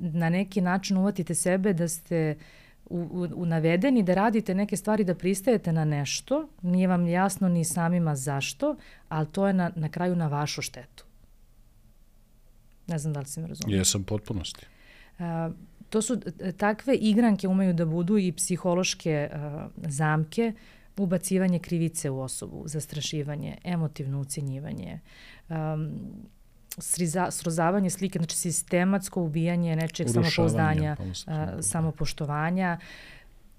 [0.00, 2.63] na neki način uvatite sebe da ste uh,
[2.94, 7.48] u, u, u navedeni da radite neke stvari, da pristajete na nešto, nije vam jasno
[7.48, 8.76] ni samima zašto,
[9.08, 11.04] ali to je na, na kraju na vašu štetu.
[12.86, 13.76] Ne znam da li si me razumio.
[13.76, 14.66] Jesam potpunosti.
[15.18, 15.50] A,
[15.90, 20.52] to su e, takve igranke umeju da budu i psihološke a, zamke,
[20.96, 25.00] ubacivanje krivice u osobu, zastrašivanje, emotivno ucenjivanje,
[25.48, 25.90] um,
[26.78, 30.96] sriza, srozavanje slike, znači sistematsko ubijanje nečeg samopouzdanja,
[31.26, 31.62] da.
[31.62, 32.78] samopoštovanja,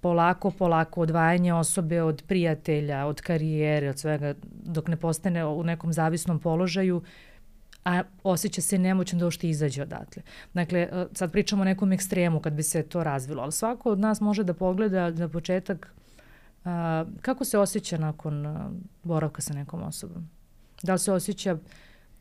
[0.01, 4.33] polako, polako odvajanje osobe od prijatelja, od karijere, od svega,
[4.63, 7.01] dok ne postane u nekom zavisnom položaju,
[7.85, 10.23] a osjeća se nemoćno da ošte izađe odatle.
[10.53, 14.21] Dakle, sad pričamo o nekom ekstremu kad bi se to razvilo, ali svako od nas
[14.21, 15.93] može da pogleda na početak
[16.65, 18.69] a, kako se osjeća nakon a,
[19.03, 20.29] boravka sa nekom osobom.
[20.83, 21.57] Da li se osjeća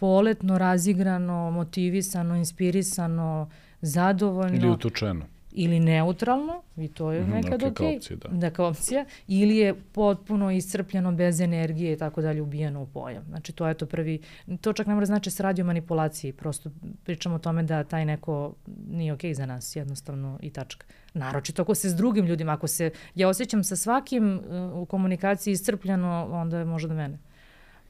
[0.05, 3.51] poletno, razigrano, motivisano, inspirisano,
[3.81, 4.57] zadovoljno.
[4.57, 5.25] Ili utučeno.
[5.53, 7.97] Ili neutralno, i to je mm, nekad okay, okay.
[7.97, 8.29] Opcija, da.
[8.29, 9.05] da kao opcija.
[9.29, 13.25] Ili je potpuno iscrpljeno, bez energije i tako dalje, ubijeno u pojam.
[13.29, 14.21] Znači to je to prvi,
[14.61, 16.71] to čak ne mora znači da se radi o manipulaciji, prosto
[17.05, 18.55] pričamo o tome da taj neko
[18.89, 20.87] nije okay za nas, jednostavno i tačka.
[21.15, 25.53] Naročito ako se s drugim ljudima, ako se ja osjećam sa svakim uh, u komunikaciji
[25.53, 27.19] iscrpljeno, onda je možda mene.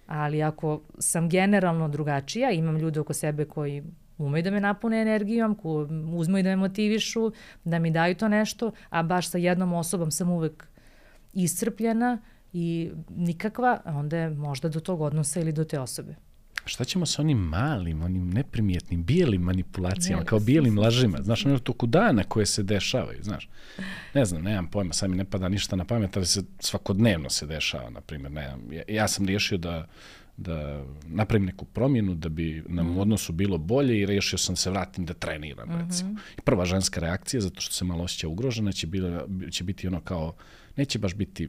[0.06, 3.82] Ali ako sam generalno drugačija, imam ljude oko sebe koji
[4.18, 7.32] umeju da me napune energijom, ko uzmu i da me motivišu,
[7.64, 10.68] da mi daju to nešto, a baš sa jednom osobom sam uvek
[11.32, 12.18] iscrpljena
[12.52, 16.14] i nikakva, onda je možda do tog odnosa ili do te osobe.
[16.66, 20.26] Šta ćemo sa onim malim, onim neprimjetnim, bijelim manipulacijama, Ne.
[20.26, 23.48] kao bijelim lažima, znaš, ono toku dana koje se dešavaju, znaš.
[24.14, 27.46] Ne znam, nemam pojma, sad mi ne pada ništa na pamet, ali se svakodnevno se
[27.46, 29.86] dešava, na primjer, ne znam, ja, ja sam riješio da
[30.36, 32.96] da napravim neku promjenu da bi nam Mhm.
[32.96, 36.10] u odnosu bilo bolje i rešio sam se vratim da treniram recimo.
[36.38, 40.00] I prva ženska reakcija zato što se malo osjeća ugrožena će bila će biti ono
[40.00, 40.34] kao
[40.76, 41.48] neće baš biti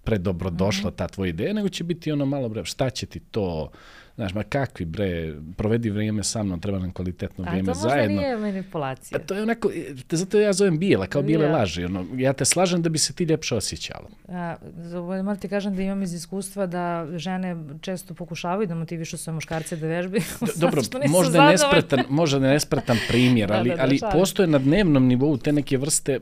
[0.00, 3.70] predobro došla ta tvoja ideja, nego će biti ono malo bre, šta će ti to,
[4.16, 7.80] znaš, ma kakvi bre, provedi vrijeme sa mnom, treba nam kvalitetno A to vrijeme možda
[7.80, 8.16] zajedno.
[8.16, 9.18] nije manipulacija.
[9.18, 9.70] Pa to je onako,
[10.06, 11.52] te, zato ja zovem bijela, kao bijele Ja.
[11.52, 11.84] laži.
[11.84, 14.08] Ono, ja te slažem da bi se ti ljepše osjećala.
[14.28, 14.56] A,
[15.18, 19.76] moram ti kažem da imam iz iskustva da žene često pokušavaju da motivišu svoje muškarce
[19.76, 20.20] da vežbi.
[20.56, 24.12] Dobro, možda je nespretan, možda je nespretan primjer, Da, ali, da, da, ali šalim.
[24.12, 26.18] postoje na dnevnom nivou te neke vrste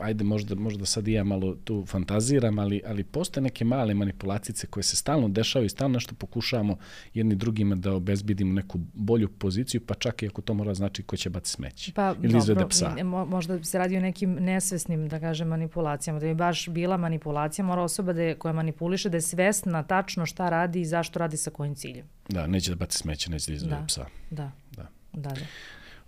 [0.00, 4.66] ajde možda, možda sad i ja malo tu fantaziram, ali, ali postoje neke male manipulacice
[4.66, 6.76] koje se stalno dešavaju i stalno nešto pokušavamo
[7.14, 11.16] jedni drugima da obezbedimo neku bolju poziciju, pa čak i ako to mora znači ko
[11.16, 12.88] će bati smeće Pa, ili izvede dobro, psa.
[12.88, 16.20] ne, mo- možda se radi o nekim nesvesnim, da kažem, manipulacijama.
[16.20, 20.26] Da je baš bila manipulacija, mora osoba da je, koja manipuliše da je svesna tačno
[20.26, 22.06] šta radi i zašto radi sa kojim ciljem.
[22.28, 23.84] Da, neće da baci smeće, neće da izvede Da.
[23.86, 24.06] psa.
[24.30, 24.50] Da.
[24.72, 24.86] Da.
[25.12, 25.40] Da, da.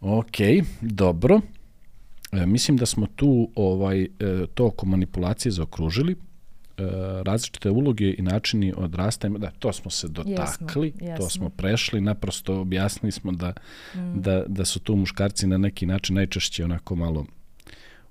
[0.02, 0.36] Ok,
[0.80, 1.40] dobro.
[2.32, 4.08] E, mislim da smo tu ovaj e,
[4.54, 6.12] to oko manipulacije zaokružili.
[6.12, 6.82] E,
[7.22, 11.28] različite uloge i načini odrastajanja, da, to smo se dotakli, to jesmo.
[11.30, 13.52] smo prešli, naprosto objasnili smo da,
[13.94, 14.20] Mm.
[14.20, 17.26] da, da su tu muškarci na neki način najčešće onako malo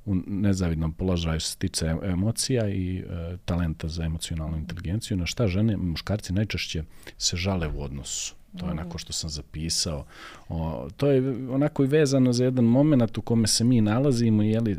[0.10, 3.04] u nezavidnom položaju se tiče em- emocija i e,
[3.40, 6.84] talenta za emocionalnu inteligenciju, na šta žene, muškarci najčešće
[7.18, 8.36] se žale u odnosu.
[8.58, 10.06] To je onako što sam zapisao.
[10.50, 14.78] O, to je onako i vezano za jedan moment u kome se mi nalazimo, jeli,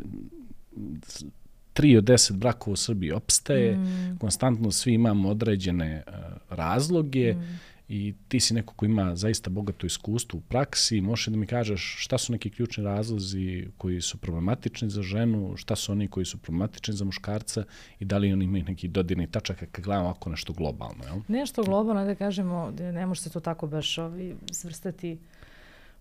[1.03, 1.25] s-
[1.73, 4.17] tri od deset brakova u Srbiji opstaje, Mm.
[4.17, 6.03] konstantno svi imamo određene e,
[6.49, 7.59] razloge Mm.
[7.91, 11.95] I ti si neko ko ima zaista bogato iskustvo u praksi, možeš da mi kažeš
[11.99, 16.37] šta su neki ključni razlozi koji su problematični za ženu, šta su oni koji su
[16.37, 17.63] problematični za muškarca
[17.99, 21.19] i da li oni imaju neki dodirni tačak kad gledamo ovako nešto globalno, jel?
[21.27, 25.17] Nešto globalno, da kažemo, da ne može se to tako baš ovi, svrstati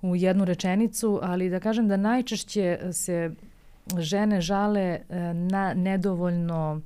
[0.02, 3.30] u jednu rečenicu, ali da kažem da najčešće se
[3.98, 5.00] žene žale e,
[5.34, 6.80] na nedovoljno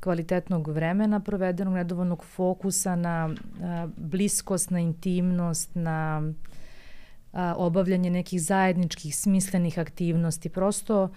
[0.00, 6.22] kvalitetnog vremena provedenog, nedovoljnog fokusa na a, bliskost, na intimnost, na
[7.32, 10.48] a, obavljanje nekih zajedničkih smislenih aktivnosti.
[10.48, 11.10] Prosto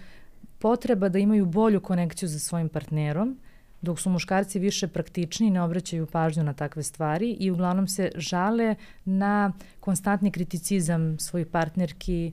[0.58, 3.38] potreba da imaju bolju konekciju sa svojim partnerom,
[3.80, 8.74] dok su muškarci više praktični, ne obraćaju pažnju na takve stvari i uglavnom se žale
[9.04, 12.32] na konstantni kriticizam svojih partnerki,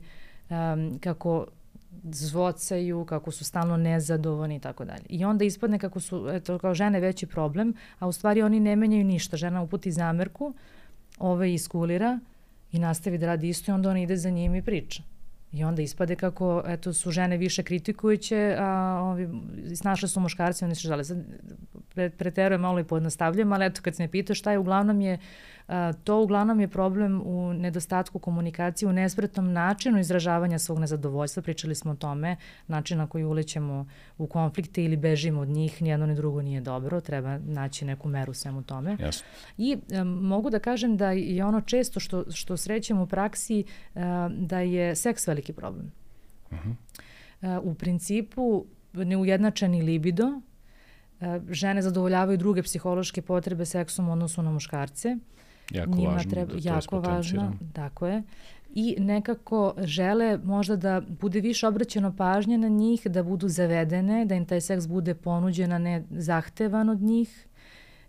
[0.50, 1.46] um, kako
[2.12, 5.04] zvocaju, kako su stalno nezadovoljni i tako dalje.
[5.10, 8.76] I onda ispadne kako su, eto, kao žene veći problem, a u stvari oni ne
[8.76, 9.38] menjaju ništa.
[9.38, 10.54] Žena uputi zamerku,
[11.20, 12.20] ove iskulira
[12.72, 15.04] i nastavi da radi isto i onda ona ide za njim i priča.
[15.52, 19.30] I onda ispade kako eto, su žene više kritikujuće, a ovi,
[19.76, 21.04] snašle su muškarci, oni se žele.
[21.04, 21.24] Sad,
[21.94, 25.14] pre, preterujem malo i pojednostavljujem, ali eto kad se me pita šta je, uglavnom je,
[25.14, 25.20] a,
[26.04, 31.44] to uglavnom je problem u nedostatku komunikacije, u nespretnom načinu izražavanja svog nezadovoljstva.
[31.44, 32.36] Pričali smo o tome,
[32.68, 33.88] način na koji ulećemo
[34.18, 38.34] u konflikte ili bežimo od njih, nijedno ni drugo nije dobro, treba naći neku meru
[38.34, 38.98] svemu tome.
[39.00, 39.28] Jasno.
[39.58, 43.64] I e, mogu da kažem da je ono često što, što srećemo u praksi e,
[44.30, 45.92] da je seks veliki problem.
[46.52, 46.74] Uh -huh.
[47.42, 50.42] E, u principu neujednačeni libido,
[51.22, 55.18] e, žene zadovoljavaju druge psihološke potrebe seksom u odnosu na muškarce.
[55.72, 58.24] Jako Njima važno treba, da jako važno, tako je.
[58.76, 64.36] I nekako žele možda da bude više obraćeno pažnje na njih, da budu zavedene, da
[64.36, 67.48] im taj seks bude ponuđen, a ne zahtevan od njih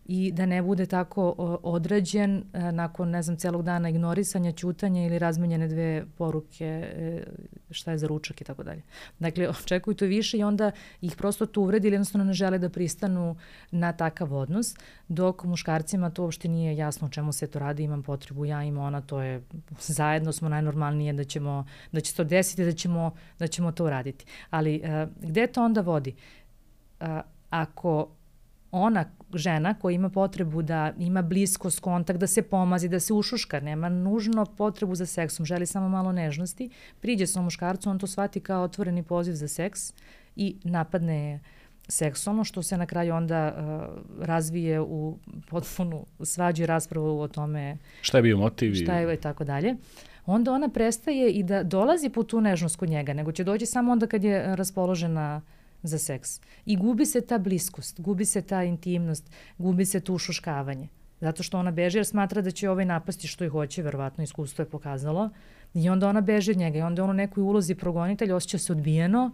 [0.09, 5.19] i da ne bude tako odrađen e, nakon, ne znam, celog dana ignorisanja, ćutanja ili
[5.19, 7.23] razmenjene dve poruke e,
[7.71, 8.83] šta je za ručak i tako dalje.
[9.19, 10.71] Dakle, očekuju to više i onda
[11.01, 13.37] ih prosto to uvredi ili jednostavno ne žele da pristanu
[13.71, 14.75] na takav odnos,
[15.09, 18.83] dok muškarcima to uopšte nije jasno o čemu se to radi, imam potrebu, ja ima
[18.83, 19.43] ona, to je,
[20.01, 23.85] zajedno smo najnormalnije da ćemo, da će se to desiti, da ćemo, da ćemo to
[23.85, 24.25] uraditi.
[24.51, 26.15] Ali e, gde to onda vodi?
[27.51, 28.09] Ako
[28.73, 29.05] ona
[29.35, 33.89] žena koja ima potrebu da ima bliskost, kontakt, da se pomazi, da se ušuška, nema
[33.89, 36.71] nužno potrebu za seksom, želi samo malo nežnosti,
[37.01, 39.93] priđe svom muškarcu, on to shvati kao otvoreni poziv za seks
[40.37, 41.41] i napadne je
[41.89, 43.55] seksualno, što se na kraju onda
[44.19, 45.19] uh, razvije u
[45.49, 48.73] potpunu svađu i raspravu o tome Šta je bio motiv?
[48.73, 49.75] i- šta je i tako dalje.
[50.27, 53.93] Onda ona prestaje i da dolazi po tu nežnost kod njega, nego će doći samo
[53.93, 55.41] onda kad je raspoložena
[55.83, 56.41] za seks.
[56.67, 60.89] I gubi se ta bliskost, gubi se ta intimnost, gubi se to ušuškavanje.
[61.21, 64.63] Zato što ona beži jer smatra da će ovaj napasti što i hoće, verovatno iskustvo
[64.63, 65.31] je pokazalo.
[65.75, 68.73] I onda ona beži od njega i onda on u nekoj ulozi progonitelj osjeća se
[68.73, 69.31] odbijeno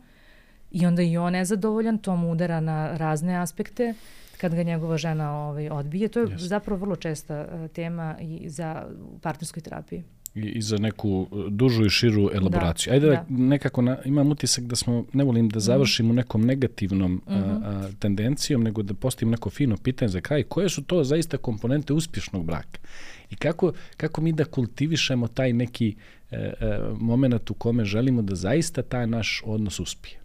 [0.70, 3.94] i onda i on nezadovoljan, to mu udara na razne aspekte
[4.40, 6.08] kad ga njegova žena ovaj, odbije.
[6.08, 6.38] To je yes.
[6.38, 8.86] zapravo vrlo česta uh, tema i za
[9.22, 10.04] partnerskoj terapiji
[10.34, 12.90] i, i za neku e, dužu i širu elaboraciju.
[12.90, 13.24] Da, Ajde da.
[13.28, 15.64] nekako na, imam utisak da smo, ne volim da mhm.
[15.64, 16.16] završimo mm.
[16.16, 17.64] nekom negativnom mm -hmm.
[17.64, 20.42] a, a, tendencijom, nego da postavim neko fino pitanje za kraj.
[20.42, 22.78] Koje su to zaista komponente uspješnog braka?
[23.30, 25.94] I kako, kako mi da kultivišemo taj neki
[26.30, 30.24] e, e, moment u kome želimo da zaista taj naš odnos uspije?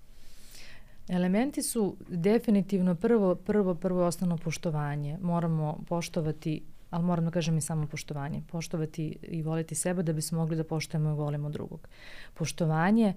[1.07, 5.17] Elementi su definitivno prvo, prvo, prvo osnovno poštovanje.
[5.21, 8.43] Moramo poštovati ali moram da kažem i samo poštovanje.
[8.51, 11.87] Poštovati i voliti sebe da bismo mogli da poštujemo i volimo drugog.
[12.33, 13.13] Poštovanje,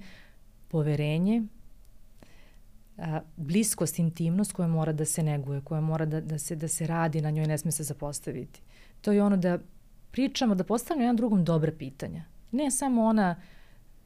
[0.69, 1.43] poverenje,
[2.99, 6.87] a, bliskost, intimnost koja mora da se neguje, koja mora da, da, se, da se
[6.87, 8.61] radi na njoj, ne sme se zapostaviti.
[9.01, 9.59] To je ono da
[10.11, 12.25] pričamo, da postavljamo jedan drugom dobre pitanja.
[12.51, 13.37] Ne samo ona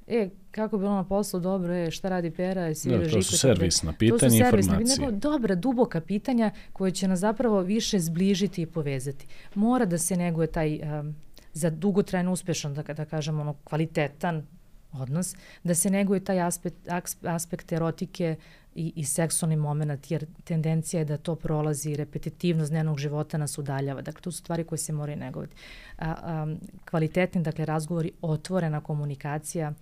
[0.07, 3.39] e, kako je bilo na poslu, dobro, e, šta radi Pera, si da, to su
[3.39, 4.99] servisna pitanja i informacije.
[4.99, 9.27] Nego dobra, duboka pitanja koje će nas zapravo više zbližiti i povezati.
[9.55, 11.15] Mora da se neguje taj um,
[11.53, 14.47] za dugotrajno uspešan, da, da kažemo, ono, kvalitetan
[14.93, 15.35] odnos,
[15.65, 16.77] da se neguje taj aspekt,
[17.23, 18.37] aspekt erotike
[18.77, 24.03] i, i seksualni moment, jer tendencija je da to prolazi, repetitivnost dnevnog života nas udaljava.
[24.03, 25.57] Dakle, to su stvari koje se moraju negovati.
[25.99, 26.57] A, a,
[26.91, 29.73] kvalitetni, dakle, razgovori, otvorena komunikacija,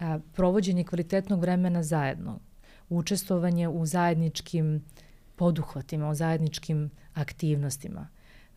[0.00, 2.38] a, provođenje kvalitetnog vremena zajedno,
[2.88, 4.84] učestvovanje u zajedničkim
[5.36, 8.08] poduhvatima, u zajedničkim aktivnostima,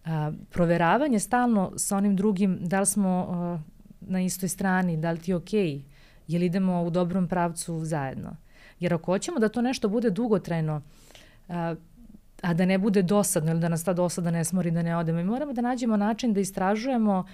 [0.06, 3.60] a, proveravanje stalno sa onim drugim, da li smo a,
[4.02, 5.82] na istoj strani, da li ti je okej, okay,
[6.28, 8.36] jel idemo u dobrom pravcu zajedno.
[8.84, 10.82] Jer ako hoćemo da to nešto bude dugotrajno,
[11.50, 11.76] a,
[12.42, 15.18] a da ne bude dosadno ili da nas ta dosada ne smori da ne odemo,
[15.18, 17.26] mi moramo da nađemo način da istražujemo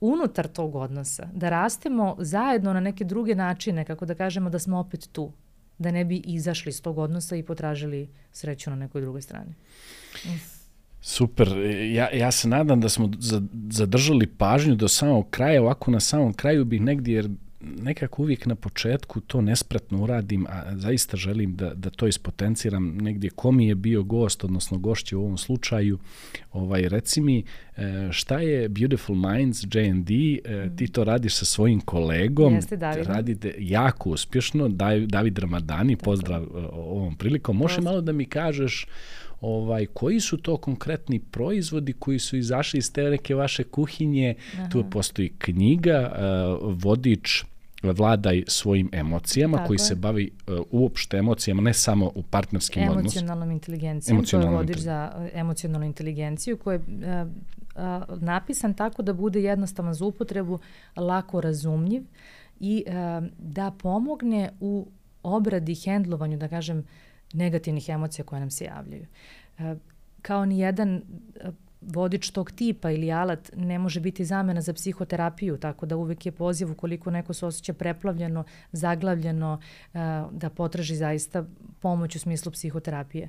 [0.00, 4.78] unutar tog odnosa, da rastemo zajedno na neke druge načine, kako da kažemo da smo
[4.78, 5.32] opet tu,
[5.78, 9.54] da ne bi izašli iz tog odnosa i potražili sreću na nekoj drugoj strani.
[11.00, 11.48] Super,
[11.92, 13.10] ja, ja se nadam da smo
[13.70, 17.28] zadržali pažnju do samog kraja, ovako na samom kraju bih negdje, jer
[17.60, 22.96] nekako uvijek na početku to nespretno uradim, a zaista želim da, da to ispotenciram.
[22.96, 25.98] Negdje ko mi je bio gost, odnosno gošće u ovom slučaju,
[26.52, 27.44] ovaj, reci mi
[27.76, 30.14] e, šta je Beautiful Minds J&D,
[30.44, 32.76] e, ti to radiš sa svojim kolegom, Jeste,
[33.06, 34.68] radite jako uspješno,
[35.06, 36.58] David Ramadani, pozdrav Tako.
[36.58, 38.86] E, ovom prilikom, može malo da mi kažeš
[39.40, 44.68] ovaj koji su to konkretni proizvodi koji su izašli iz te neke vaše kuhinje Aha.
[44.68, 46.12] tu postoji knjiga
[46.62, 47.44] uh, vodič
[47.82, 49.78] vladaj svojim emocijama Tako koji je.
[49.78, 54.66] se bavi uh, uopšte emocijama ne samo u partnerskim odnosima emocionalnom inteligencijom emocionalnom to je
[54.66, 56.80] vodič za uh, emocionalnu inteligenciju koji je
[57.22, 57.28] uh,
[58.10, 60.58] uh, napisan tako da bude jednostavan za upotrebu
[60.96, 62.02] lako razumljiv
[62.60, 62.92] i uh,
[63.38, 64.86] da pomogne u
[65.22, 66.84] obradi, hendlovanju, da kažem, uh,
[67.32, 69.06] negativnih emocija koje nam se javljaju.
[69.58, 69.74] E,
[70.22, 71.00] kao ni jedan e,
[71.80, 76.32] vodič tog tipa ili alat ne može biti zamena za psihoterapiju, tako da uvek je
[76.32, 79.60] poziv ukoliko neko se osjeća preplavljeno, zaglavljeno,
[79.94, 79.98] e,
[80.30, 81.44] da potraži zaista
[81.80, 83.28] pomoć u smislu psihoterapije.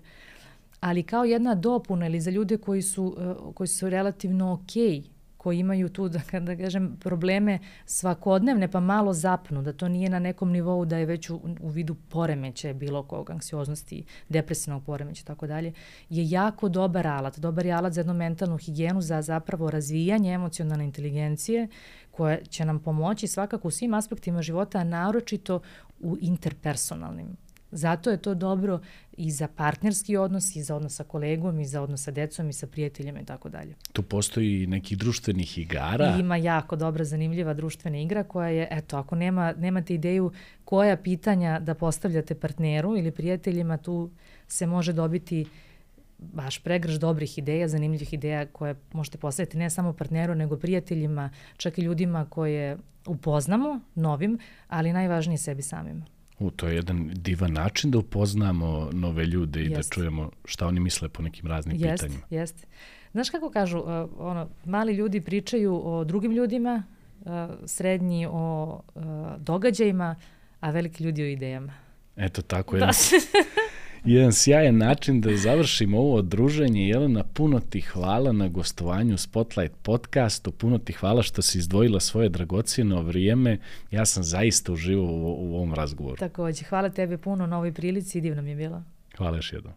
[0.79, 3.17] Ali kao jedna dopuna ili za ljude koji su,
[3.55, 9.13] koji su relativno okej okay koji imaju tu, da, da kažem, probleme svakodnevne, pa malo
[9.13, 13.03] zapnu, da to nije na nekom nivou da je već u, u vidu poremeća bilo
[13.03, 15.73] kog, anksioznosti, depresivnog poremeća, tako dalje,
[16.09, 17.39] je jako dobar alat.
[17.39, 21.67] Dobar je alat za jednu mentalnu higijenu, za zapravo razvijanje emocionalne inteligencije,
[22.11, 25.59] koja će nam pomoći svakako u svim aspektima života, a naročito
[25.99, 28.79] u interpersonalnim Zato je to dobro
[29.17, 32.53] i za partnerski odnos, i za odnos sa kolegom, i za odnos sa decom, i
[32.53, 33.75] sa prijateljima i tako dalje.
[33.93, 36.15] Tu postoji nekih društvenih igara?
[36.17, 40.31] I ima jako dobra, zanimljiva društvena igra koja je, eto, ako nema, nemate ideju
[40.65, 44.11] koja pitanja da postavljate partneru ili prijateljima, tu
[44.47, 45.45] se može dobiti
[46.17, 51.77] baš pregrž dobrih ideja, zanimljivih ideja koje možete postaviti ne samo partneru, nego prijateljima, čak
[51.77, 52.77] i ljudima koje
[53.07, 56.05] upoznamo, novim, ali najvažnije sebi samima.
[56.39, 59.75] U, to je jedan divan način da upoznamo nove ljude i jest.
[59.75, 62.25] da čujemo šta oni misle po nekim raznim jest, pitanjima.
[62.29, 62.67] Jeste,
[63.11, 63.85] Znaš kako kažu, uh,
[64.17, 66.83] ono, mali ljudi pričaju o drugim ljudima,
[67.19, 67.31] uh,
[67.65, 69.03] srednji o uh,
[69.37, 70.15] događajima,
[70.59, 71.73] a veliki ljudi o idejama.
[72.15, 72.79] Eto tako je.
[72.79, 72.91] Da.
[74.07, 76.87] Jedan sjajan način da završimo ovo druženje.
[76.87, 82.29] Jelena, puno ti hvala na gostovanju Spotlight podcastu, puno ti hvala što si izdvojila svoje
[82.29, 83.57] dragocijeno vrijeme.
[83.91, 86.17] Ja sam zaista uživao u, u ovom razgovoru.
[86.17, 88.83] Takođe, hvala tebi puno na ovoj prilici i divno mi je bilo.
[89.17, 89.73] Hvala još jednom.